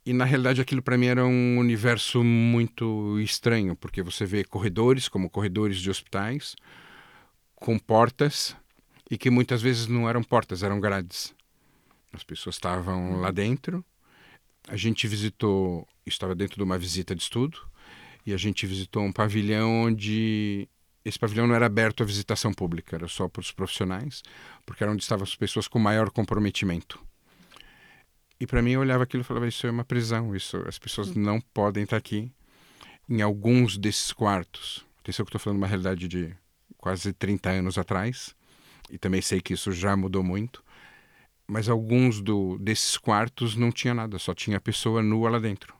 e 0.04 0.12
na 0.12 0.24
realidade 0.24 0.60
aquilo 0.60 0.82
para 0.82 0.98
mim 0.98 1.06
era 1.06 1.24
um 1.24 1.58
universo 1.58 2.24
muito 2.24 3.20
estranho, 3.20 3.76
porque 3.76 4.02
você 4.02 4.26
vê 4.26 4.42
corredores 4.42 5.08
como 5.08 5.30
corredores 5.30 5.78
de 5.78 5.88
hospitais 5.88 6.56
com 7.54 7.78
portas 7.78 8.56
e 9.08 9.16
que 9.16 9.30
muitas 9.30 9.62
vezes 9.62 9.86
não 9.86 10.08
eram 10.08 10.22
portas, 10.22 10.62
eram 10.64 10.80
grades. 10.80 11.32
As 12.12 12.24
pessoas 12.24 12.56
estavam 12.56 13.20
lá 13.20 13.30
dentro. 13.30 13.84
A 14.66 14.76
gente 14.76 15.06
visitou, 15.06 15.86
estava 16.04 16.34
dentro 16.34 16.56
de 16.56 16.62
uma 16.62 16.78
visita 16.78 17.14
de 17.14 17.22
estudo, 17.22 17.58
e 18.26 18.32
a 18.32 18.36
gente 18.36 18.66
visitou 18.66 19.02
um 19.02 19.12
pavilhão 19.12 19.84
onde 19.84 20.68
esse 21.04 21.18
pavilhão 21.18 21.46
não 21.46 21.54
era 21.54 21.66
aberto 21.66 22.02
à 22.02 22.06
visitação 22.06 22.52
pública, 22.52 22.96
era 22.96 23.08
só 23.08 23.28
para 23.28 23.40
os 23.40 23.50
profissionais, 23.50 24.22
porque 24.64 24.84
era 24.84 24.92
onde 24.92 25.02
estavam 25.02 25.24
as 25.24 25.34
pessoas 25.34 25.66
com 25.66 25.78
maior 25.78 26.10
comprometimento. 26.10 27.00
E 28.38 28.46
para 28.46 28.62
mim 28.62 28.72
eu 28.72 28.80
olhava 28.80 29.04
aquilo 29.04 29.22
e 29.22 29.24
falava: 29.24 29.46
isso 29.46 29.66
é 29.66 29.70
uma 29.70 29.84
prisão, 29.84 30.34
isso 30.34 30.56
as 30.66 30.78
pessoas 30.78 31.14
não 31.14 31.40
podem 31.40 31.84
estar 31.84 31.96
aqui. 31.96 32.30
Em 33.08 33.20
alguns 33.20 33.76
desses 33.76 34.12
quartos, 34.12 34.86
atenção 35.00 35.24
que 35.24 35.30
estou 35.30 35.40
falando 35.40 35.58
uma 35.58 35.66
realidade 35.66 36.06
de 36.06 36.34
quase 36.78 37.12
30 37.12 37.50
anos 37.50 37.78
atrás, 37.78 38.34
e 38.90 38.98
também 38.98 39.20
sei 39.20 39.40
que 39.40 39.54
isso 39.54 39.72
já 39.72 39.96
mudou 39.96 40.22
muito, 40.22 40.62
mas 41.46 41.68
alguns 41.68 42.20
do, 42.20 42.58
desses 42.58 42.96
quartos 42.96 43.56
não 43.56 43.70
tinha 43.70 43.92
nada, 43.92 44.18
só 44.18 44.34
tinha 44.34 44.56
a 44.56 44.60
pessoa 44.60 45.02
nua 45.02 45.30
lá 45.30 45.38
dentro. 45.38 45.74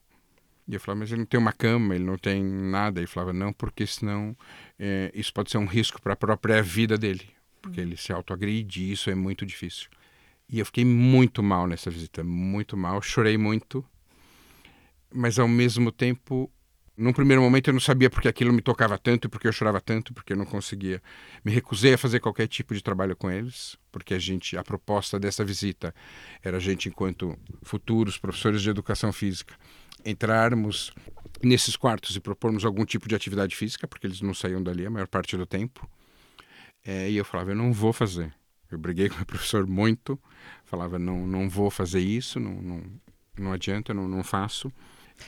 E 0.69 0.75
eu 0.75 0.81
falava, 0.81 1.01
mas 1.01 1.11
ele 1.11 1.21
não 1.21 1.27
tem 1.27 1.41
uma 1.41 1.53
cama, 1.53 1.95
ele 1.95 2.05
não 2.05 2.17
tem 2.17 2.43
nada. 2.43 3.03
E 3.03 3.07
falava, 3.07 3.33
não, 3.33 3.53
porque 3.53 3.87
senão 3.87 4.37
é, 4.85 5.12
isso 5.14 5.33
pode 5.33 5.49
ser 5.49 5.59
um 5.59 5.64
risco 5.64 6.03
para 6.03 6.14
a 6.14 6.16
própria 6.16 6.61
vida 6.61 6.99
dele, 6.99 7.29
porque 7.61 7.81
ele 7.81 7.97
se 7.97 8.12
autoagride 8.12 8.83
e 8.83 8.90
isso 8.90 9.09
é 9.09 9.14
muito 9.14 9.47
difícil. 9.47 9.88
E 10.49 10.59
eu 10.59 10.66
fiquei 10.66 10.85
muito 10.85 11.40
mal 11.40 11.68
nessa 11.68 11.88
visita, 11.88 12.25
muito 12.25 12.77
mal, 12.77 13.01
chorei 13.01 13.38
muito, 13.38 13.85
mas 15.14 15.38
ao 15.38 15.47
mesmo 15.47 15.92
tempo, 15.92 16.51
num 16.97 17.12
primeiro 17.12 17.40
momento 17.40 17.68
eu 17.68 17.73
não 17.75 17.81
sabia 17.81 18.11
porque 18.11 18.27
aquilo 18.27 18.53
me 18.53 18.61
tocava 18.61 18.99
tanto 18.99 19.27
e 19.27 19.29
porque 19.29 19.47
eu 19.47 19.53
chorava 19.53 19.81
tanto, 19.81 20.12
porque 20.12 20.33
eu 20.33 20.37
não 20.37 20.45
conseguia. 20.45 21.01
Me 21.45 21.53
recusei 21.53 21.95
a 21.95 21.99
fazer 21.99 22.18
qualquer 22.18 22.49
tipo 22.49 22.75
de 22.75 22.83
trabalho 22.83 23.14
com 23.14 23.31
eles, 23.31 23.79
porque 23.92 24.14
a 24.14 24.18
gente, 24.18 24.57
a 24.57 24.64
proposta 24.64 25.16
dessa 25.16 25.45
visita 25.45 25.95
era 26.42 26.57
a 26.57 26.61
gente 26.61 26.88
enquanto 26.88 27.38
futuros 27.62 28.18
professores 28.18 28.61
de 28.61 28.68
educação 28.68 29.12
física 29.12 29.55
entrarmos 30.05 30.92
nesses 31.42 31.76
quartos 31.76 32.16
e 32.16 32.20
propormos 32.20 32.64
algum 32.64 32.85
tipo 32.85 33.09
de 33.09 33.14
atividade 33.14 33.55
física, 33.57 33.87
porque 33.87 34.07
eles 34.07 34.20
não 34.20 34.35
saíam 34.35 34.62
dali 34.62 34.87
a 34.87 34.90
maior 34.90 35.07
parte 35.07 35.37
do 35.37 35.46
tempo. 35.46 35.88
É, 36.85 37.11
e 37.11 37.16
eu 37.16 37.24
falava, 37.24 37.50
eu 37.50 37.57
não 37.57 37.72
vou 37.72 37.92
fazer. 37.92 38.33
Eu 38.70 38.78
briguei 38.78 39.09
com 39.11 39.22
o 39.22 39.26
professor 39.26 39.66
muito, 39.66 40.18
falava, 40.64 40.98
não, 40.98 41.26
não 41.26 41.48
vou 41.48 41.70
fazer 41.70 42.00
isso, 42.00 42.40
não, 42.40 42.55
não, 42.55 42.83
não 43.38 43.52
adianta, 43.52 43.92
não, 43.92 44.09
não 44.09 44.22
faço. 44.22 44.72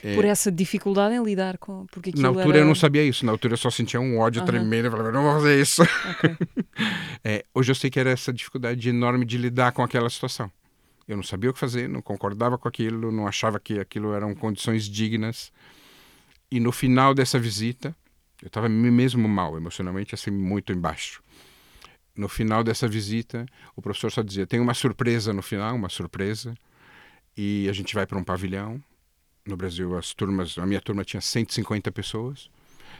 É, 0.03 0.15
Por 0.15 0.25
essa 0.25 0.51
dificuldade 0.51 1.15
em 1.15 1.23
lidar 1.23 1.57
com. 1.57 1.85
Porque 1.87 2.11
na 2.15 2.27
altura 2.29 2.49
era... 2.49 2.57
eu 2.59 2.65
não 2.65 2.75
sabia 2.75 3.03
isso, 3.03 3.25
na 3.25 3.31
altura 3.31 3.53
eu 3.53 3.57
só 3.57 3.69
sentia 3.69 3.99
um 3.99 4.17
ódio 4.17 4.41
uhum. 4.41 4.45
tremendo, 4.45 4.85
eu 4.85 4.91
falava, 4.91 5.11
não 5.11 5.23
vou 5.23 5.33
fazer 5.33 5.61
isso. 5.61 5.83
Okay. 5.83 6.35
é, 7.23 7.45
hoje 7.53 7.71
eu 7.71 7.75
sei 7.75 7.89
que 7.89 7.99
era 7.99 8.09
essa 8.09 8.33
dificuldade 8.33 8.89
enorme 8.89 9.25
de 9.25 9.37
lidar 9.37 9.71
com 9.71 9.83
aquela 9.83 10.09
situação. 10.09 10.51
Eu 11.07 11.15
não 11.15 11.23
sabia 11.23 11.49
o 11.49 11.53
que 11.53 11.59
fazer, 11.59 11.87
não 11.87 12.01
concordava 12.01 12.57
com 12.57 12.67
aquilo, 12.67 13.11
não 13.11 13.27
achava 13.27 13.59
que 13.59 13.79
aquilo 13.79 14.13
eram 14.13 14.33
condições 14.33 14.89
dignas. 14.89 15.51
E 16.51 16.59
no 16.59 16.71
final 16.71 17.13
dessa 17.13 17.39
visita, 17.39 17.95
eu 18.41 18.47
estava 18.47 18.69
mesmo 18.69 19.27
mal, 19.27 19.57
emocionalmente 19.57 20.13
assim 20.13 20.31
muito 20.31 20.71
embaixo. 20.71 21.21
No 22.15 22.29
final 22.29 22.63
dessa 22.63 22.87
visita, 22.87 23.45
o 23.75 23.81
professor 23.81 24.11
só 24.11 24.21
dizia: 24.21 24.47
tem 24.47 24.59
uma 24.59 24.73
surpresa 24.73 25.33
no 25.33 25.41
final, 25.41 25.75
uma 25.75 25.89
surpresa, 25.89 26.53
e 27.35 27.67
a 27.69 27.73
gente 27.73 27.93
vai 27.93 28.05
para 28.05 28.17
um 28.17 28.23
pavilhão. 28.23 28.81
No 29.45 29.55
Brasil, 29.55 29.95
as 29.95 30.13
turmas, 30.13 30.57
a 30.57 30.65
minha 30.65 30.81
turma 30.81 31.03
tinha 31.03 31.21
150 31.21 31.91
pessoas. 31.91 32.49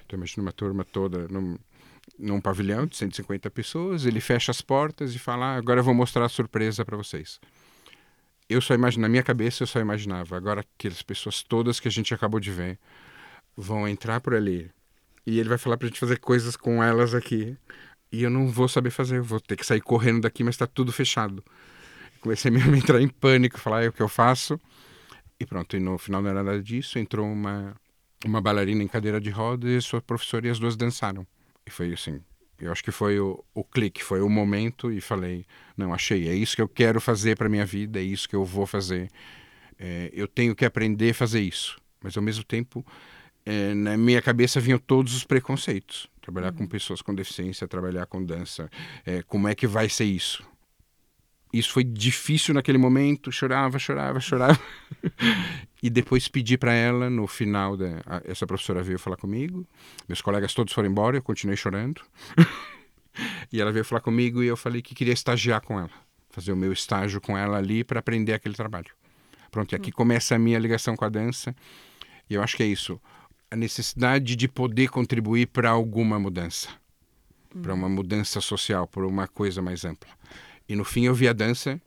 Então, 0.06 0.18
imagina 0.18 0.44
uma 0.44 0.52
turma 0.52 0.84
toda 0.84 1.28
num, 1.28 1.58
num 2.20 2.40
pavilhão 2.40 2.86
de 2.86 2.96
150 2.96 3.50
pessoas. 3.50 4.06
Ele 4.06 4.20
fecha 4.20 4.52
as 4.52 4.62
portas 4.62 5.16
e 5.16 5.20
fala: 5.20 5.46
ah, 5.46 5.56
agora 5.56 5.80
eu 5.80 5.84
vou 5.84 5.94
mostrar 5.94 6.26
a 6.26 6.30
surpresa 6.30 6.84
para 6.84 6.98
vocês 6.98 7.40
eu 8.48 8.62
só 8.62 8.74
imagino, 8.74 9.02
na 9.02 9.10
minha 9.10 9.24
cabeça 9.24 9.64
eu 9.64 9.68
só 9.68 9.80
imaginava, 9.80 10.38
agora 10.38 10.62
aquelas 10.62 11.02
pessoas 11.02 11.42
todas 11.42 11.80
que 11.80 11.88
a 11.88 11.92
gente 11.92 12.14
acabou 12.14 12.40
de 12.40 12.52
ver 12.52 12.80
vão 13.56 13.88
entrar 13.88 14.22
por 14.22 14.34
ali 14.34 14.72
e 15.26 15.40
ele 15.40 15.50
vai 15.50 15.58
falar 15.58 15.78
pra 15.78 15.88
gente 15.88 16.00
fazer 16.00 16.20
coisas 16.20 16.56
com 16.56 16.84
elas 16.84 17.14
aqui 17.14 17.58
e 18.12 18.24
eu 18.24 18.30
não 18.30 18.48
vou 18.48 18.68
saber 18.68 18.92
fazer, 18.92 19.18
eu 19.18 19.24
vou 19.24 19.40
ter 19.40 19.56
que 19.56 19.66
sair 19.66 19.82
correndo 19.82 20.22
daqui, 20.22 20.44
mas 20.44 20.56
tá 20.56 20.68
tudo 20.68 20.92
fechado. 20.92 21.44
Comecei 22.22 22.50
mesmo 22.52 22.74
a 22.74 22.78
entrar 22.78 23.02
em 23.02 23.08
pânico, 23.08 23.60
falar 23.60 23.84
é 23.84 23.88
o 23.88 23.94
que 23.94 24.02
eu 24.02 24.08
faço 24.08 24.60
e 25.40 25.46
pronto, 25.46 25.76
e 25.76 25.80
no 25.80 25.98
final 25.98 26.22
não 26.22 26.30
era 26.30 26.44
nada 26.44 26.62
disso, 26.62 26.98
entrou 26.98 27.26
uma, 27.26 27.76
uma 28.24 28.40
bailarina 28.40 28.84
em 28.84 28.88
cadeira 28.88 29.20
de 29.20 29.30
rodas 29.30 29.70
e 29.70 29.82
sua 29.82 30.02
professora 30.02 30.48
e 30.48 30.50
as 30.50 30.60
duas 30.60 30.76
dançaram. 30.76 31.28
E 31.66 31.72
foi 31.72 31.92
assim, 31.94 32.22
eu 32.60 32.72
acho 32.72 32.84
que 32.84 32.92
foi 32.92 33.20
o, 33.20 33.44
o 33.54 33.64
clique, 33.64 34.04
foi 34.04 34.22
o 34.22 34.30
momento 34.30 34.92
e 34.92 35.02
falei, 35.02 35.46
não, 35.76 35.94
achei, 35.94 36.30
é 36.30 36.34
isso 36.34 36.56
que 36.56 36.62
eu 36.62 36.70
quero 36.70 37.02
fazer 37.02 37.38
para 37.38 37.50
minha 37.50 37.66
vida, 37.66 38.00
é 38.00 38.04
isso 38.04 38.30
que 38.30 38.36
eu 38.36 38.46
vou 38.46 38.66
fazer. 38.66 39.10
É, 39.78 40.10
eu 40.14 40.28
tenho 40.28 40.56
que 40.56 40.64
aprender 40.64 41.12
a 41.12 41.14
fazer 41.14 41.42
isso. 41.42 41.78
Mas 42.02 42.16
ao 42.16 42.24
mesmo 42.24 42.44
tempo, 42.44 42.86
é, 43.46 43.74
na 43.74 43.96
minha 43.96 44.22
cabeça 44.22 44.60
vinham 44.60 44.80
todos 44.80 45.16
os 45.16 45.24
preconceitos. 45.24 46.10
Trabalhar 46.22 46.52
uhum. 46.52 46.60
com 46.60 46.68
pessoas 46.68 47.02
com 47.02 47.14
deficiência, 47.14 47.68
trabalhar 47.68 48.08
com 48.08 48.24
dança, 48.24 48.70
é, 49.06 49.22
como 49.22 49.48
é 49.48 49.54
que 49.54 49.68
vai 49.68 49.88
ser 49.88 50.06
isso? 50.06 50.44
Isso 51.54 51.72
foi 51.72 51.84
difícil 51.84 52.54
naquele 52.54 52.78
momento, 52.78 53.32
chorava, 53.32 53.80
chorava, 53.80 54.20
chorava. 54.20 54.60
e 55.82 55.90
depois 55.90 56.28
pedi 56.28 56.58
para 56.58 56.74
ela, 56.74 57.10
no 57.10 57.28
final, 57.28 57.78
da, 57.78 58.02
essa 58.26 58.46
professora 58.46 58.84
veio 58.84 59.00
falar 59.00 59.16
comigo, 59.16 59.66
meus 60.06 60.22
colegas 60.22 60.54
todos 60.54 60.74
foram 60.74 60.90
embora, 60.90 61.16
eu 61.16 61.22
continuei 61.22 61.56
chorando. 61.56 62.02
e 63.54 63.62
ela 63.62 63.72
veio 63.72 63.86
falar 63.86 64.02
comigo 64.02 64.44
e 64.44 64.48
eu 64.48 64.58
falei 64.58 64.82
que 64.82 64.94
queria 64.94 65.14
estagiar 65.14 65.62
com 65.62 65.80
ela, 65.80 65.92
fazer 66.30 66.52
o 66.52 66.58
meu 66.58 66.74
estágio 66.74 67.22
com 67.22 67.38
ela 67.38 67.58
ali 67.58 67.84
para 67.84 68.00
aprender 68.00 68.34
aquele 68.34 68.56
trabalho. 68.56 68.92
Pronto, 69.50 69.72
e 69.72 69.76
aqui 69.78 69.92
começa 69.94 70.36
a 70.36 70.40
minha 70.40 70.60
ligação 70.60 70.96
com 70.98 71.06
a 71.06 71.10
dança. 71.10 71.56
E 72.30 72.34
eu 72.34 72.44
acho 72.44 72.58
que 72.58 72.64
é 72.64 72.66
isso, 72.66 73.00
a 73.56 73.58
necessidade 73.58 74.36
de 74.36 74.48
poder 74.48 74.90
contribuir 74.90 75.48
para 75.48 75.70
alguma 75.70 76.20
mudança, 76.20 76.70
para 77.62 77.74
uma 77.74 77.90
mudança 77.90 78.40
social, 78.40 78.88
por 78.88 79.04
uma 79.04 79.28
coisa 79.28 79.62
mais 79.62 79.84
ampla. 79.84 80.12
E 80.68 80.76
no 80.76 80.84
fim 80.84 81.06
eu 81.06 81.16
vi 81.16 81.28
a 81.28 81.34
dança, 81.34 81.82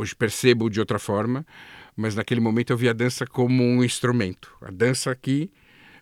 Hoje 0.00 0.16
percebo 0.16 0.70
de 0.70 0.80
outra 0.80 0.98
forma, 0.98 1.46
mas 1.94 2.14
naquele 2.14 2.40
momento 2.40 2.70
eu 2.70 2.76
vi 2.78 2.88
a 2.88 2.94
dança 2.94 3.26
como 3.26 3.62
um 3.62 3.84
instrumento. 3.84 4.50
A 4.62 4.70
dança 4.70 5.10
aqui 5.10 5.50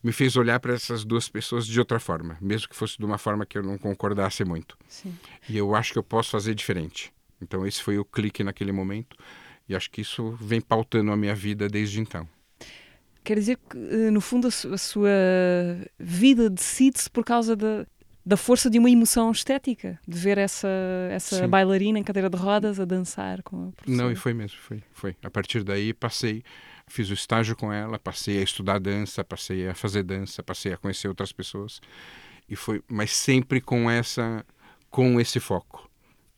me 0.04 0.12
fez 0.12 0.36
olhar 0.36 0.60
para 0.60 0.72
essas 0.72 1.04
duas 1.04 1.28
pessoas 1.28 1.66
de 1.66 1.80
outra 1.80 1.98
forma, 1.98 2.38
mesmo 2.40 2.68
que 2.68 2.76
fosse 2.76 2.96
de 2.96 3.04
uma 3.04 3.18
forma 3.18 3.44
que 3.44 3.58
eu 3.58 3.62
não 3.64 3.76
concordasse 3.76 4.44
muito. 4.44 4.78
Sim. 4.86 5.12
E 5.48 5.56
eu 5.56 5.74
acho 5.74 5.92
que 5.92 5.98
eu 5.98 6.04
posso 6.04 6.30
fazer 6.30 6.54
diferente. 6.54 7.12
Então 7.42 7.66
esse 7.66 7.82
foi 7.82 7.98
o 7.98 8.04
clique 8.04 8.44
naquele 8.44 8.70
momento 8.70 9.16
e 9.68 9.74
acho 9.74 9.90
que 9.90 10.00
isso 10.00 10.30
vem 10.40 10.60
pautando 10.60 11.10
a 11.10 11.16
minha 11.16 11.34
vida 11.34 11.68
desde 11.68 11.98
então. 11.98 12.28
Quer 13.28 13.34
dizer 13.34 13.58
que, 13.58 13.76
eh, 13.76 14.10
no 14.10 14.22
fundo, 14.22 14.48
a, 14.48 14.50
su 14.50 14.72
a 14.72 14.78
sua 14.78 15.10
vida 15.98 16.48
decide-se 16.48 17.10
por 17.10 17.22
causa 17.22 17.54
da, 17.54 17.86
da 18.24 18.38
força 18.38 18.70
de 18.70 18.78
uma 18.78 18.88
emoção 18.88 19.30
estética, 19.30 20.00
de 20.08 20.18
ver 20.18 20.38
essa, 20.38 20.66
essa 21.10 21.46
bailarina 21.46 21.98
em 21.98 22.02
cadeira 22.02 22.30
de 22.30 22.38
rodas 22.38 22.80
a 22.80 22.86
dançar 22.86 23.42
com 23.42 23.68
a 23.68 23.72
Não, 23.86 24.10
e 24.10 24.16
foi 24.16 24.32
mesmo, 24.32 24.56
foi, 24.58 24.82
foi. 24.94 25.14
A 25.22 25.30
partir 25.30 25.62
daí 25.62 25.92
passei, 25.92 26.42
fiz 26.86 27.10
o 27.10 27.12
estágio 27.12 27.54
com 27.54 27.70
ela, 27.70 27.98
passei 27.98 28.38
a 28.38 28.42
estudar 28.42 28.80
dança, 28.80 29.22
passei 29.22 29.68
a 29.68 29.74
fazer 29.74 30.04
dança, 30.04 30.42
passei 30.42 30.72
a 30.72 30.78
conhecer 30.78 31.08
outras 31.08 31.30
pessoas 31.30 31.82
e 32.48 32.56
foi, 32.56 32.82
mas 32.88 33.10
sempre 33.10 33.60
com 33.60 33.90
essa, 33.90 34.42
com 34.88 35.20
esse 35.20 35.38
foco. 35.38 35.86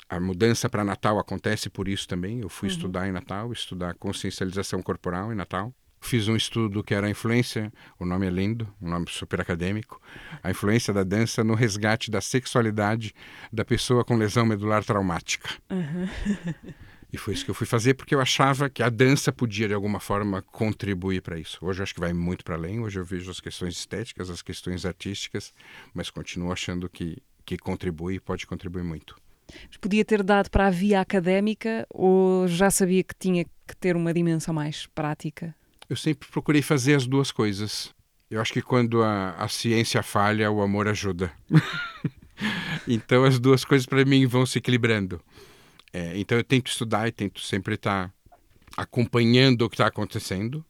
A 0.09 0.19
mudança 0.19 0.69
para 0.69 0.83
Natal 0.83 1.21
acontece 1.21 1.71
por 1.71 1.87
isso 1.87 2.09
também. 2.09 2.41
Eu 2.41 2.49
fui 2.49 2.69
uhum. 2.69 2.75
estudar 2.75 3.07
em 3.07 3.13
Natal, 3.13 3.53
estudar 3.53 3.95
consciencialização 3.95 4.83
corporal 4.83 5.33
em 5.33 5.37
Natal. 5.37 5.73
Fiz 6.01 6.29
um 6.29 6.37
estudo 6.37 6.83
que 6.83 6.95
era 6.95 7.07
a 7.07 7.11
influência, 7.11 7.73
o 7.99 8.05
nome 8.05 8.27
é 8.27 8.31
lindo, 8.31 8.67
um 8.81 8.89
nome 8.89 9.07
super 9.09 9.41
acadêmico, 9.41 10.01
a 10.43 10.51
influência 10.51 10.93
da 10.93 11.05
dança 11.05 11.45
no 11.45 11.55
resgate 11.55 12.11
da 12.11 12.21
sexualidade 12.21 13.15
da 13.53 13.65
pessoa 13.65 14.05
com 14.05 14.17
lesão 14.17 14.47
medular 14.47 14.85
traumática. 14.85 15.51
Uhum. 15.71 16.09
E 17.13 17.19
foi 17.19 17.35
isso 17.35 17.45
que 17.45 17.51
eu 17.51 17.55
fui 17.55 17.67
fazer 17.67 17.95
porque 17.95 18.15
eu 18.15 18.21
achava 18.21 18.71
que 18.71 18.83
a 18.83 18.89
dança 18.89 19.33
podia 19.33 19.67
de 19.67 19.75
alguma 19.75 19.99
forma 19.99 20.43
contribuir 20.43 21.21
para 21.21 21.39
isso. 21.39 21.59
Hoje 21.61 21.81
eu 21.81 21.83
acho 21.83 21.95
que 21.95 22.01
vai 22.01 22.13
muito 22.13 22.45
para 22.45 22.55
além. 22.55 22.79
Hoje 22.79 23.01
eu 23.01 23.05
vejo 23.05 23.31
as 23.31 23.41
questões 23.41 23.77
estéticas, 23.77 24.31
as 24.31 24.43
questões 24.43 24.87
artísticas, 24.87 25.53
mas 25.93 26.09
continuo 26.09 26.53
achando 26.53 26.89
que 26.89 27.21
que 27.51 27.59
contribui 27.59 28.15
e 28.15 28.21
pode 28.21 28.47
contribuir 28.47 28.85
muito. 28.85 29.17
Mas 29.67 29.77
podia 29.77 30.05
ter 30.05 30.23
dado 30.23 30.49
para 30.51 30.69
a 30.69 30.71
via 30.71 31.01
académica 31.01 31.85
ou 31.91 32.47
já 32.47 32.71
sabia 32.71 33.03
que 33.03 33.15
tinha 33.19 33.45
que 33.45 33.77
ter 33.77 33.97
uma 33.97 34.15
dimensão 34.15 34.55
mais 34.55 34.87
prática? 34.87 35.53
Eu 35.91 35.97
sempre 35.97 36.29
procurei 36.29 36.63
fazer 36.63 36.95
as 36.95 37.05
duas 37.05 37.33
coisas. 37.33 37.93
Eu 38.31 38.41
acho 38.41 38.53
que 38.53 38.63
quando 38.63 39.03
a, 39.03 39.33
a 39.33 39.49
ciência 39.49 40.05
falha, 40.05 40.49
o 40.49 40.63
amor 40.63 40.87
ajuda. 40.87 41.33
então 42.87 43.25
as 43.25 43.41
duas 43.41 43.65
coisas 43.65 43.87
para 43.87 44.05
mim 44.05 44.25
vão 44.25 44.47
se 44.47 44.59
equilibrando. 44.59 45.21
É, 45.93 46.17
então 46.17 46.39
eu 46.39 46.45
tento 46.45 46.69
estudar 46.69 47.09
e 47.09 47.13
tento 47.13 47.41
sempre 47.41 47.75
estar 47.75 48.15
acompanhando 48.77 49.63
o 49.63 49.69
que 49.69 49.75
está 49.75 49.89
acontecendo. 49.89 50.65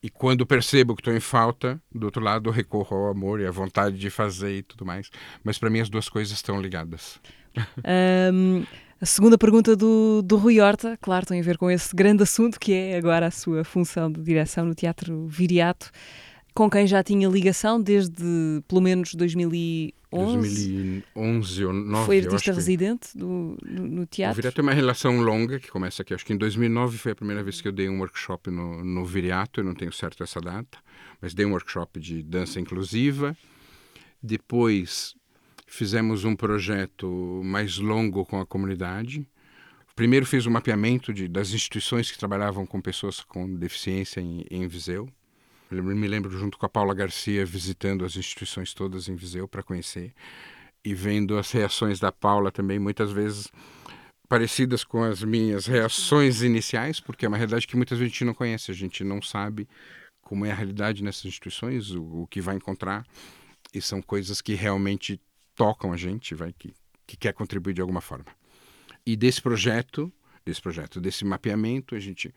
E 0.00 0.08
quando 0.08 0.46
percebo 0.46 0.94
que 0.94 1.00
estou 1.00 1.14
em 1.14 1.20
falta, 1.20 1.82
do 1.92 2.04
outro 2.06 2.22
lado 2.22 2.48
recorro 2.48 2.96
ao 2.96 3.10
amor 3.10 3.40
e 3.40 3.46
à 3.46 3.50
vontade 3.50 3.98
de 3.98 4.10
fazer 4.10 4.58
e 4.58 4.62
tudo 4.62 4.86
mais. 4.86 5.10
Mas 5.42 5.58
para 5.58 5.70
mim 5.70 5.80
as 5.80 5.88
duas 5.88 6.08
coisas 6.08 6.32
estão 6.32 6.60
ligadas. 6.60 7.20
Um, 8.32 8.64
a 9.02 9.06
segunda 9.06 9.36
pergunta 9.36 9.74
do, 9.74 10.22
do 10.22 10.36
Rui 10.36 10.60
Horta, 10.60 10.96
claro, 11.02 11.26
tem 11.26 11.40
a 11.40 11.42
ver 11.42 11.58
com 11.58 11.68
esse 11.68 11.94
grande 11.94 12.22
assunto 12.22 12.60
que 12.60 12.72
é 12.72 12.96
agora 12.96 13.26
a 13.26 13.30
sua 13.32 13.64
função 13.64 14.08
de 14.08 14.22
direção 14.22 14.64
no 14.64 14.76
Teatro 14.76 15.26
Viriato, 15.26 15.90
com 16.54 16.70
quem 16.70 16.86
já 16.86 17.02
tinha 17.02 17.28
ligação 17.28 17.82
desde 17.82 18.62
pelo 18.68 18.80
menos 18.80 19.12
2011. 19.16 19.92
2011 20.12 21.64
ou 21.64 21.72
2009. 21.72 22.06
Foi 22.06 22.20
artista 22.20 22.52
residente 22.52 23.18
do, 23.18 23.56
no, 23.64 23.88
no, 23.88 24.06
teatro. 24.06 24.34
O 24.34 24.36
Viriato 24.36 24.60
é 24.60 24.62
uma 24.62 24.72
relação 24.72 25.20
longa 25.20 25.58
que 25.58 25.68
começa 25.68 26.02
aqui. 26.02 26.14
Acho 26.14 26.24
que 26.24 26.32
em 26.32 26.36
2009 26.36 26.96
foi 26.96 27.10
a 27.10 27.16
primeira 27.16 27.42
vez 27.42 27.60
que 27.60 27.66
eu 27.66 27.72
dei 27.72 27.88
um 27.88 27.98
workshop 27.98 28.52
no, 28.52 28.84
no 28.84 29.04
Viriato. 29.04 29.58
Eu 29.58 29.64
não 29.64 29.74
tenho 29.74 29.92
certo 29.92 30.22
essa 30.22 30.40
data, 30.40 30.78
mas 31.20 31.34
dei 31.34 31.44
um 31.44 31.50
workshop 31.50 31.98
de 31.98 32.22
dança 32.22 32.60
inclusiva. 32.60 33.36
Depois 34.22 35.16
fizemos 35.72 36.24
um 36.24 36.36
projeto 36.36 37.40
mais 37.42 37.78
longo 37.78 38.26
com 38.26 38.38
a 38.38 38.44
comunidade. 38.44 39.26
Primeiro 39.96 40.26
fiz 40.26 40.44
um 40.44 40.50
mapeamento 40.50 41.14
de, 41.14 41.26
das 41.26 41.54
instituições 41.54 42.10
que 42.10 42.18
trabalhavam 42.18 42.66
com 42.66 42.78
pessoas 42.78 43.20
com 43.20 43.56
deficiência 43.56 44.20
em, 44.20 44.44
em 44.50 44.68
Viseu. 44.68 45.08
Eu 45.70 45.82
me 45.82 46.06
lembro 46.06 46.30
junto 46.38 46.58
com 46.58 46.66
a 46.66 46.68
Paula 46.68 46.94
Garcia 46.94 47.46
visitando 47.46 48.04
as 48.04 48.16
instituições 48.16 48.74
todas 48.74 49.08
em 49.08 49.16
Viseu 49.16 49.48
para 49.48 49.62
conhecer 49.62 50.12
e 50.84 50.94
vendo 50.94 51.38
as 51.38 51.50
reações 51.50 51.98
da 51.98 52.12
Paula 52.12 52.52
também 52.52 52.78
muitas 52.78 53.10
vezes 53.10 53.50
parecidas 54.28 54.84
com 54.84 55.02
as 55.02 55.24
minhas 55.24 55.64
reações 55.64 56.42
iniciais, 56.42 57.00
porque 57.00 57.24
é 57.24 57.28
uma 57.28 57.38
realidade 57.38 57.66
que 57.66 57.76
muitas 57.76 57.98
vezes 57.98 58.10
a 58.10 58.14
gente 58.14 58.24
não 58.26 58.34
conhece, 58.34 58.70
a 58.70 58.74
gente 58.74 59.02
não 59.02 59.22
sabe 59.22 59.66
como 60.20 60.44
é 60.44 60.50
a 60.50 60.54
realidade 60.54 61.02
nessas 61.02 61.24
instituições, 61.24 61.92
o, 61.92 62.02
o 62.02 62.26
que 62.26 62.42
vai 62.42 62.56
encontrar 62.56 63.06
e 63.72 63.80
são 63.80 64.02
coisas 64.02 64.42
que 64.42 64.52
realmente 64.52 65.18
tocam 65.54 65.92
a 65.92 65.96
gente, 65.96 66.34
vai 66.34 66.52
que, 66.52 66.74
que 67.06 67.16
quer 67.16 67.32
contribuir 67.32 67.74
de 67.74 67.80
alguma 67.80 68.00
forma. 68.00 68.26
E 69.04 69.16
desse 69.16 69.40
projeto, 69.42 70.12
desse 70.44 70.60
projeto, 70.60 71.00
desse 71.00 71.24
mapeamento, 71.24 71.94
a 71.94 72.00
gente 72.00 72.32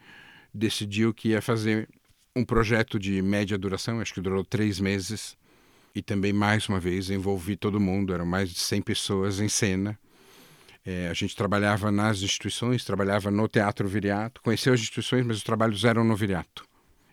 decidiu 0.54 1.14
que 1.14 1.30
ia 1.30 1.42
fazer 1.42 1.88
um 2.36 2.44
projeto 2.44 3.00
de 3.00 3.22
média 3.22 3.58
duração, 3.58 4.00
acho 4.00 4.14
que 4.14 4.22
durou 4.22 4.44
três 4.44 4.80
meses, 4.80 5.38
e 5.96 6.02
também, 6.02 6.34
mais 6.34 6.68
uma 6.68 6.80
vez, 6.80 7.10
envolvi 7.10 7.56
todo 7.56 7.80
mundo, 7.80 8.14
eram 8.14 8.26
mais 8.26 8.50
de 8.50 8.60
100 8.60 8.82
pessoas 8.82 9.40
em 9.40 9.48
cena. 9.48 9.98
É, 10.86 11.08
a 11.08 11.14
gente 11.14 11.36
trabalhava 11.36 11.90
nas 11.90 12.22
instituições, 12.22 12.84
trabalhava 12.84 13.32
no 13.32 13.48
Teatro 13.48 13.88
Viriato, 13.88 14.42
conheceu 14.42 14.74
as 14.74 14.82
instituições, 14.82 15.26
mas 15.26 15.38
os 15.38 15.44
trabalhos 15.44 15.86
eram 15.86 16.04
no 16.04 16.16
Viriato, 16.16 16.66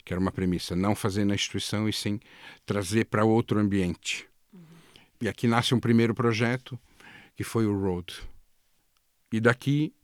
que 0.05 0.13
era 0.13 0.21
uma 0.21 0.33
premissa, 0.33 0.75
não 0.75 0.97
fazer 0.97 1.25
na 1.25 1.35
instituição 1.35 1.89
e 1.89 1.93
sim 1.93 2.19
trazer 2.67 3.05
para 3.07 3.25
outro 3.25 3.61
ambiente. 3.61 4.27
E 5.23 5.29
aqui 5.29 5.47
nasce 5.47 5.73
um 5.73 5.79
primeiro 5.79 6.13
projeto, 6.17 6.77
que 7.37 7.45
foi 7.45 7.65
o 7.65 7.81
Road. 7.81 8.13
E 9.33 9.39
daqui 9.39 9.95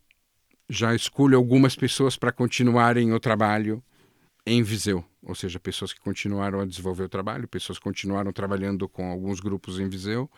já 0.70 0.94
escolho 0.94 1.36
algumas 1.36 1.74
pessoas 1.74 2.16
para 2.16 2.30
continuarem 2.30 3.12
o 3.12 3.18
trabalho 3.18 3.82
em 4.46 4.62
Viseu, 4.62 5.04
ou 5.20 5.34
seja, 5.34 5.58
pessoas 5.58 5.92
que 5.92 5.98
continuaram 5.98 6.60
a 6.60 6.64
desenvolver 6.64 7.02
o 7.02 7.08
trabalho, 7.08 7.48
pessoas 7.48 7.78
que 7.78 7.84
continuaram 7.84 8.32
trabalhando 8.32 8.88
com 8.88 9.10
alguns 9.10 9.40
grupos 9.40 9.80
em 9.80 9.88
Viseu, 9.88 10.30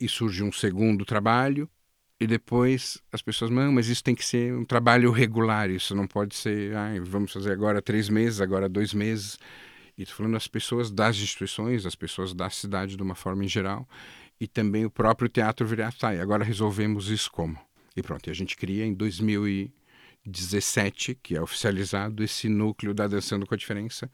e 0.00 0.08
surge 0.08 0.42
um 0.42 0.50
segundo 0.50 1.04
trabalho, 1.04 1.70
e 2.18 2.26
depois 2.26 3.00
as 3.12 3.22
pessoas, 3.22 3.52
não, 3.52 3.70
mas 3.70 3.86
isso 3.86 4.02
tem 4.02 4.16
que 4.16 4.24
ser 4.24 4.52
um 4.52 4.64
trabalho 4.64 5.12
regular, 5.12 5.70
isso 5.70 5.94
não 5.94 6.08
pode 6.08 6.34
ser, 6.34 6.72
vamos 7.04 7.32
fazer 7.32 7.52
agora 7.52 7.80
três 7.80 8.08
meses, 8.08 8.40
agora 8.40 8.68
dois 8.68 8.92
meses. 8.92 9.38
E 9.96 10.02
estou 10.02 10.16
falando 10.16 10.32
das 10.32 10.48
pessoas 10.48 10.90
das 10.90 11.16
instituições, 11.18 11.84
das 11.84 11.94
pessoas 11.94 12.34
da 12.34 12.50
cidade 12.50 12.96
de 12.96 13.02
uma 13.02 13.14
forma 13.14 13.44
em 13.44 13.48
geral, 13.48 13.88
e 14.44 14.46
também 14.46 14.84
o 14.84 14.90
próprio 14.90 15.26
teatro 15.26 15.66
virar, 15.66 15.94
e 16.14 16.20
agora 16.20 16.44
resolvemos 16.44 17.08
isso 17.08 17.32
como? 17.32 17.58
E 17.96 18.02
pronto, 18.02 18.28
a 18.28 18.34
gente 18.34 18.58
cria 18.58 18.84
em 18.84 18.92
2017, 18.92 21.18
que 21.22 21.34
é 21.34 21.40
oficializado, 21.40 22.22
esse 22.22 22.46
núcleo 22.46 22.92
da 22.92 23.06
Dançando 23.06 23.46
com 23.46 23.54
a 23.54 23.56
Diferença 23.56 24.10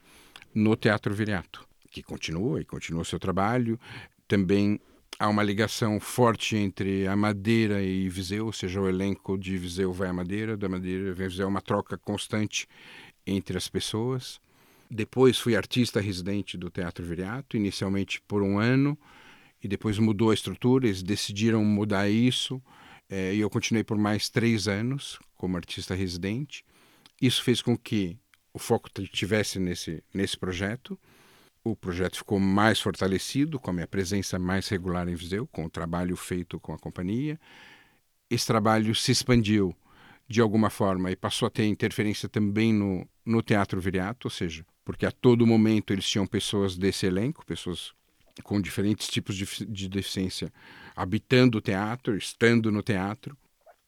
no 0.55 0.76
Teatro 0.76 1.12
Viriato, 1.12 1.66
que 1.91 2.01
continua 2.01 2.61
e 2.61 2.64
continua 2.64 3.03
o 3.03 3.05
seu 3.05 3.18
trabalho. 3.18 3.76
Também 4.28 4.78
há 5.18 5.28
uma 5.28 5.43
ligação 5.43 5.99
forte 5.99 6.57
entre 6.57 7.09
a 7.09 7.16
Madeira 7.16 7.83
e 7.83 8.09
Viseu, 8.09 8.47
ou 8.47 8.53
seja, 8.53 8.81
o 8.81 8.89
elenco 8.89 9.37
de 9.37 9.59
Viseu 9.59 9.93
vai 9.93 10.11
à 10.11 10.12
Madeira, 10.12 10.57
da 10.57 10.68
Madeira 10.68 11.12
vem 11.12 11.26
Viseu, 11.26 11.47
é 11.47 11.49
uma 11.49 11.61
troca 11.61 11.99
constante 11.99 12.68
entre 13.26 13.59
as 13.59 13.66
pessoas. 13.66 14.41
Depois 14.89 15.41
fui 15.41 15.57
artista 15.57 16.01
residente 16.01 16.57
do 16.57 16.70
Teatro 16.70 17.05
Viriato, 17.05 17.57
inicialmente 17.57 18.22
por 18.28 18.45
um 18.45 18.61
ano, 18.61 18.97
e 19.62 19.68
depois 19.68 19.98
mudou 19.98 20.30
a 20.30 20.34
estrutura, 20.34 20.86
eles 20.86 21.02
decidiram 21.02 21.64
mudar 21.64 22.08
isso, 22.08 22.62
é, 23.08 23.34
e 23.34 23.40
eu 23.40 23.50
continuei 23.50 23.84
por 23.84 23.98
mais 23.98 24.28
três 24.28 24.68
anos 24.68 25.18
como 25.36 25.56
artista 25.56 25.94
residente. 25.94 26.64
Isso 27.20 27.42
fez 27.42 27.61
com 27.61 27.76
que 27.76 28.16
o 28.52 28.58
foco 28.58 28.88
tivesse 29.12 29.58
nesse, 29.58 30.02
nesse 30.14 30.36
projeto. 30.36 30.98
O 31.62 31.76
projeto 31.76 32.16
ficou 32.16 32.38
mais 32.38 32.80
fortalecido, 32.80 33.58
com 33.58 33.70
a 33.70 33.72
minha 33.72 33.86
presença 33.86 34.38
mais 34.38 34.68
regular 34.68 35.08
em 35.08 35.14
Viseu, 35.14 35.46
com 35.46 35.64
o 35.64 35.70
trabalho 35.70 36.16
feito 36.16 36.58
com 36.58 36.72
a 36.72 36.78
companhia. 36.78 37.38
Esse 38.30 38.46
trabalho 38.46 38.94
se 38.94 39.12
expandiu 39.12 39.76
de 40.28 40.40
alguma 40.40 40.70
forma 40.70 41.11
e 41.11 41.16
passou 41.16 41.46
a 41.46 41.50
ter 41.50 41.66
interferência 41.66 42.28
também 42.28 42.72
no, 42.72 43.06
no 43.26 43.42
Teatro 43.42 43.80
Viriato, 43.80 44.28
ou 44.28 44.30
seja, 44.30 44.64
porque 44.84 45.04
a 45.04 45.11
todo 45.11 45.46
momento 45.46 45.92
eles 45.92 46.08
tinham 46.08 46.26
pessoas 46.26 46.76
desse 46.76 47.04
elenco, 47.06 47.44
pessoas 47.44 47.92
com 48.41 48.61
diferentes 48.61 49.09
tipos 49.09 49.36
de, 49.36 49.47
de 49.66 49.88
deficiência, 49.88 50.53
habitando 50.95 51.59
o 51.59 51.61
teatro, 51.61 52.16
estando 52.16 52.70
no 52.70 52.82
teatro. 52.82 53.36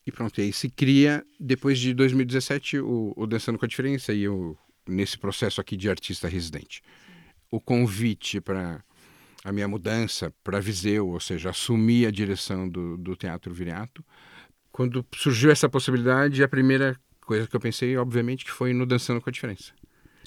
E 0.07 0.11
pronto, 0.11 0.40
e 0.40 0.44
aí 0.44 0.53
se 0.53 0.68
cria, 0.68 1.24
depois 1.38 1.78
de 1.78 1.94
2017, 1.94 2.78
o, 2.80 3.12
o 3.16 3.26
Dançando 3.26 3.59
com 3.59 3.64
a 3.64 3.68
Diferença 3.68 4.12
e 4.12 4.22
eu, 4.22 4.59
nesse 4.86 5.16
processo 5.16 5.61
aqui 5.61 5.76
de 5.76 5.88
artista 5.88 6.28
residente. 6.28 6.82
O 7.50 7.61
convite 7.61 8.40
para 8.40 8.82
a 9.44 9.53
minha 9.53 9.68
mudança 9.68 10.32
para 10.42 10.61
Viseu, 10.61 11.09
ou 11.09 11.20
seja, 11.20 11.50
assumir 11.50 12.07
a 12.07 12.11
direção 12.11 12.68
do, 12.68 12.96
do 12.96 13.16
Teatro 13.16 13.53
Viriato. 13.53 14.05
Quando 14.70 15.05
surgiu 15.14 15.50
essa 15.50 15.68
possibilidade, 15.68 16.42
a 16.42 16.48
primeira 16.48 16.96
coisa 17.20 17.46
que 17.46 17.55
eu 17.55 17.61
pensei, 17.61 17.96
obviamente, 17.96 18.44
que 18.44 18.50
foi 18.50 18.72
no 18.72 18.86
Dançando 18.86 19.20
com 19.20 19.28
a 19.28 19.32
Diferença. 19.32 19.72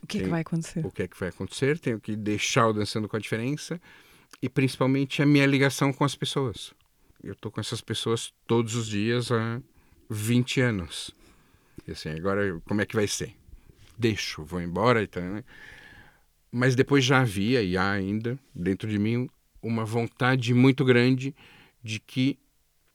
O 0.03 0.07
que 0.07 0.19
é 0.19 0.23
que 0.23 0.29
vai 0.29 0.41
acontecer? 0.41 0.85
O 0.85 0.91
que 0.91 1.03
é 1.03 1.07
que 1.07 1.19
vai 1.19 1.29
acontecer? 1.29 1.79
Tenho 1.79 1.99
que 1.99 2.15
deixar 2.15 2.67
o 2.67 2.73
Dançando 2.73 3.07
com 3.07 3.15
a 3.15 3.19
Diferença 3.19 3.81
e 4.41 4.49
principalmente 4.49 5.21
a 5.21 5.25
minha 5.25 5.45
ligação 5.45 5.91
com 5.91 6.03
as 6.03 6.15
pessoas. 6.15 6.73
Eu 7.23 7.33
estou 7.33 7.51
com 7.51 7.59
essas 7.59 7.81
pessoas 7.81 8.33
todos 8.45 8.75
os 8.75 8.87
dias 8.87 9.31
há 9.31 9.61
20 10.09 10.61
anos. 10.61 11.11
E 11.87 11.91
assim, 11.91 12.09
agora 12.09 12.61
como 12.65 12.81
é 12.81 12.85
que 12.85 12.95
vai 12.95 13.07
ser? 13.07 13.33
Deixo, 13.97 14.43
vou 14.43 14.61
embora 14.61 15.01
e 15.01 15.07
tal. 15.07 15.23
Né? 15.23 15.43
Mas 16.51 16.75
depois 16.75 17.03
já 17.03 17.21
havia 17.21 17.61
e 17.61 17.75
há 17.77 17.91
ainda 17.91 18.37
dentro 18.53 18.89
de 18.89 18.99
mim 18.99 19.29
uma 19.61 19.83
vontade 19.83 20.53
muito 20.53 20.85
grande 20.85 21.35
de 21.83 21.99
que 21.99 22.37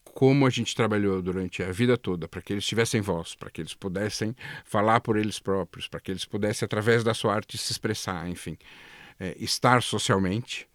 como 0.05 0.47
a 0.47 0.51
gente 0.51 0.74
trabalhou 0.74 1.22
durante 1.22 1.62
a 1.62 1.70
vida 1.72 1.97
toda 1.97 2.28
para 2.28 2.43
que 2.43 2.53
eles 2.53 2.66
tivessem 2.66 3.01
voz, 3.01 3.34
para 3.34 3.51
que 3.51 3.61
eles 3.61 3.74
pudessem 3.74 4.34
falar 4.64 5.01
por 5.01 5.16
eles 5.16 5.38
próprios, 5.38 5.88
para 5.88 6.01
que 6.01 6.11
eles 6.11 6.24
pudessem 6.24 6.66
através 6.66 7.05
da 7.05 7.14
sua 7.14 7.34
arte 7.34 7.57
se 7.57 7.72
expressar, 7.72 8.28
enfim, 8.28 8.57
é, 9.18 9.36
estar 9.38 9.82
socialmente. 9.82 10.68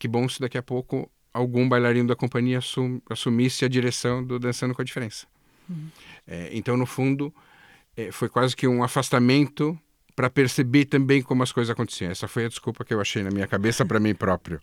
Que 0.00 0.08
bom 0.08 0.26
se 0.26 0.40
daqui 0.40 0.56
a 0.56 0.62
pouco 0.62 1.10
algum 1.32 1.68
bailarino 1.68 2.08
da 2.08 2.16
companhia 2.16 2.58
assum, 2.58 3.00
assumisse 3.08 3.66
a 3.66 3.68
direção 3.68 4.24
do 4.24 4.38
Dançando 4.38 4.74
com 4.74 4.80
a 4.80 4.84
Diferença. 4.84 5.26
Uhum. 5.68 5.88
É, 6.26 6.48
então, 6.52 6.74
no 6.74 6.86
fundo, 6.86 7.32
é, 7.94 8.10
foi 8.10 8.30
quase 8.30 8.56
que 8.56 8.66
um 8.66 8.82
afastamento 8.82 9.78
para 10.16 10.30
perceber 10.30 10.86
também 10.86 11.20
como 11.20 11.42
as 11.42 11.52
coisas 11.52 11.70
aconteciam. 11.70 12.10
Essa 12.10 12.26
foi 12.26 12.46
a 12.46 12.48
desculpa 12.48 12.82
que 12.82 12.94
eu 12.94 13.00
achei 13.00 13.22
na 13.22 13.30
minha 13.30 13.46
cabeça 13.46 13.84
para 13.84 14.00
mim 14.00 14.14
próprio. 14.14 14.58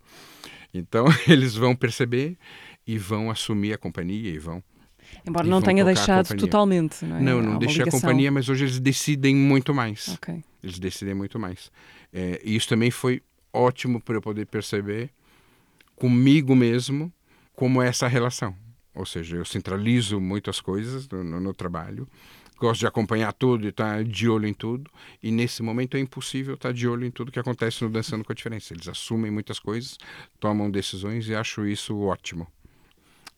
Então, 0.73 1.05
eles 1.29 1.53
vão 1.53 1.75
perceber 1.75 2.35
e 2.85 2.97
vão 2.97 3.29
assumir 3.29 3.73
a 3.73 3.77
companhia 3.77 4.31
e 4.31 4.39
vão. 4.39 4.63
Embora 5.23 5.47
não 5.47 5.61
tenha 5.61 5.85
deixado 5.85 6.35
totalmente, 6.35 7.05
não 7.05 7.17
é? 7.17 7.21
Não, 7.21 7.41
não 7.43 7.59
deixei 7.59 7.83
a 7.83 7.91
companhia, 7.91 8.31
mas 8.31 8.49
hoje 8.49 8.65
eles 8.65 8.79
decidem 8.79 9.35
muito 9.35 9.71
mais. 9.71 10.07
Okay. 10.15 10.43
Eles 10.63 10.79
decidem 10.79 11.13
muito 11.13 11.37
mais. 11.37 11.71
É, 12.11 12.41
e 12.43 12.55
isso 12.55 12.67
também 12.67 12.89
foi 12.89 13.21
ótimo 13.53 14.01
para 14.01 14.15
eu 14.15 14.21
poder 14.21 14.47
perceber 14.47 15.11
comigo 15.97 16.55
mesmo 16.55 17.11
como 17.53 17.81
essa 17.81 18.07
relação. 18.07 18.55
Ou 18.95 19.05
seja, 19.05 19.35
eu 19.35 19.45
centralizo 19.45 20.19
muitas 20.19 20.61
coisas 20.61 21.07
no, 21.09 21.23
no, 21.23 21.39
no 21.39 21.53
trabalho, 21.53 22.07
gosto 22.57 22.79
de 22.79 22.87
acompanhar 22.87 23.31
tudo 23.33 23.65
e 23.65 23.69
estar 23.69 23.97
tá 23.97 24.03
de 24.03 24.29
olho 24.29 24.47
em 24.47 24.53
tudo. 24.53 24.89
E 25.21 25.31
nesse 25.31 25.61
momento 25.61 25.97
é 25.97 25.99
impossível 25.99 26.55
estar 26.55 26.69
tá 26.69 26.73
de 26.73 26.87
olho 26.87 27.05
em 27.05 27.11
tudo 27.11 27.31
que 27.31 27.39
acontece 27.39 27.83
no 27.83 27.89
Dançando 27.89 28.23
com 28.23 28.31
a 28.31 28.35
Diferença. 28.35 28.73
Eles 28.73 28.87
assumem 28.87 29.29
muitas 29.29 29.59
coisas, 29.59 29.97
tomam 30.39 30.71
decisões 30.71 31.27
e 31.27 31.35
acho 31.35 31.65
isso 31.65 31.99
ótimo. 31.99 32.47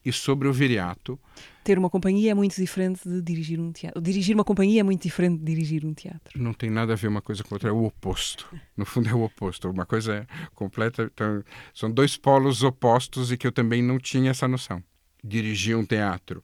E 0.04 0.14
sobre 0.14 0.48
o 0.48 0.54
viriato. 0.54 1.20
Ter 1.64 1.78
uma 1.78 1.90
companhia 1.90 2.32
é 2.32 2.34
muito 2.34 2.56
diferente 2.56 3.08
de 3.08 3.22
dirigir 3.22 3.60
um 3.60 3.72
teatro. 3.72 4.02
Dirigir 4.02 4.34
uma 4.34 4.46
companhia 4.46 4.80
é 4.80 4.84
muito 4.84 5.04
diferente 5.04 5.40
de 5.40 5.46
dirigir 5.46 5.86
um 5.86 5.94
teatro. 5.94 6.42
Não 6.42 6.54
tem 6.54 6.70
nada 6.70 6.94
a 6.94 6.96
ver 6.96 7.10
uma 7.10 7.22
coisa 7.22 7.44
com 7.44 7.56
outra, 7.56 7.70
é 7.70 7.72
o 7.72 7.84
oposto. 7.84 8.48
No 8.78 8.86
fundo 8.86 9.10
é 9.10 9.14
o 9.14 9.24
oposto. 9.24 9.70
Uma 9.70 9.86
coisa 9.86 10.16
é 10.16 10.28
completa. 10.56 11.12
Então, 11.14 11.44
são 11.74 11.92
dois 11.92 12.16
polos 12.16 12.64
opostos 12.64 13.32
e 13.32 13.38
que 13.38 13.46
eu 13.46 13.52
também 13.52 13.82
não 13.84 14.00
tinha 14.00 14.32
essa 14.32 14.48
noção. 14.48 14.82
Dirigir 15.24 15.78
um 15.78 15.86
teatro 15.86 16.44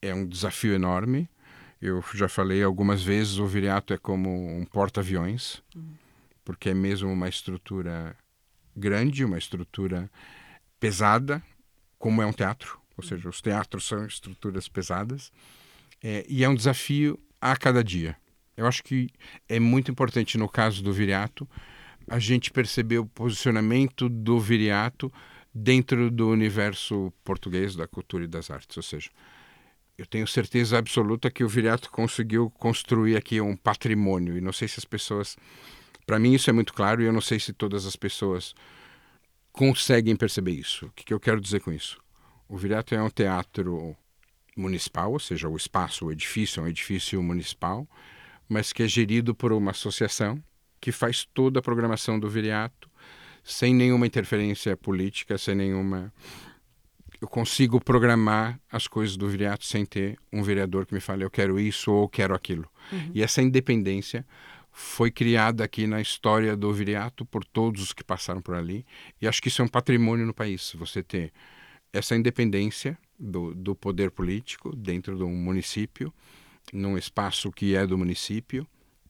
é 0.00 0.14
um 0.14 0.24
desafio 0.24 0.72
enorme 0.72 1.28
eu 1.84 2.02
já 2.14 2.30
falei 2.30 2.62
algumas 2.62 3.02
vezes, 3.02 3.36
o 3.36 3.46
viriato 3.46 3.92
é 3.92 3.98
como 3.98 4.30
um 4.30 4.64
porta-aviões, 4.64 5.62
porque 6.42 6.70
é 6.70 6.74
mesmo 6.74 7.12
uma 7.12 7.28
estrutura 7.28 8.16
grande, 8.74 9.22
uma 9.22 9.36
estrutura 9.36 10.10
pesada, 10.80 11.42
como 11.98 12.22
é 12.22 12.26
um 12.26 12.32
teatro, 12.32 12.80
ou 12.96 13.04
seja, 13.04 13.28
os 13.28 13.40
teatros 13.40 13.86
são 13.86 14.06
estruturas 14.06 14.68
pesadas, 14.68 15.32
é, 16.02 16.24
e 16.28 16.44
é 16.44 16.48
um 16.48 16.54
desafio 16.54 17.18
a 17.40 17.56
cada 17.56 17.82
dia. 17.82 18.16
Eu 18.56 18.66
acho 18.66 18.82
que 18.82 19.08
é 19.48 19.58
muito 19.58 19.90
importante 19.90 20.38
no 20.38 20.48
caso 20.48 20.82
do 20.82 20.92
viriato 20.92 21.48
a 22.08 22.18
gente 22.18 22.50
perceber 22.50 22.98
o 22.98 23.06
posicionamento 23.06 24.08
do 24.08 24.38
viriato 24.38 25.12
dentro 25.54 26.10
do 26.10 26.28
universo 26.28 27.12
português 27.24 27.74
da 27.74 27.86
cultura 27.86 28.24
e 28.24 28.28
das 28.28 28.50
artes, 28.50 28.76
ou 28.76 28.82
seja, 28.82 29.10
eu 29.96 30.06
tenho 30.06 30.26
certeza 30.26 30.76
absoluta 30.76 31.30
que 31.30 31.44
o 31.44 31.48
Viriato 31.48 31.90
conseguiu 31.90 32.50
construir 32.50 33.16
aqui 33.16 33.40
um 33.40 33.56
patrimônio. 33.56 34.36
E 34.36 34.40
não 34.40 34.52
sei 34.52 34.66
se 34.66 34.78
as 34.78 34.84
pessoas. 34.84 35.36
Para 36.04 36.18
mim, 36.18 36.34
isso 36.34 36.50
é 36.50 36.52
muito 36.52 36.74
claro 36.74 37.00
e 37.00 37.06
eu 37.06 37.12
não 37.12 37.20
sei 37.20 37.38
se 37.38 37.52
todas 37.52 37.86
as 37.86 37.96
pessoas 37.96 38.54
conseguem 39.52 40.16
perceber 40.16 40.50
isso. 40.50 40.86
O 40.86 40.90
que, 40.90 41.04
que 41.04 41.14
eu 41.14 41.20
quero 41.20 41.40
dizer 41.40 41.60
com 41.60 41.72
isso? 41.72 42.02
O 42.48 42.56
Viriato 42.56 42.94
é 42.94 43.02
um 43.02 43.10
teatro 43.10 43.96
municipal, 44.56 45.12
ou 45.12 45.18
seja, 45.18 45.48
o 45.48 45.56
espaço, 45.56 46.06
o 46.06 46.12
edifício 46.12 46.60
é 46.60 46.64
um 46.64 46.68
edifício 46.68 47.22
municipal, 47.22 47.88
mas 48.48 48.72
que 48.72 48.82
é 48.82 48.88
gerido 48.88 49.34
por 49.34 49.52
uma 49.52 49.72
associação 49.72 50.42
que 50.80 50.92
faz 50.92 51.26
toda 51.32 51.58
a 51.58 51.62
programação 51.62 52.20
do 52.20 52.28
Viriato 52.28 52.90
sem 53.42 53.74
nenhuma 53.74 54.06
interferência 54.06 54.76
política, 54.76 55.36
sem 55.36 55.54
nenhuma 55.54 56.12
eu 57.20 57.28
consigo 57.28 57.80
programar 57.80 58.60
as 58.70 58.86
coisas 58.86 59.16
do 59.16 59.26
viriato 59.26 59.64
sem 59.64 59.86
ter 59.86 60.18
um 60.30 60.42
vereador 60.42 60.84
que 60.84 60.92
me 60.92 61.00
fale 61.00 61.24
eu 61.24 61.30
quero 61.30 61.58
isso 61.58 61.90
ou 61.90 62.06
quero 62.06 62.34
aquilo. 62.34 62.68
Uhum. 62.92 63.12
E 63.14 63.22
essa 63.22 63.40
independência 63.40 64.26
foi 64.70 65.10
criada 65.10 65.64
aqui 65.64 65.86
na 65.86 66.00
história 66.00 66.56
do 66.56 66.70
viriato 66.72 67.24
por 67.24 67.44
todos 67.44 67.80
os 67.80 67.92
que 67.92 68.04
passaram 68.04 68.42
por 68.42 68.54
ali. 68.54 68.84
E 69.22 69.28
acho 69.28 69.40
que 69.40 69.48
isso 69.48 69.62
é 69.62 69.64
um 69.64 69.68
patrimônio 69.68 70.26
no 70.26 70.34
país, 70.34 70.74
você 70.76 71.02
ter 71.02 71.32
essa 71.94 72.16
independência 72.16 72.98
do, 73.18 73.54
do 73.54 73.74
poder 73.74 74.10
político 74.10 74.74
dentro 74.74 75.16
de 75.16 75.22
um 75.22 75.34
município, 75.34 76.12
num 76.72 76.98
espaço 76.98 77.52
que 77.52 77.76
é 77.76 77.86
do 77.86 77.96
município. 77.96 78.66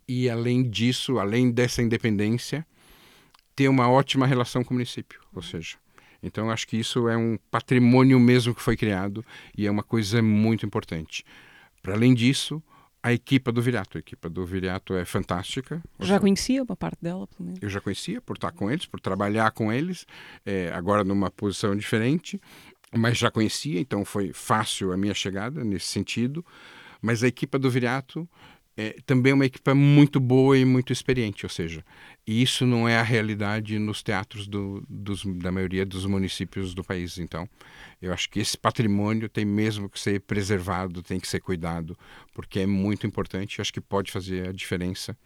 E 0.07 0.29
além 0.29 0.69
disso, 0.69 1.19
além 1.19 1.51
dessa 1.51 1.83
independência, 1.83 2.67
ter 3.57 3.69
uma 3.69 3.89
ótima 3.89 4.27
relação 4.27 4.63
com 4.63 4.75
o 4.75 4.77
município. 4.77 5.19
Ou 5.35 5.41
seja, 5.43 5.79
então, 6.23 6.51
acho 6.51 6.67
que 6.67 6.77
isso 6.77 7.09
é 7.09 7.17
um 7.17 7.39
patrimônio 7.51 8.19
mesmo 8.19 8.55
que 8.55 8.63
foi 8.63 8.77
criado 8.77 9.25
e 9.57 9.67
é 9.67 9.71
uma 9.71 9.83
coisa 9.83 10.23
muito 10.23 10.65
importante. 10.65 11.25
Para 11.83 11.95
além 11.95 12.15
disso, 12.15 12.63
a 13.03 13.13
equipa 13.13 13.53
do 13.53 13.61
Viriato. 13.61 13.99
A 13.99 14.01
equipa 14.01 14.31
do 14.31 14.47
Viriato 14.47 14.95
é 14.95 15.05
fantástica. 15.05 15.83
Já 16.01 16.19
conhecia 16.19 16.63
uma 16.63 16.75
parte 16.75 16.97
dela, 17.03 17.27
pelo 17.27 17.45
menos? 17.45 17.61
Eu 17.61 17.69
já 17.69 17.79
conhecia, 17.79 18.23
por 18.23 18.37
estar 18.37 18.51
com 18.53 18.71
eles, 18.71 18.87
por 18.87 18.99
trabalhar 18.99 19.51
com 19.51 19.71
eles, 19.71 20.07
é, 20.47 20.73
agora 20.73 21.05
numa 21.05 21.31
posição 21.31 21.77
diferente, 21.77 22.41
mas 22.97 23.19
já 23.19 23.31
conhecia, 23.31 23.81
então 23.81 24.05
foi 24.05 24.33
fácil 24.33 24.93
a 24.93 24.97
minha 24.97 25.15
chegada 25.15 25.65
nesse 25.65 25.87
sentido. 25.87 26.45
Mas 27.01 27.23
a 27.23 27.29
equipa 27.29 27.59
do 27.59 27.71
Viriato 27.71 28.29
é 28.77 28.97
também 29.07 29.31
é 29.31 29.35
uma 29.35 29.47
equipa 29.47 29.75
muito 29.75 30.19
boa 30.19 30.59
e 30.59 30.65
muito 30.65 30.93
experiente, 30.93 31.47
ou 31.47 31.51
seja, 31.51 31.85
isso 32.27 32.67
não 32.67 32.89
é 32.89 32.99
a 32.99 33.03
realidade 33.03 33.79
nos 33.79 34.03
teatros 34.03 34.49
do, 34.49 34.85
dos, 34.89 35.25
da 35.25 35.53
maioria 35.53 35.87
dos 35.87 36.07
municípios 36.07 36.75
do 36.75 36.83
país. 36.83 37.19
Então, 37.19 37.49
eu 38.03 38.13
acho 38.13 38.29
que 38.29 38.41
esse 38.41 38.57
patrimônio 38.59 39.29
tem 39.29 39.45
mesmo 39.45 39.89
que 39.89 40.01
ser 40.01 40.21
preservado, 40.21 41.03
tem 41.03 41.21
que 41.21 41.29
ser 41.29 41.41
cuidado, 41.41 41.97
porque 42.33 42.61
é 42.61 42.67
muito 42.67 43.07
importante. 43.07 43.61
Acho 43.61 43.73
que 43.73 43.81
pode 43.81 44.11
fazer 44.11 44.49
a 44.49 44.53
diferença 44.53 45.17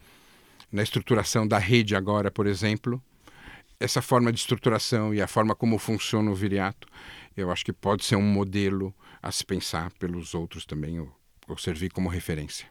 na 0.71 0.83
estruturação 0.83 1.47
da 1.49 1.59
rede 1.59 1.97
agora, 1.97 2.31
por 2.31 2.47
exemplo. 2.47 3.03
Essa 3.81 4.03
forma 4.03 4.33
de 4.33 4.41
estruturação 4.41 5.15
e 5.15 5.23
a 5.23 5.29
forma 5.29 5.55
como 5.55 5.79
funciona 5.79 6.31
o 6.31 6.35
viriato, 6.35 6.89
eu 7.37 7.51
acho 7.51 7.65
que 7.65 7.73
pode 7.73 8.05
ser 8.05 8.17
um 8.17 8.23
modelo 8.23 8.93
a 9.23 9.31
se 9.31 9.45
pensar 9.45 9.93
pelos 9.95 10.35
outros 10.35 10.67
também, 10.67 10.99
ou, 10.99 11.09
ou 11.47 11.57
servir 11.57 11.91
como 11.91 12.09
referência. 12.09 12.67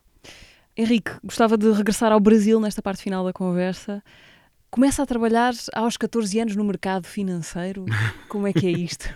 Henrique, 0.76 1.12
gostava 1.24 1.58
de 1.58 1.72
regressar 1.72 2.12
ao 2.12 2.20
Brasil 2.20 2.60
nesta 2.60 2.82
parte 2.82 3.02
final 3.02 3.24
da 3.24 3.34
conversa. 3.34 4.04
Começa 4.70 5.02
a 5.02 5.06
trabalhar 5.06 5.54
aos 5.74 5.96
14 5.96 6.40
anos 6.40 6.56
no 6.56 6.64
mercado 6.64 7.08
financeiro. 7.08 7.86
Como 8.28 8.46
é 8.46 8.54
que 8.54 8.68
é 8.68 8.72
isto? 8.72 9.08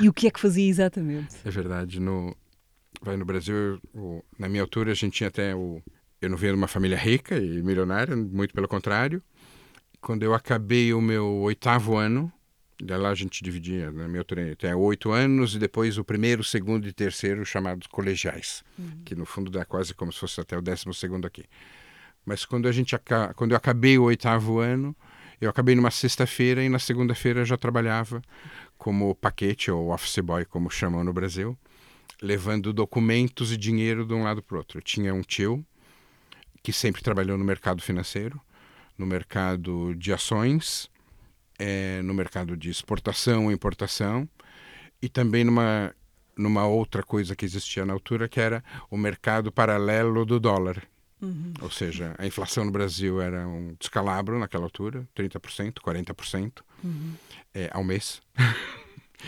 e 0.00 0.08
o 0.08 0.12
que 0.12 0.26
é 0.26 0.30
que 0.30 0.40
fazia 0.40 0.68
exatamente? 0.68 1.36
É 1.44 1.50
verdade. 1.50 2.00
No, 2.00 2.36
vai 3.00 3.16
no 3.16 3.24
Brasil, 3.24 3.80
na 4.38 4.48
minha 4.48 4.62
altura, 4.62 4.90
a 4.90 4.94
gente 4.94 5.14
tinha 5.14 5.28
até 5.28 5.54
o. 5.54 5.80
Eu 6.20 6.28
não 6.28 6.36
venho 6.36 6.54
de 6.54 6.58
uma 6.58 6.66
família 6.66 6.98
rica 6.98 7.38
e 7.38 7.62
milionária, 7.62 8.16
muito 8.16 8.52
pelo 8.52 8.66
contrário. 8.66 9.22
Quando 10.00 10.22
eu 10.22 10.34
acabei 10.34 10.92
o 10.94 11.00
meu 11.00 11.26
oitavo 11.38 11.96
ano, 11.96 12.32
lá 12.80 13.10
a 13.10 13.14
gente 13.14 13.42
dividia, 13.42 13.90
na 13.90 14.06
minha 14.06 14.20
altura, 14.20 14.52
até 14.52 14.74
oito 14.74 15.10
anos 15.10 15.54
e 15.54 15.58
depois 15.58 15.98
o 15.98 16.04
primeiro, 16.04 16.44
segundo 16.44 16.86
e 16.86 16.92
terceiro 16.92 17.44
chamados 17.44 17.86
colegiais, 17.88 18.62
uhum. 18.78 19.02
que 19.04 19.14
no 19.14 19.26
fundo 19.26 19.50
dá 19.50 19.64
quase 19.64 19.94
como 19.94 20.12
se 20.12 20.20
fosse 20.20 20.40
até 20.40 20.56
o 20.56 20.62
décimo 20.62 20.94
segundo 20.94 21.26
aqui. 21.26 21.44
Mas 22.24 22.44
quando 22.44 22.68
a 22.68 22.72
gente 22.72 22.94
quando 23.34 23.52
eu 23.52 23.56
acabei 23.56 23.98
o 23.98 24.04
oitavo 24.04 24.58
ano, 24.58 24.94
eu 25.40 25.48
acabei 25.48 25.74
numa 25.74 25.90
sexta-feira 25.90 26.62
e 26.62 26.68
na 26.68 26.78
segunda-feira 26.78 27.44
já 27.44 27.56
trabalhava 27.56 28.22
como 28.76 29.14
paquete 29.14 29.70
ou 29.70 29.92
office 29.92 30.18
boy, 30.18 30.44
como 30.44 30.70
chamam 30.70 31.02
no 31.02 31.12
Brasil, 31.12 31.56
levando 32.20 32.72
documentos 32.72 33.52
e 33.52 33.56
dinheiro 33.56 34.04
de 34.04 34.14
um 34.14 34.24
lado 34.24 34.42
para 34.42 34.54
o 34.54 34.58
outro. 34.58 34.78
Eu 34.78 34.82
tinha 34.82 35.14
um 35.14 35.22
tio 35.22 35.64
que 36.62 36.72
sempre 36.72 37.02
trabalhou 37.02 37.38
no 37.38 37.44
mercado 37.44 37.80
financeiro, 37.80 38.40
no 38.98 39.06
mercado 39.06 39.94
de 39.94 40.12
ações, 40.12 40.90
é, 41.58 42.02
no 42.02 42.12
mercado 42.12 42.56
de 42.56 42.68
exportação 42.68 43.50
e 43.50 43.54
importação 43.54 44.28
e 45.00 45.08
também 45.08 45.44
numa 45.44 45.94
numa 46.36 46.64
outra 46.66 47.02
coisa 47.02 47.34
que 47.34 47.44
existia 47.44 47.84
na 47.84 47.92
altura, 47.92 48.28
que 48.28 48.40
era 48.40 48.62
o 48.88 48.96
mercado 48.96 49.50
paralelo 49.50 50.24
do 50.24 50.38
dólar. 50.38 50.80
Uhum. 51.20 51.52
Ou 51.60 51.68
seja, 51.68 52.14
a 52.16 52.24
inflação 52.24 52.64
no 52.64 52.70
Brasil 52.70 53.20
era 53.20 53.44
um 53.46 53.74
descalabro 53.76 54.38
naquela 54.38 54.62
altura, 54.62 55.04
30%, 55.16 55.80
40% 55.80 56.62
Uhum. 56.84 57.14
é, 57.52 57.68
ao 57.72 57.82
mês. 57.82 58.22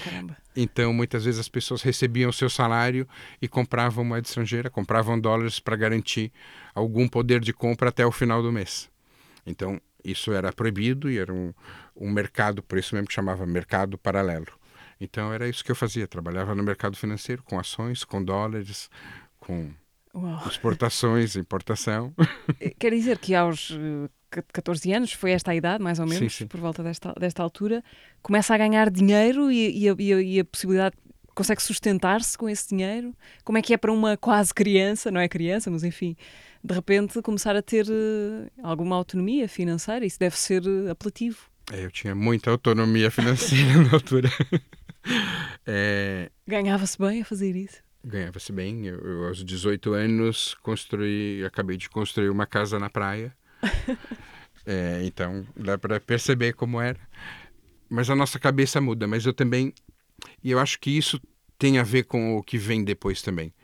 Caramba. 0.05 0.37
Então, 0.55 0.93
muitas 0.93 1.25
vezes 1.25 1.41
as 1.41 1.49
pessoas 1.49 1.83
recebiam 1.83 2.31
o 2.31 2.33
seu 2.33 2.49
salário 2.49 3.09
e 3.43 3.49
compravam 3.49 4.05
moeda 4.05 4.29
estrangeira, 4.29 4.71
compravam 4.71 5.19
dólares 5.19 5.59
para 5.59 5.75
garantir 5.75 6.33
algum 6.73 7.09
poder 7.09 7.41
de 7.41 7.53
compra 7.53 7.89
até 7.89 8.07
o 8.07 8.13
final 8.13 8.41
do 8.41 8.53
mês. 8.53 8.89
Então, 9.47 9.81
isso 10.05 10.33
era 10.33 10.53
proibido 10.53 11.11
e 11.11 11.19
era 11.19 11.33
um, 11.33 11.53
um 11.97 12.11
mercado, 12.11 12.63
por 12.63 12.79
isso 12.79 12.95
mesmo 12.95 13.09
que 13.09 13.15
chamava 13.15 13.47
mercado 13.47 13.99
paralelo. 13.99 14.47
Então, 15.01 15.33
era 15.33 15.49
isso 15.49 15.65
que 15.65 15.71
eu 15.71 15.77
fazia. 15.77 16.07
Trabalhava 16.07 16.55
no 16.55 16.63
mercado 16.63 16.97
financeiro 16.97 17.43
com 17.43 17.59
ações, 17.59 18.05
com 18.05 18.23
dólares, 18.23 18.91
com 19.39 19.71
Uau. 20.15 20.47
exportações, 20.47 21.37
importação. 21.37 22.13
Quer 22.79 22.91
dizer 22.93 23.19
que 23.19 23.35
aos 23.35 23.71
eh, 23.73 24.43
14 24.53 24.93
anos, 24.93 25.13
foi 25.13 25.33
esta 25.33 25.51
a 25.53 25.55
idade, 25.55 25.83
mais 25.83 25.99
ou 25.99 26.07
Sim, 26.07 26.15
menos, 26.15 26.35
sim. 26.37 26.47
por 26.47 26.61
volta 26.61 26.83
desta, 26.83 27.13
desta 27.19 27.43
altura, 27.43 27.83
começa 28.23 28.55
a 28.55 28.59
ganhar 28.59 28.91
dinheiro 28.91 29.51
e, 29.51 29.85
e 29.85 29.89
a, 29.89 29.95
e 29.99 30.13
a- 30.15 30.23
e 30.23 30.41
a 30.41 30.45
possibilidade 30.45 30.97
consegue 31.35 31.63
sustentar-se 31.63 32.37
com 32.37 32.49
esse 32.49 32.69
dinheiro? 32.69 33.15
Como 33.45 33.57
é 33.57 33.63
que 33.63 33.73
é 33.73 33.77
para 33.79 33.91
uma 33.93 34.17
quase 34.17 34.53
criança, 34.53 35.11
não 35.11 35.21
é 35.21 35.29
criança, 35.29 35.71
mas 35.71 35.83
enfim, 35.85 36.15
de 36.63 36.75
repente 36.75 37.21
começar 37.23 37.57
a 37.57 37.63
ter 37.63 37.87
eh, 37.89 38.51
alguma 38.63 38.97
autonomia 38.97 39.49
financeira? 39.49 40.05
Isso 40.05 40.19
deve 40.19 40.37
ser 40.37 40.63
eh, 40.67 40.91
apelativo. 40.91 41.39
É, 41.73 41.85
eu 41.85 41.91
tinha 41.91 42.15
muita 42.15 42.51
autonomia 42.51 43.11
financeira 43.11 43.81
na 43.83 43.93
altura. 43.93 44.31
É, 45.67 46.31
Ganhava-se 46.47 46.99
bem 46.99 47.23
a 47.23 47.25
fazer 47.25 47.57
isso. 47.57 47.83
Ganhava-se 48.05 48.53
bem. 48.53 48.87
Eu, 48.87 48.99
eu, 48.99 49.27
aos 49.29 49.45
18 49.45 49.93
anos, 49.93 50.55
construí, 50.63 51.45
acabei 51.45 51.77
de 51.77 51.89
construir 51.89 52.31
uma 52.31 52.47
casa 52.47 52.79
na 52.79 52.91
praia. 52.91 53.35
É, 54.67 55.01
então, 55.05 55.47
dá 55.57 55.79
para 55.79 55.99
perceber 55.99 56.53
como 56.53 56.81
era. 56.81 57.01
Mas 57.89 58.11
a 58.11 58.15
nossa 58.15 58.39
cabeça 58.39 58.79
muda. 58.79 59.07
Mas 59.07 59.25
eu 59.25 59.33
também. 59.33 59.73
E 60.45 60.51
eu 60.51 60.59
acho 60.59 60.79
que 60.79 60.91
isso 60.91 61.19
tem 61.59 61.79
a 61.79 61.83
ver 61.83 62.05
com 62.05 62.37
o 62.37 62.43
que 62.43 62.59
vem 62.59 62.85
depois 62.85 63.23
também. 63.23 63.55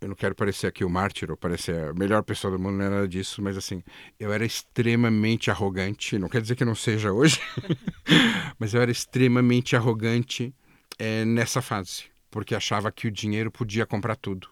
Eu 0.00 0.08
não 0.08 0.14
quero 0.14 0.34
parecer 0.34 0.66
aqui 0.66 0.84
o 0.84 0.90
mártir 0.90 1.30
ou 1.30 1.36
parecer 1.36 1.88
a 1.88 1.94
melhor 1.94 2.22
pessoa 2.22 2.50
do 2.50 2.62
mundo, 2.62 2.76
não 2.76 2.84
é 2.84 2.90
nada 2.90 3.08
disso, 3.08 3.40
mas 3.40 3.56
assim, 3.56 3.82
eu 4.20 4.30
era 4.30 4.44
extremamente 4.44 5.50
arrogante. 5.50 6.18
Não 6.18 6.28
quer 6.28 6.42
dizer 6.42 6.54
que 6.54 6.64
não 6.66 6.74
seja 6.74 7.12
hoje, 7.12 7.40
mas 8.58 8.74
eu 8.74 8.82
era 8.82 8.90
extremamente 8.90 9.74
arrogante 9.74 10.54
é, 10.98 11.24
nessa 11.24 11.62
fase, 11.62 12.04
porque 12.30 12.54
achava 12.54 12.92
que 12.92 13.08
o 13.08 13.10
dinheiro 13.10 13.50
podia 13.50 13.86
comprar 13.86 14.16
tudo. 14.16 14.48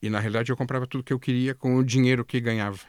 E 0.00 0.08
na 0.08 0.20
realidade 0.20 0.50
eu 0.50 0.56
comprava 0.56 0.86
tudo 0.86 1.04
que 1.04 1.12
eu 1.12 1.18
queria 1.18 1.54
com 1.54 1.76
o 1.76 1.84
dinheiro 1.84 2.24
que 2.24 2.40
ganhava. 2.40 2.80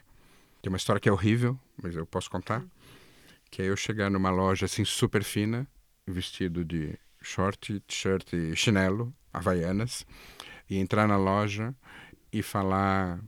Tem 0.61 0.71
uma 0.71 0.77
história 0.77 0.99
que 0.99 1.09
é 1.09 1.11
horrível, 1.11 1.59
mas 1.81 1.95
eu 1.95 2.05
posso 2.05 2.29
contar. 2.29 2.63
Que 3.51 3.61
é 3.61 3.65
eu 3.65 3.75
chegar 3.75 4.09
numa 4.09 4.29
loja 4.29 4.67
assim 4.67 4.85
super 4.85 5.23
fina, 5.23 5.67
vestido 6.07 6.63
de 6.63 6.97
short, 7.21 7.79
t-shirt 7.81 8.33
e 8.33 8.55
chinelo, 8.55 9.13
havaianas, 9.33 10.05
e 10.69 10.77
entrar 10.77 11.07
na 11.07 11.17
loja 11.17 11.75
e 12.31 12.41
falar: 12.41 13.19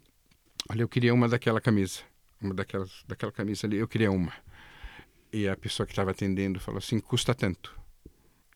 Olha, 0.70 0.82
eu 0.82 0.90
queria 0.90 1.14
uma 1.14 1.28
daquela 1.28 1.60
camisa, 1.60 2.02
uma 2.42 2.54
daquelas, 2.54 3.04
daquela 3.08 3.32
camisa 3.32 3.68
ali, 3.68 3.78
eu 3.78 3.88
queria 3.88 4.12
uma. 4.12 4.34
E 5.34 5.48
a 5.48 5.56
pessoa 5.56 5.86
que 5.86 5.94
estava 5.94 6.12
atendendo 6.12 6.60
falou 6.60 6.80
assim: 6.80 7.00
custa 7.00 7.34
tanto. 7.34 7.80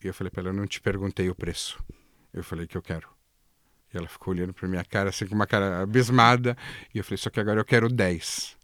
E 0.02 0.06
eu 0.06 0.14
falei 0.14 0.30
para 0.30 0.42
ela: 0.42 0.52
não 0.52 0.66
te 0.66 0.80
perguntei 0.80 1.28
o 1.30 1.34
preço. 1.34 1.82
Eu 2.32 2.44
falei 2.44 2.66
que 2.66 2.76
eu 2.76 2.82
quero. 2.82 3.08
E 3.92 3.96
ela 3.96 4.08
ficou 4.08 4.34
olhando 4.34 4.52
para 4.52 4.68
minha 4.68 4.84
cara, 4.84 5.08
assim, 5.08 5.26
com 5.26 5.34
uma 5.34 5.46
cara 5.46 5.82
abismada. 5.82 6.56
E 6.94 6.98
eu 6.98 7.04
falei: 7.04 7.16
só 7.16 7.30
que 7.30 7.40
agora 7.40 7.60
eu 7.60 7.64
quero 7.64 7.88
10. 7.88 8.56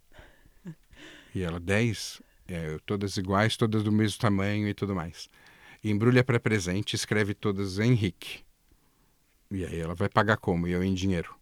E 1.35 1.43
ela: 1.43 1.59
10? 1.59 2.22
É, 2.49 2.78
todas 2.85 3.16
iguais, 3.16 3.57
todas 3.57 3.83
do 3.83 3.91
mesmo 3.91 4.18
tamanho 4.20 4.68
e 4.68 4.74
tudo 4.74 4.95
mais. 4.95 5.30
E 5.83 5.91
embrulha 5.91 6.22
para 6.22 6.39
presente, 6.39 6.95
escreve 6.95 7.33
todas 7.33 7.78
Henrique. 7.78 8.45
E 9.51 9.64
aí 9.64 9.80
ela 9.80 9.95
vai 9.95 10.09
pagar 10.09 10.37
como? 10.37 10.68
E 10.68 10.72
eu 10.72 10.83
em 10.83 10.93
dinheiro. 10.93 11.35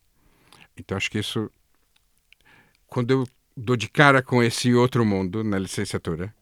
Então 0.77 0.97
acho 0.97 1.11
que 1.11 1.18
isso. 1.18 1.51
Quando 2.87 3.11
eu 3.11 3.29
dou 3.57 3.77
de 3.77 3.89
cara 3.89 4.23
com 4.23 4.43
esse 4.43 4.75
outro 4.75 5.05
mundo 5.05 5.45
na 5.45 5.59
licenciatura, 5.59 6.35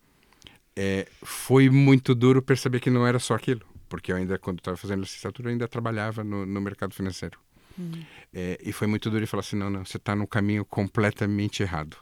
é, 0.76 1.08
foi 1.22 1.68
muito 1.68 2.14
duro 2.14 2.40
perceber 2.40 2.80
que 2.80 2.90
não 2.90 3.06
era 3.06 3.18
só 3.18 3.34
aquilo. 3.34 3.62
Porque 3.88 4.12
eu 4.12 4.16
ainda, 4.16 4.38
quando 4.38 4.58
estava 4.58 4.76
fazendo 4.76 5.00
licenciatura, 5.00 5.48
eu 5.48 5.52
ainda 5.52 5.66
trabalhava 5.66 6.22
no, 6.22 6.44
no 6.46 6.60
mercado 6.60 6.94
financeiro. 6.94 7.38
É, 8.34 8.58
e 8.62 8.72
foi 8.72 8.86
muito 8.86 9.08
duro 9.10 9.22
e 9.22 9.26
falar 9.26 9.40
assim: 9.40 9.56
não, 9.56 9.70
não, 9.70 9.84
você 9.84 9.96
está 9.96 10.14
no 10.14 10.26
caminho 10.26 10.64
completamente 10.64 11.62
errado. 11.62 11.96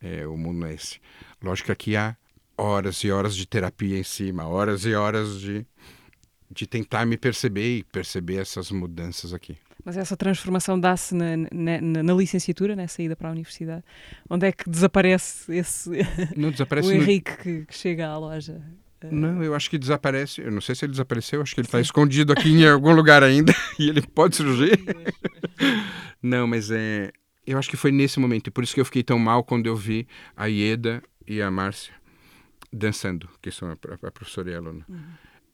É, 0.00 0.26
o 0.26 0.36
mundo 0.36 0.66
é 0.66 0.74
esse. 0.74 1.00
Lógico 1.42 1.66
que 1.66 1.72
aqui 1.72 1.96
há 1.96 2.16
horas 2.56 3.02
e 3.04 3.10
horas 3.10 3.34
de 3.34 3.46
terapia 3.46 3.98
em 3.98 4.04
cima, 4.04 4.46
horas 4.46 4.84
e 4.84 4.94
horas 4.94 5.40
de, 5.40 5.66
de 6.50 6.66
tentar 6.66 7.06
me 7.06 7.16
perceber 7.16 7.78
e 7.78 7.84
perceber 7.84 8.36
essas 8.36 8.70
mudanças 8.70 9.32
aqui. 9.32 9.56
Mas 9.84 9.96
essa 9.96 10.16
transformação 10.16 10.80
dá-se 10.80 11.14
na, 11.14 11.36
na- 11.52 12.02
na- 12.02 12.14
licenciatura, 12.14 12.74
na 12.74 12.88
saída 12.88 13.14
para 13.14 13.28
a 13.28 13.32
universidade. 13.32 13.84
Onde 14.30 14.46
é 14.46 14.52
que 14.52 14.68
desaparece 14.70 15.52
esse 15.54 15.90
Não 16.36 16.48
o 16.48 16.52
desaparece 16.52 16.88
no- 16.88 17.02
Henrique 17.02 17.36
que, 17.36 17.66
que 17.66 17.74
chega 17.76 18.08
à 18.08 18.16
loja? 18.18 18.62
Não, 19.10 19.42
eu 19.42 19.54
acho 19.54 19.68
que 19.68 19.76
desaparece. 19.76 20.40
Eu 20.40 20.50
não 20.50 20.62
sei 20.62 20.74
se 20.74 20.86
ele 20.86 20.92
desapareceu, 20.92 21.42
acho 21.42 21.54
que 21.54 21.60
ele 21.60 21.68
está 21.68 21.78
escondido 21.78 22.32
aqui 22.32 22.48
em 22.48 22.66
algum 22.66 22.92
lugar 22.96 23.22
ainda 23.22 23.54
e 23.78 23.90
ele 23.90 24.00
pode 24.00 24.34
surgir. 24.36 24.78
Não, 26.22 26.46
mas 26.46 26.70
é. 26.70 27.12
Eu 27.46 27.58
acho 27.58 27.68
que 27.68 27.76
foi 27.76 27.92
nesse 27.92 28.18
momento, 28.18 28.46
e 28.46 28.50
por 28.50 28.64
isso 28.64 28.74
que 28.74 28.80
eu 28.80 28.84
fiquei 28.86 29.02
tão 29.02 29.18
mal 29.18 29.44
quando 29.44 29.66
eu 29.66 29.76
vi 29.76 30.08
a 30.34 30.46
Ieda 30.46 31.02
e 31.26 31.42
a 31.42 31.50
Márcia 31.50 31.92
dançando, 32.72 33.28
que 33.42 33.50
são 33.50 33.68
a, 33.68 33.72
a 34.06 34.10
professora 34.10 34.50
e 34.50 34.54
a 34.54 34.56
aluna. 34.56 34.86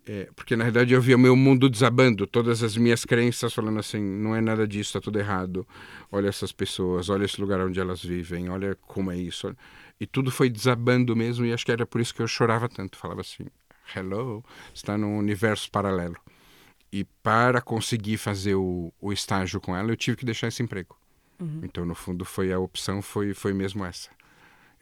É, 0.07 0.29
porque 0.35 0.57
na 0.57 0.65
verdade 0.65 0.95
eu 0.95 1.01
via 1.01 1.15
o 1.15 1.19
meu 1.19 1.37
mundo 1.37 1.69
desabando, 1.69 2.27
todas 2.27 2.63
as 2.63 2.77
minhas 2.77 3.05
crenças 3.05 3.53
falando 3.53 3.79
assim: 3.79 4.01
não 4.01 4.35
é 4.35 4.41
nada 4.41 4.67
disso, 4.67 4.91
está 4.91 5.01
tudo 5.01 5.19
errado. 5.19 5.67
Olha 6.11 6.29
essas 6.29 6.53
pessoas, 6.53 7.09
olha 7.09 7.25
esse 7.25 7.41
lugar 7.41 7.61
onde 7.61 7.79
elas 7.79 8.03
vivem, 8.03 8.49
olha 8.49 8.75
como 8.83 9.11
é 9.11 9.17
isso. 9.17 9.55
E 10.01 10.07
tudo 10.07 10.31
foi 10.31 10.49
desabando 10.49 11.15
mesmo, 11.15 11.45
e 11.45 11.53
acho 11.53 11.65
que 11.65 11.73
era 11.73 11.87
por 11.87 12.01
isso 12.01 12.15
que 12.15 12.23
eu 12.23 12.29
chorava 12.29 12.69
tanto. 12.69 12.97
Falava 12.97 13.21
assim: 13.21 13.47
hello, 13.95 14.45
está 14.75 14.97
num 14.97 15.19
universo 15.19 15.71
paralelo. 15.71 16.17
E 16.93 17.05
para 17.23 17.61
conseguir 17.61 18.17
fazer 18.17 18.55
o, 18.55 18.93
o 19.01 19.13
estágio 19.13 19.61
com 19.61 19.77
ela, 19.77 19.93
eu 19.93 19.97
tive 19.97 20.17
que 20.17 20.25
deixar 20.25 20.49
esse 20.49 20.63
emprego. 20.63 20.97
Então, 21.63 21.85
no 21.85 21.95
fundo, 21.95 22.25
foi 22.25 22.53
a 22.53 22.59
opção 22.59 23.01
foi, 23.01 23.33
foi 23.33 23.53
mesmo 23.53 23.85
essa. 23.85 24.11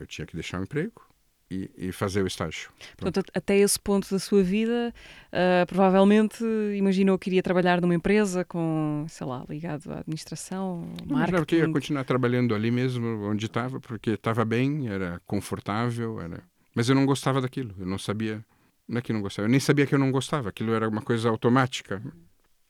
Eu 0.01 0.07
tinha 0.07 0.27
que 0.27 0.35
deixar 0.35 0.59
o 0.59 0.63
emprego 0.63 1.08
e, 1.51 1.71
e 1.79 1.93
fazer 1.93 2.23
o 2.23 2.27
estágio. 2.27 2.71
Portanto, 2.97 3.21
at- 3.21 3.37
até 3.37 3.57
esse 3.59 3.79
ponto 3.81 4.09
da 4.11 4.19
sua 4.19 4.43
vida, 4.43 4.93
ah, 5.33 5.65
provavelmente 5.67 6.45
imaginou 6.77 7.19
que 7.19 7.31
iria 7.31 7.43
trabalhar 7.43 7.81
numa 7.81 7.95
empresa 7.95 8.45
com, 8.45 9.07
sei 9.09 9.27
lá, 9.27 9.45
ligado 9.49 9.91
à 9.93 10.01
administração, 10.01 10.81
Não 11.07 11.17
imaginava 11.17 11.47
que 11.47 11.55
ia 11.57 11.61
marketing. 11.61 11.73
continuar 11.73 12.05
trabalhando 12.05 12.55
ali 12.55 12.71
mesmo, 12.71 13.07
onde 13.29 13.47
estava, 13.47 13.81
porque 13.81 14.11
estava 14.11 14.45
bem, 14.45 14.89
era 14.89 15.21
confortável, 15.27 16.21
era... 16.21 16.43
mas 16.75 16.89
eu 16.89 16.95
não 16.95 17.07
gostava 17.07 17.41
daquilo, 17.41 17.75
eu 17.79 17.87
não 17.87 17.99
sabia, 17.99 18.45
não 18.87 18.99
é 18.99 19.03
que 19.03 19.13
não 19.13 19.23
gostava, 19.23 19.47
eu 19.47 19.51
nem 19.51 19.61
sabia 19.61 19.87
que 19.87 19.95
eu 19.95 19.99
não 19.99 20.11
gostava, 20.13 20.51
aquilo 20.51 20.73
era 20.75 20.89
uma 20.89 21.03
coisa 21.03 21.29
automática, 21.31 22.03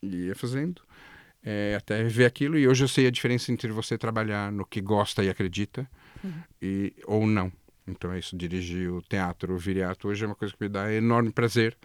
e 0.01 0.27
ia 0.27 0.35
fazendo, 0.35 0.81
é, 1.43 1.75
até 1.77 2.03
ver 2.03 2.25
aquilo, 2.25 2.57
e 2.57 2.67
hoje 2.67 2.83
eu 2.83 2.87
sei 2.87 3.07
a 3.07 3.11
diferença 3.11 3.51
entre 3.51 3.71
você 3.71 3.97
trabalhar 3.97 4.51
no 4.51 4.65
que 4.65 4.79
gosta 4.81 5.21
e 5.23 5.29
acredita, 5.29 5.85
e, 6.61 6.93
ou 7.05 7.25
não. 7.27 7.51
Então 7.89 8.11
é 8.11 8.19
isso, 8.19 8.37
dirigir 8.37 8.91
o 8.91 9.01
teatro, 9.01 9.53
o 9.53 9.57
viriato, 9.57 10.07
hoje 10.07 10.23
é 10.23 10.27
uma 10.27 10.35
coisa 10.35 10.53
que 10.53 10.63
me 10.63 10.69
dá 10.69 10.93
enorme 10.93 11.31
prazer, 11.31 11.75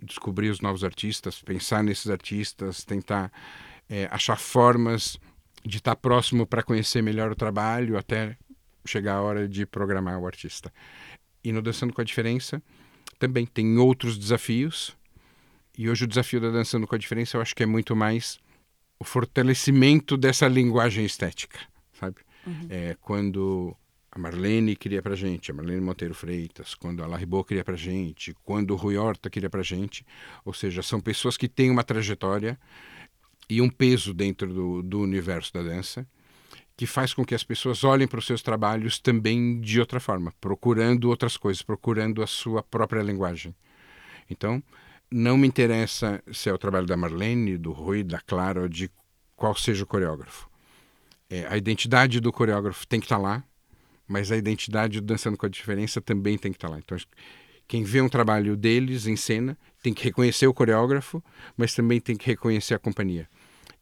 descobrir 0.00 0.50
os 0.50 0.60
novos 0.60 0.82
artistas, 0.82 1.40
pensar 1.40 1.82
nesses 1.82 2.10
artistas, 2.10 2.84
tentar 2.84 3.32
é, 3.88 4.08
achar 4.10 4.36
formas 4.36 5.18
de 5.64 5.78
estar 5.78 5.96
próximo 5.96 6.46
para 6.46 6.62
conhecer 6.62 7.02
melhor 7.02 7.30
o 7.30 7.36
trabalho 7.36 7.96
até 7.96 8.36
chegar 8.84 9.14
a 9.14 9.22
hora 9.22 9.48
de 9.48 9.64
programar 9.64 10.18
o 10.18 10.26
artista. 10.26 10.72
E 11.42 11.52
no 11.52 11.62
Dançando 11.62 11.92
com 11.92 12.00
a 12.00 12.04
Diferença 12.04 12.62
também 13.18 13.46
tem 13.46 13.78
outros 13.78 14.18
desafios. 14.18 14.96
E 15.78 15.88
hoje 15.88 16.04
o 16.04 16.08
desafio 16.08 16.40
da 16.40 16.50
Dançando 16.50 16.86
com 16.86 16.94
a 16.94 16.98
Diferença 16.98 17.36
eu 17.36 17.40
acho 17.40 17.54
que 17.54 17.62
é 17.62 17.66
muito 17.66 17.94
mais 17.94 18.38
o 18.98 19.04
fortalecimento 19.04 20.16
dessa 20.16 20.46
linguagem 20.46 21.04
estética, 21.04 21.58
sabe? 21.98 22.16
É, 22.68 22.96
quando 23.00 23.74
a 24.14 24.18
Marlene 24.18 24.76
queria 24.76 25.02
pra 25.02 25.16
gente, 25.16 25.50
a 25.50 25.54
Marlene 25.54 25.80
Monteiro 25.80 26.14
Freitas, 26.14 26.72
quando 26.72 27.02
a 27.02 27.06
Larribô 27.06 27.42
queria 27.42 27.64
pra 27.64 27.74
gente, 27.74 28.32
quando 28.44 28.70
o 28.70 28.76
Rui 28.76 28.96
Horta 28.96 29.28
queria 29.28 29.50
pra 29.50 29.60
gente, 29.60 30.06
ou 30.44 30.54
seja, 30.54 30.82
são 30.82 31.00
pessoas 31.00 31.36
que 31.36 31.48
têm 31.48 31.68
uma 31.68 31.82
trajetória 31.82 32.56
e 33.50 33.60
um 33.60 33.68
peso 33.68 34.14
dentro 34.14 34.54
do, 34.54 34.82
do 34.84 35.00
universo 35.00 35.52
da 35.52 35.62
dança 35.62 36.06
que 36.76 36.86
faz 36.86 37.12
com 37.12 37.24
que 37.24 37.34
as 37.34 37.42
pessoas 37.42 37.82
olhem 37.82 38.06
para 38.06 38.18
os 38.18 38.26
seus 38.26 38.40
trabalhos 38.40 39.00
também 39.00 39.60
de 39.60 39.80
outra 39.80 39.98
forma, 39.98 40.32
procurando 40.40 41.08
outras 41.08 41.36
coisas, 41.36 41.62
procurando 41.62 42.22
a 42.22 42.26
sua 42.26 42.62
própria 42.62 43.02
linguagem. 43.02 43.54
Então, 44.30 44.62
não 45.10 45.36
me 45.36 45.46
interessa 45.46 46.22
se 46.32 46.48
é 46.48 46.52
o 46.52 46.58
trabalho 46.58 46.86
da 46.86 46.96
Marlene, 46.96 47.58
do 47.58 47.72
Rui, 47.72 48.04
da 48.04 48.20
Clara, 48.20 48.62
ou 48.62 48.68
de 48.68 48.90
qual 49.36 49.56
seja 49.56 49.82
o 49.82 49.86
coreógrafo. 49.86 50.48
É, 51.28 51.46
a 51.48 51.56
identidade 51.56 52.20
do 52.20 52.32
coreógrafo 52.32 52.86
tem 52.86 53.00
que 53.00 53.06
estar 53.06 53.18
lá, 53.18 53.44
mas 54.06 54.30
a 54.30 54.36
identidade 54.36 55.00
do 55.00 55.06
Dançando 55.06 55.36
com 55.36 55.46
a 55.46 55.48
Diferença 55.48 56.00
também 56.00 56.36
tem 56.36 56.52
que 56.52 56.56
estar 56.56 56.68
lá. 56.68 56.78
Então, 56.78 56.96
quem 57.66 57.82
vê 57.82 58.00
um 58.00 58.08
trabalho 58.08 58.56
deles 58.56 59.06
em 59.06 59.16
cena 59.16 59.56
tem 59.82 59.94
que 59.94 60.04
reconhecer 60.04 60.46
o 60.46 60.54
coreógrafo, 60.54 61.22
mas 61.56 61.74
também 61.74 62.00
tem 62.00 62.16
que 62.16 62.26
reconhecer 62.26 62.74
a 62.74 62.78
companhia. 62.78 63.28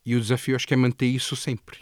E 0.05 0.15
o 0.15 0.21
desafio 0.21 0.57
acho 0.57 0.67
que 0.67 0.75
é 0.75 0.77
manter 0.77 1.07
isso 1.07 1.37
sempre. 1.37 1.79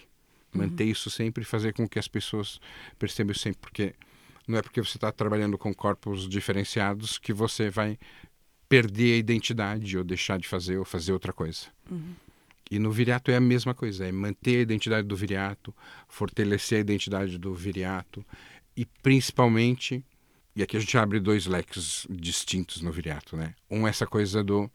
Manter 0.52 0.84
uhum. 0.84 0.90
isso 0.90 1.10
sempre 1.10 1.42
e 1.42 1.46
fazer 1.46 1.72
com 1.72 1.88
que 1.88 1.98
as 1.98 2.08
pessoas 2.08 2.60
percebam 2.98 3.34
sempre, 3.34 3.60
porque 3.60 3.94
não 4.46 4.58
é 4.58 4.62
porque 4.62 4.80
você 4.80 4.96
está 4.96 5.12
trabalhando 5.12 5.56
com 5.56 5.72
corpos 5.72 6.28
diferenciados 6.28 7.18
que 7.18 7.32
você 7.32 7.70
vai 7.70 7.98
perder 8.68 9.14
a 9.14 9.16
identidade 9.18 9.96
ou 9.96 10.04
deixar 10.04 10.38
de 10.38 10.48
fazer 10.48 10.78
ou 10.78 10.84
fazer 10.84 11.12
outra 11.12 11.32
coisa. 11.32 11.66
Uhum. 11.90 12.14
E 12.70 12.78
no 12.78 12.92
viriato 12.92 13.32
é 13.32 13.36
a 13.36 13.40
mesma 13.40 13.74
coisa, 13.74 14.06
é 14.06 14.12
manter 14.12 14.58
a 14.58 14.60
identidade 14.60 15.06
do 15.06 15.16
viriato, 15.16 15.74
fortalecer 16.08 16.78
a 16.78 16.80
identidade 16.80 17.36
do 17.36 17.52
viriato 17.52 18.24
e 18.76 18.86
principalmente, 19.02 20.04
e 20.54 20.62
aqui 20.62 20.76
a 20.76 20.80
gente 20.80 20.96
abre 20.96 21.18
dois 21.18 21.46
leques 21.46 22.06
distintos 22.08 22.80
no 22.80 22.92
viriato, 22.92 23.36
né? 23.36 23.54
Um 23.68 23.88
essa 23.88 24.06
coisa 24.06 24.44
do 24.44 24.70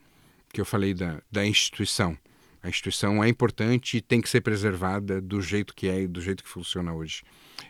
que 0.51 0.59
eu 0.59 0.65
falei 0.65 0.93
da, 0.93 1.21
da 1.31 1.45
instituição. 1.45 2.17
A 2.61 2.67
instituição 2.67 3.23
é 3.23 3.29
importante 3.29 3.97
e 3.97 4.01
tem 4.01 4.19
que 4.19 4.27
ser 4.27 4.41
preservada 4.41 5.21
do 5.21 5.41
jeito 5.41 5.73
que 5.73 5.87
é 5.87 6.01
e 6.01 6.07
do 6.07 6.19
jeito 6.19 6.43
que 6.43 6.49
funciona 6.49 6.93
hoje. 6.93 7.23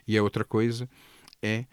E 0.08 0.18
a 0.18 0.24
outra 0.24 0.44
coisa 0.44 0.90
é 1.42 1.66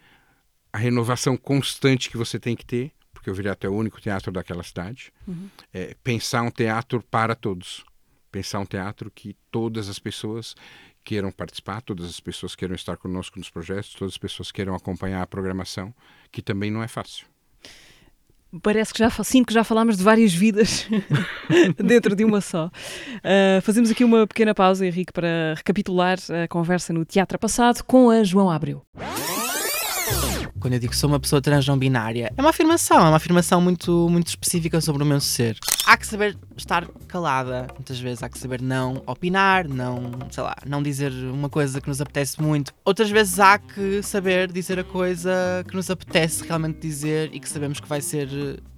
a 0.71 0.77
renovação 0.77 1.35
constante 1.37 2.09
que 2.09 2.17
você 2.17 2.39
tem 2.39 2.55
que 2.55 2.65
ter, 2.65 2.91
porque 3.13 3.31
o 3.31 3.33
Viriato 3.33 3.65
é 3.65 3.69
o 3.69 3.73
único 3.73 4.01
teatro 4.01 4.31
daquela 4.31 4.63
cidade, 4.63 5.13
uhum. 5.27 5.49
é 5.73 5.95
pensar 6.03 6.41
um 6.41 6.51
teatro 6.51 7.01
para 7.09 7.33
todos 7.33 7.85
pensar 8.33 8.59
um 8.59 8.65
teatro 8.65 9.11
que 9.13 9.35
todas 9.51 9.87
as 9.87 9.99
pessoas 9.99 10.55
queiram 11.03 11.31
participar, 11.31 11.81
todas 11.81 12.09
as 12.09 12.19
pessoas 12.19 12.55
queiram 12.55 12.73
estar 12.73 12.97
conosco 12.97 13.37
nos 13.37 13.49
projetos, 13.49 13.93
todas 13.93 14.15
as 14.15 14.17
pessoas 14.17 14.51
queiram 14.51 14.73
acompanhar 14.73 15.21
a 15.21 15.27
programação, 15.27 15.93
que 16.31 16.41
também 16.41 16.71
não 16.71 16.81
é 16.81 16.87
fácil. 16.87 17.27
Parece 18.61 18.93
que 18.93 18.99
já 18.99 19.09
sinto 19.09 19.47
que 19.47 19.53
já 19.53 19.63
falámos 19.63 19.97
de 19.97 20.03
várias 20.03 20.33
vidas 20.33 20.87
dentro 21.77 22.15
de 22.15 22.23
uma 22.23 22.39
só. 22.39 22.67
Uh, 22.67 23.61
fazemos 23.61 23.89
aqui 23.89 24.03
uma 24.03 24.27
pequena 24.27 24.53
pausa, 24.53 24.85
Henrique, 24.85 25.11
para 25.11 25.55
recapitular 25.55 26.17
a 26.43 26.47
conversa 26.47 26.93
no 26.93 27.03
Teatro 27.03 27.37
Passado 27.39 27.83
com 27.83 28.09
a 28.09 28.23
João 28.23 28.49
Abreu 28.49 28.83
quando 30.63 30.75
eu 30.75 30.79
digo 30.79 30.91
que 30.93 30.97
sou 30.97 31.09
uma 31.09 31.19
pessoa 31.19 31.41
trans 31.41 31.67
não 31.67 31.77
binária, 31.77 32.31
é 32.37 32.41
uma 32.41 32.51
afirmação, 32.51 32.99
é 32.99 33.09
uma 33.09 33.17
afirmação 33.17 33.59
muito, 33.59 34.07
muito 34.09 34.27
específica 34.27 34.79
sobre 34.79 35.03
o 35.03 35.05
meu 35.05 35.19
ser. 35.19 35.57
Há 35.85 35.97
que 35.97 36.07
saber 36.07 36.37
estar 36.55 36.87
calada, 37.05 37.67
muitas 37.73 37.99
vezes 37.99 38.23
há 38.23 38.29
que 38.29 38.37
saber 38.37 38.61
não 38.61 39.03
opinar, 39.05 39.67
não, 39.67 40.11
sei 40.31 40.41
lá, 40.41 40.55
não 40.65 40.81
dizer 40.81 41.11
uma 41.11 41.49
coisa 41.49 41.81
que 41.81 41.89
nos 41.89 41.99
apetece 41.99 42.41
muito. 42.41 42.73
Outras 42.85 43.11
vezes 43.11 43.41
há 43.41 43.59
que 43.59 44.01
saber 44.01 44.49
dizer 44.53 44.79
a 44.79 44.85
coisa 44.85 45.65
que 45.67 45.75
nos 45.75 45.91
apetece 45.91 46.47
realmente 46.47 46.79
dizer 46.79 47.29
e 47.33 47.41
que 47.41 47.49
sabemos 47.49 47.81
que 47.81 47.87
vai 47.89 47.99
ser 47.99 48.29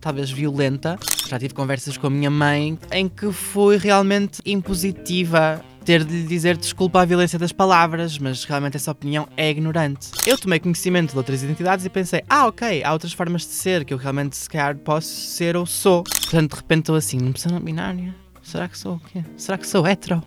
talvez 0.02 0.32
violenta. 0.32 0.98
Já 1.28 1.38
tive 1.38 1.54
conversas 1.54 1.98
com 1.98 2.08
a 2.08 2.10
minha 2.10 2.32
mãe 2.32 2.80
em 2.92 3.08
que 3.08 3.32
foi 3.32 3.78
realmente 3.78 4.42
impositiva 4.44 5.64
ter 5.86 6.04
de 6.04 6.14
lhe 6.14 6.28
dizer 6.28 6.58
desculpa 6.58 7.02
à 7.02 7.06
violência 7.06 7.38
das 7.38 7.52
palavras, 7.52 8.18
mas 8.18 8.44
realmente 8.44 8.76
essa 8.76 8.92
opinião 8.92 9.28
é 9.38 9.52
ignorante. 9.52 10.10
Eu 10.26 10.36
tomei 10.36 10.60
conhecimento 10.60 11.12
de 11.12 11.18
outras 11.18 11.44
identidades 11.44 11.86
e 11.86 11.90
pensei, 11.90 12.24
ah, 12.28 12.48
ok, 12.48 12.84
há 12.84 12.92
outras 12.92 13.14
formas 13.14 13.44
de 13.44 13.54
ser 13.54 13.86
que 13.86 13.94
eu 13.94 13.98
realmente 13.98 14.36
se 14.36 14.50
calhar 14.50 14.76
posso 14.78 15.08
ser 15.08 15.56
ou 15.56 15.66
sou. 15.66 16.04
Portanto, 16.04 16.52
de 16.52 16.56
repente 16.58 16.80
estou 16.80 16.96
assim, 16.96 17.20
não 17.20 17.32
precisa 17.32 17.54
não 17.54 17.62
binária. 17.62 18.14
Será 18.42 18.68
que 18.68 18.78
sou 18.78 18.96
o 18.96 19.00
quê? 19.00 19.24
Será 19.38 19.58
que 19.58 19.68
sou 19.68 19.88
hetero? 19.88 20.24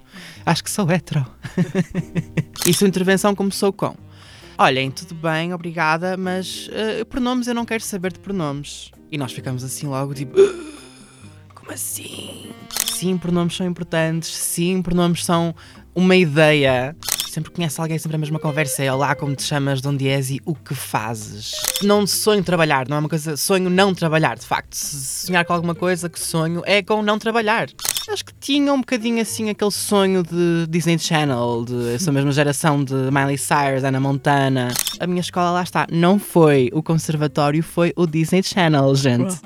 Acho 0.47 0.63
que 0.63 0.71
sou 0.71 0.91
hetero. 0.91 1.27
e 2.67 2.73
sua 2.73 2.89
intervenção 2.89 3.35
começou 3.35 3.73
com: 3.73 3.95
Olhem, 4.57 4.91
tudo 4.91 5.15
bem, 5.15 5.55
obrigada, 5.55 6.17
mas 6.17 6.69
uh, 6.69 7.05
pronomes 7.07 7.47
eu 7.47 7.55
não 7.55 7.65
quero 7.65 7.83
saber 7.83 8.13
de 8.13 8.19
pronomes. 8.19 8.91
E 9.11 9.17
nós 9.17 9.33
ficamos 9.33 9.63
assim 9.63 9.87
logo 9.87 10.15
tipo: 10.15 10.37
Como 11.69 11.75
assim? 11.75 12.51
sim, 12.99 13.19
pronomes 13.19 13.55
são 13.55 13.67
importantes, 13.67 14.35
sim, 14.35 14.81
pronomes 14.81 15.23
são 15.23 15.55
uma 15.95 16.17
ideia. 16.17 16.97
Sempre 17.29 17.51
conhece 17.51 17.79
alguém, 17.79 17.99
sempre 17.99 18.17
a 18.17 18.19
mesma 18.19 18.39
conversa 18.39 18.83
é 18.83 18.91
Olá, 18.91 19.15
como 19.15 19.37
te 19.37 19.43
chamas, 19.43 19.83
de 19.83 19.87
onde 19.87 20.09
és 20.09 20.31
e 20.31 20.41
o 20.47 20.55
que 20.55 20.75
fazes. 20.75 21.53
Não 21.83 22.07
sonho 22.07 22.43
trabalhar, 22.43 22.89
não 22.89 22.97
é 22.97 23.01
uma 23.01 23.09
coisa. 23.09 23.37
Sonho 23.37 23.69
não 23.69 23.95
trabalhar, 23.95 24.39
de 24.39 24.47
facto. 24.47 24.73
Se 24.73 25.27
sonhar 25.27 25.45
com 25.45 25.53
alguma 25.53 25.75
coisa 25.75 26.09
que 26.09 26.19
sonho 26.19 26.63
é 26.65 26.83
com 26.83 27.03
não 27.03 27.19
trabalhar. 27.19 27.69
Acho 28.09 28.25
que 28.25 28.33
tinha 28.41 28.73
um 28.73 28.79
bocadinho 28.79 29.21
assim 29.21 29.51
aquele 29.51 29.71
sonho 29.71 30.23
de 30.23 30.67
Disney 30.71 30.99
Channel, 30.99 31.67
de 31.67 31.95
essa 31.95 32.11
mesma 32.11 32.33
geração 32.33 32.83
de 32.83 32.95
Miley 32.95 33.37
Cyrus, 33.37 33.85
Anna 33.85 34.01
Montana. 34.01 34.73
A 34.99 35.07
minha 35.07 35.21
escola 35.21 35.51
lá 35.51 35.63
está. 35.63 35.87
Não 35.93 36.19
foi 36.19 36.71
o 36.73 36.83
conservatório, 36.83 37.63
foi 37.63 37.93
o 37.95 38.07
Disney 38.07 38.43
Channel, 38.43 38.95
gente. 38.95 39.37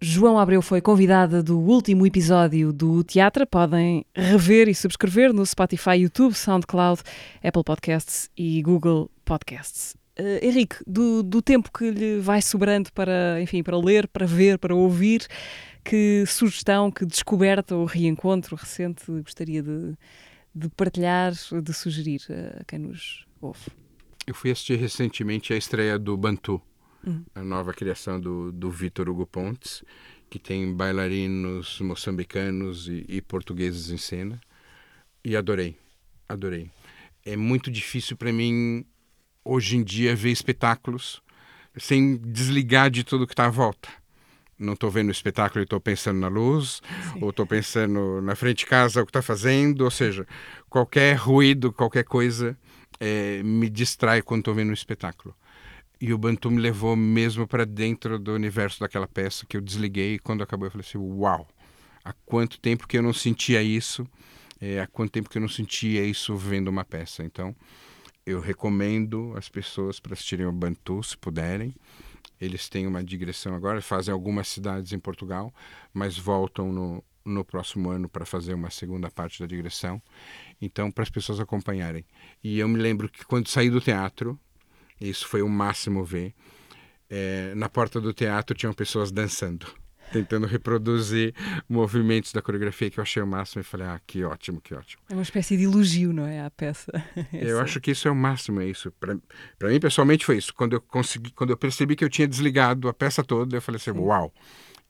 João 0.00 0.38
Abreu 0.38 0.62
foi 0.62 0.80
convidada 0.80 1.42
do 1.42 1.58
último 1.58 2.06
episódio 2.06 2.72
do 2.72 3.02
Teatro. 3.02 3.44
Podem 3.44 4.06
rever 4.14 4.68
e 4.68 4.74
subscrever 4.74 5.32
no 5.32 5.44
Spotify, 5.44 5.96
YouTube, 5.96 6.34
SoundCloud, 6.34 7.02
Apple 7.42 7.64
Podcasts 7.64 8.30
e 8.36 8.62
Google 8.62 9.10
Podcasts. 9.24 9.96
Uh, 10.16 10.38
Henrique, 10.40 10.76
do, 10.86 11.24
do, 11.24 11.42
tempo 11.42 11.72
que 11.76 11.90
lhe 11.90 12.20
vai 12.20 12.40
sobrando 12.40 12.92
para, 12.92 13.42
enfim, 13.42 13.60
para 13.60 13.76
ler, 13.76 14.06
para 14.06 14.24
ver, 14.24 14.56
para 14.58 14.72
ouvir, 14.72 15.26
que 15.84 16.24
sugestão, 16.26 16.92
que 16.92 17.04
descoberta 17.04 17.74
ou 17.74 17.84
reencontro 17.84 18.54
recente 18.54 19.02
gostaria 19.22 19.62
de, 19.62 19.94
de 20.54 20.68
partilhar, 20.70 21.32
de 21.32 21.72
sugerir 21.74 22.20
a 22.60 22.64
quem 22.64 22.78
nos 22.78 23.26
ouve? 23.40 23.66
Eu 24.28 24.34
fui 24.34 24.52
assistir 24.52 24.76
recentemente 24.76 25.52
a 25.52 25.56
estreia 25.56 25.98
do 25.98 26.16
Bantu, 26.16 26.62
Uhum. 27.06 27.24
A 27.34 27.42
nova 27.42 27.72
criação 27.72 28.20
do, 28.20 28.52
do 28.52 28.70
Vitor 28.70 29.08
Hugo 29.08 29.26
Pontes, 29.26 29.84
que 30.28 30.38
tem 30.38 30.74
bailarinos 30.74 31.80
moçambicanos 31.80 32.88
e, 32.88 33.04
e 33.08 33.20
portugueses 33.20 33.90
em 33.90 33.96
cena. 33.96 34.40
E 35.24 35.36
adorei, 35.36 35.76
adorei. 36.28 36.70
É 37.24 37.36
muito 37.36 37.70
difícil 37.70 38.16
para 38.16 38.32
mim, 38.32 38.84
hoje 39.44 39.76
em 39.76 39.82
dia, 39.82 40.14
ver 40.14 40.30
espetáculos 40.30 41.22
sem 41.76 42.16
desligar 42.16 42.90
de 42.90 43.04
tudo 43.04 43.26
que 43.26 43.32
está 43.32 43.46
à 43.46 43.50
volta 43.50 43.88
não 44.58 44.72
estou 44.72 44.90
vendo 44.90 45.08
o 45.08 45.12
espetáculo 45.12 45.62
e 45.62 45.64
estou 45.64 45.80
pensando 45.80 46.18
na 46.18 46.28
luz, 46.28 46.82
Sim. 47.12 47.22
ou 47.22 47.30
estou 47.30 47.46
pensando 47.46 48.20
na 48.20 48.34
frente 48.34 48.58
de 48.58 48.66
casa 48.66 49.00
o 49.00 49.06
que 49.06 49.10
está 49.10 49.22
fazendo, 49.22 49.82
ou 49.82 49.90
seja, 49.90 50.26
qualquer 50.68 51.14
ruído, 51.14 51.72
qualquer 51.72 52.04
coisa 52.04 52.58
é, 52.98 53.40
me 53.44 53.70
distrai 53.70 54.20
quando 54.20 54.40
estou 54.40 54.54
vendo 54.54 54.70
o 54.70 54.74
espetáculo. 54.74 55.34
E 56.00 56.12
o 56.12 56.18
Bantu 56.18 56.50
me 56.50 56.60
levou 56.60 56.94
mesmo 56.94 57.46
para 57.46 57.66
dentro 57.66 58.18
do 58.18 58.32
universo 58.32 58.80
daquela 58.80 59.08
peça 59.08 59.44
que 59.46 59.56
eu 59.56 59.60
desliguei 59.60 60.14
e 60.14 60.18
quando 60.18 60.42
acabou 60.42 60.66
eu 60.66 60.70
falei 60.70 60.86
assim, 60.86 60.98
uau, 60.98 61.48
há 62.04 62.12
quanto 62.24 62.60
tempo 62.60 62.86
que 62.86 62.96
eu 62.96 63.02
não 63.02 63.12
sentia 63.12 63.62
isso, 63.62 64.06
é, 64.60 64.80
há 64.80 64.86
quanto 64.86 65.10
tempo 65.10 65.28
que 65.28 65.38
eu 65.38 65.42
não 65.42 65.48
sentia 65.48 66.04
isso 66.04 66.36
vendo 66.36 66.68
uma 66.68 66.84
peça. 66.84 67.24
Então, 67.24 67.54
eu 68.24 68.40
recomendo 68.40 69.32
as 69.36 69.48
pessoas 69.48 69.98
para 69.98 70.12
assistirem 70.12 70.46
o 70.46 70.52
Bantu, 70.52 71.02
se 71.02 71.16
puderem. 71.16 71.74
Eles 72.40 72.68
têm 72.68 72.86
uma 72.86 73.02
digressão 73.02 73.54
agora, 73.54 73.80
fazem 73.82 74.12
algumas 74.12 74.48
cidades 74.48 74.92
em 74.92 74.98
Portugal, 74.98 75.52
mas 75.92 76.16
voltam 76.16 76.72
no, 76.72 77.04
no 77.24 77.44
próximo 77.44 77.90
ano 77.90 78.08
para 78.08 78.24
fazer 78.24 78.54
uma 78.54 78.70
segunda 78.70 79.10
parte 79.10 79.40
da 79.40 79.46
digressão. 79.46 80.00
Então, 80.60 80.90
para 80.90 81.02
as 81.02 81.10
pessoas 81.10 81.40
acompanharem. 81.40 82.04
E 82.42 82.58
eu 82.58 82.68
me 82.68 82.78
lembro 82.78 83.08
que 83.08 83.24
quando 83.24 83.48
saí 83.48 83.70
do 83.70 83.80
teatro, 83.80 84.38
isso 85.00 85.26
foi 85.26 85.42
o 85.42 85.48
máximo 85.48 86.04
ver. 86.04 86.34
É, 87.10 87.54
na 87.54 87.68
porta 87.68 88.00
do 88.00 88.12
teatro 88.12 88.54
tinham 88.54 88.72
pessoas 88.74 89.10
dançando, 89.10 89.66
tentando 90.12 90.46
reproduzir 90.46 91.34
movimentos 91.68 92.32
da 92.32 92.42
coreografia 92.42 92.90
que 92.90 92.98
eu 92.98 93.02
achei 93.02 93.22
o 93.22 93.26
máximo 93.26 93.62
e 93.62 93.64
falei, 93.64 93.86
ah, 93.86 94.00
que 94.06 94.22
ótimo, 94.24 94.60
que 94.60 94.74
ótimo. 94.74 95.02
É 95.08 95.14
uma 95.14 95.22
espécie 95.22 95.56
de 95.56 95.64
elogio, 95.64 96.12
não 96.12 96.26
é, 96.26 96.44
a 96.44 96.50
peça? 96.50 96.92
eu 97.32 97.60
acho 97.60 97.80
que 97.80 97.92
isso 97.92 98.06
é 98.08 98.10
o 98.10 98.16
máximo, 98.16 98.60
é 98.60 98.66
isso. 98.66 98.92
Para 98.92 99.68
mim, 99.68 99.80
pessoalmente, 99.80 100.24
foi 100.26 100.36
isso. 100.36 100.52
Quando 100.54 100.74
eu 100.74 100.80
consegui, 100.80 101.30
quando 101.30 101.50
eu 101.50 101.56
percebi 101.56 101.96
que 101.96 102.04
eu 102.04 102.10
tinha 102.10 102.28
desligado 102.28 102.88
a 102.88 102.94
peça 102.94 103.24
toda, 103.24 103.56
eu 103.56 103.62
falei 103.62 103.76
assim, 103.76 103.92
Sim. 103.92 104.00
uau. 104.00 104.32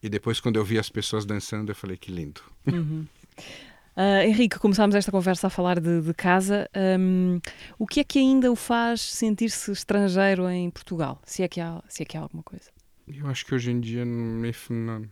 E 0.03 0.09
depois, 0.09 0.41
quando 0.41 0.57
eu 0.57 0.65
vi 0.65 0.79
as 0.79 0.89
pessoas 0.89 1.25
dançando, 1.25 1.71
eu 1.71 1.75
falei, 1.75 1.97
que 1.97 2.11
lindo. 2.11 2.41
Uhum. 2.67 3.07
Uh, 3.99 4.23
Henrique, 4.23 4.61
começámos 4.61 4.95
esta 4.95 5.11
conversa 5.11 5.49
a 5.49 5.51
falar 5.51 5.81
de, 5.81 6.01
de 6.01 6.15
casa. 6.15 6.71
Um, 7.01 7.41
o 7.77 7.85
que 7.85 7.99
é 7.99 8.05
que 8.05 8.21
ainda 8.21 8.49
o 8.53 8.55
faz 8.55 9.01
sentir-se 9.01 9.73
estrangeiro 9.73 10.49
em 10.49 10.71
Portugal? 10.71 11.21
Se 11.25 11.43
é, 11.43 11.49
que 11.49 11.61
há, 11.61 11.83
se 11.89 12.05
é 12.05 12.07
que 12.07 12.17
há 12.17 12.21
alguma 12.21 12.45
coisa? 12.45 12.71
Eu 13.09 13.27
acho 13.27 13.45
que 13.45 13.57
hoje 13.57 13.73
em 13.73 13.81
dia 13.81 14.05
não, 14.05 15.03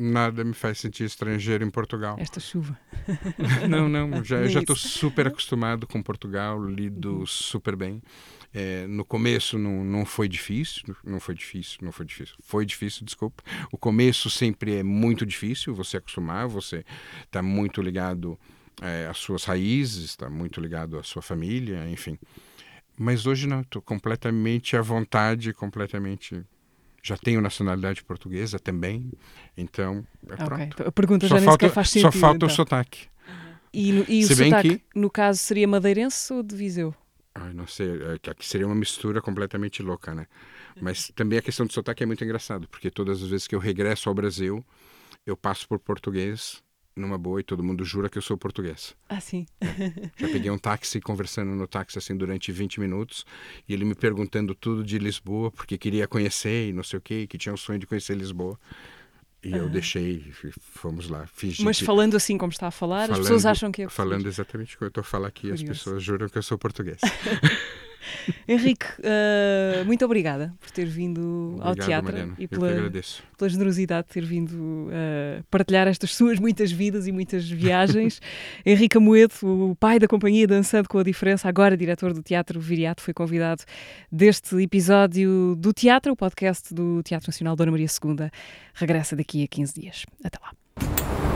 nada 0.00 0.42
me 0.42 0.54
faz 0.54 0.78
sentir 0.78 1.04
estrangeiro 1.04 1.62
em 1.62 1.70
Portugal. 1.70 2.16
Esta 2.18 2.40
chuva. 2.40 2.78
Não, 3.68 3.88
não, 3.88 4.22
já 4.24 4.44
estou 4.46 4.76
super 4.76 5.26
acostumado 5.26 5.86
com 5.86 6.02
Portugal, 6.02 6.62
lido 6.64 7.26
super 7.26 7.76
bem. 7.76 8.02
É, 8.52 8.86
no 8.86 9.04
começo 9.04 9.56
não, 9.58 9.84
não 9.84 10.04
foi 10.04 10.28
difícil, 10.28 10.96
não 11.04 11.20
foi 11.20 11.34
difícil, 11.34 11.78
não 11.82 11.92
foi 11.92 12.04
difícil. 12.04 12.34
Foi 12.40 12.66
difícil, 12.66 13.04
desculpa. 13.04 13.42
O 13.70 13.78
começo 13.78 14.28
sempre 14.28 14.76
é 14.76 14.82
muito 14.82 15.24
difícil, 15.24 15.72
você 15.74 15.98
acostumar, 15.98 16.48
você 16.48 16.84
está 17.22 17.42
muito 17.42 17.80
ligado 17.80 18.38
é, 18.82 19.06
às 19.06 19.18
suas 19.18 19.44
raízes, 19.44 20.04
está 20.04 20.28
muito 20.28 20.60
ligado 20.60 20.98
à 20.98 21.02
sua 21.02 21.22
família, 21.22 21.88
enfim. 21.88 22.18
Mas 22.98 23.26
hoje 23.26 23.46
não, 23.46 23.60
estou 23.60 23.80
completamente 23.80 24.76
à 24.76 24.82
vontade, 24.82 25.52
completamente. 25.52 26.44
Já 27.02 27.16
tenho 27.16 27.40
nacionalidade 27.40 28.02
portuguesa 28.04 28.58
também, 28.58 29.10
então 29.56 30.06
é 30.28 30.34
Ok, 30.34 30.44
pronto. 30.44 30.62
então 30.62 30.86
A 30.86 30.92
pergunta 30.92 31.26
Só 31.26 31.34
já 31.34 31.40
nem 31.40 31.48
falta, 31.48 31.66
sequer 31.66 31.74
faz 31.74 31.90
sentido. 31.90 32.12
só 32.12 32.18
falta 32.18 32.36
então. 32.36 32.48
o 32.48 32.50
sotaque. 32.50 33.08
E, 33.72 33.92
no- 33.92 34.04
e 34.08 34.24
o 34.24 34.28
sotaque, 34.28 34.78
que- 34.78 34.84
no 34.98 35.10
caso, 35.10 35.38
seria 35.38 35.66
madeirense 35.68 36.32
ou 36.32 36.42
de 36.42 36.54
Viseu? 36.56 36.94
Ai, 37.34 37.52
não 37.54 37.66
sei, 37.66 37.88
é 38.02 38.30
aqui 38.30 38.44
seria 38.46 38.66
uma 38.66 38.74
mistura 38.74 39.22
completamente 39.22 39.82
louca, 39.82 40.14
né? 40.14 40.26
Mas 40.80 41.08
também 41.14 41.38
a 41.38 41.42
questão 41.42 41.64
do 41.66 41.72
sotaque 41.72 42.02
é 42.02 42.06
muito 42.06 42.22
engraçado, 42.24 42.66
porque 42.68 42.90
todas 42.90 43.22
as 43.22 43.28
vezes 43.28 43.46
que 43.46 43.54
eu 43.54 43.58
regresso 43.60 44.08
ao 44.08 44.14
Brasil, 44.14 44.64
eu 45.24 45.36
passo 45.36 45.68
por 45.68 45.78
português 45.78 46.62
numa 46.96 47.16
boa 47.16 47.40
e 47.40 47.42
todo 47.44 47.62
mundo 47.62 47.84
jura 47.84 48.08
que 48.10 48.18
eu 48.18 48.22
sou 48.22 48.36
português. 48.36 48.94
Ah, 49.08 49.20
sim. 49.20 49.46
Já 50.18 50.28
peguei 50.28 50.50
um 50.50 50.58
táxi 50.58 51.00
conversando 51.00 51.50
no 51.52 51.66
táxi 51.66 51.98
assim 51.98 52.16
durante 52.16 52.50
20 52.52 52.80
minutos 52.80 53.24
e 53.68 53.72
ele 53.72 53.84
me 53.84 53.94
perguntando 53.94 54.54
tudo 54.54 54.84
de 54.84 54.98
Lisboa, 54.98 55.50
porque 55.50 55.78
queria 55.78 56.06
conhecer 56.08 56.68
e 56.68 56.72
não 56.72 56.82
sei 56.82 56.98
o 56.98 57.02
quê, 57.02 57.26
que 57.26 57.38
tinha 57.38 57.52
um 57.52 57.56
sonho 57.56 57.78
de 57.78 57.86
conhecer 57.86 58.16
Lisboa. 58.16 58.58
E 59.42 59.52
eu 59.52 59.70
deixei, 59.70 60.16
e 60.44 60.52
fomos 60.60 61.08
lá, 61.08 61.26
fingi 61.26 61.64
Mas 61.64 61.80
falando 61.80 62.14
assim 62.14 62.36
como 62.36 62.52
está 62.52 62.66
a 62.66 62.70
falar, 62.70 63.04
as 63.04 63.06
falando- 63.08 63.22
pessoas 63.22 63.46
acham 63.46 63.72
que 63.72 63.80
é 63.80 63.86
português. 63.86 64.08
Falando 64.10 64.26
exatamente 64.28 64.76
como 64.76 64.84
eu 64.84 64.88
estou 64.88 65.00
a 65.00 65.04
falar 65.04 65.28
aqui, 65.28 65.50
as 65.50 65.60
Curioso. 65.60 65.80
pessoas 65.84 66.02
juram 66.02 66.28
que 66.28 66.36
eu 66.36 66.42
sou 66.42 66.58
português. 66.58 67.00
Henrique, 68.46 68.86
eh, 69.02 69.82
muito 69.86 70.04
obrigada 70.04 70.54
por 70.60 70.70
ter 70.70 70.86
vindo 70.86 71.56
ao 71.60 71.72
Obrigado, 71.72 71.86
teatro 71.86 72.12
Mariana. 72.12 72.34
e 72.38 72.48
pela, 72.48 72.70
pela 73.36 73.48
generosidade 73.48 74.08
de 74.08 74.14
ter 74.14 74.24
vindo 74.24 74.88
eh, 74.90 75.42
partilhar 75.50 75.86
estas 75.86 76.14
suas 76.14 76.38
muitas 76.38 76.72
vidas 76.72 77.06
e 77.06 77.12
muitas 77.12 77.48
viagens. 77.48 78.20
Henrique 78.64 78.96
Amoedo, 78.96 79.34
o 79.42 79.76
pai 79.76 79.98
da 79.98 80.08
companhia 80.08 80.46
Dançando 80.46 80.88
com 80.88 80.98
a 80.98 81.02
Diferença, 81.02 81.48
agora 81.48 81.76
diretor 81.76 82.12
do 82.12 82.22
Teatro 82.22 82.60
Viriato, 82.60 83.02
foi 83.02 83.14
convidado 83.14 83.62
deste 84.10 84.56
episódio 84.56 85.54
do 85.56 85.72
Teatro, 85.72 86.12
o 86.12 86.16
podcast 86.16 86.72
do 86.74 87.02
Teatro 87.02 87.28
Nacional 87.28 87.56
Dona 87.56 87.70
Maria 87.70 87.86
II. 87.86 88.30
Regressa 88.74 89.14
daqui 89.14 89.44
a 89.44 89.48
15 89.48 89.80
dias. 89.80 90.06
Até 90.24 90.38
lá. 90.42 91.29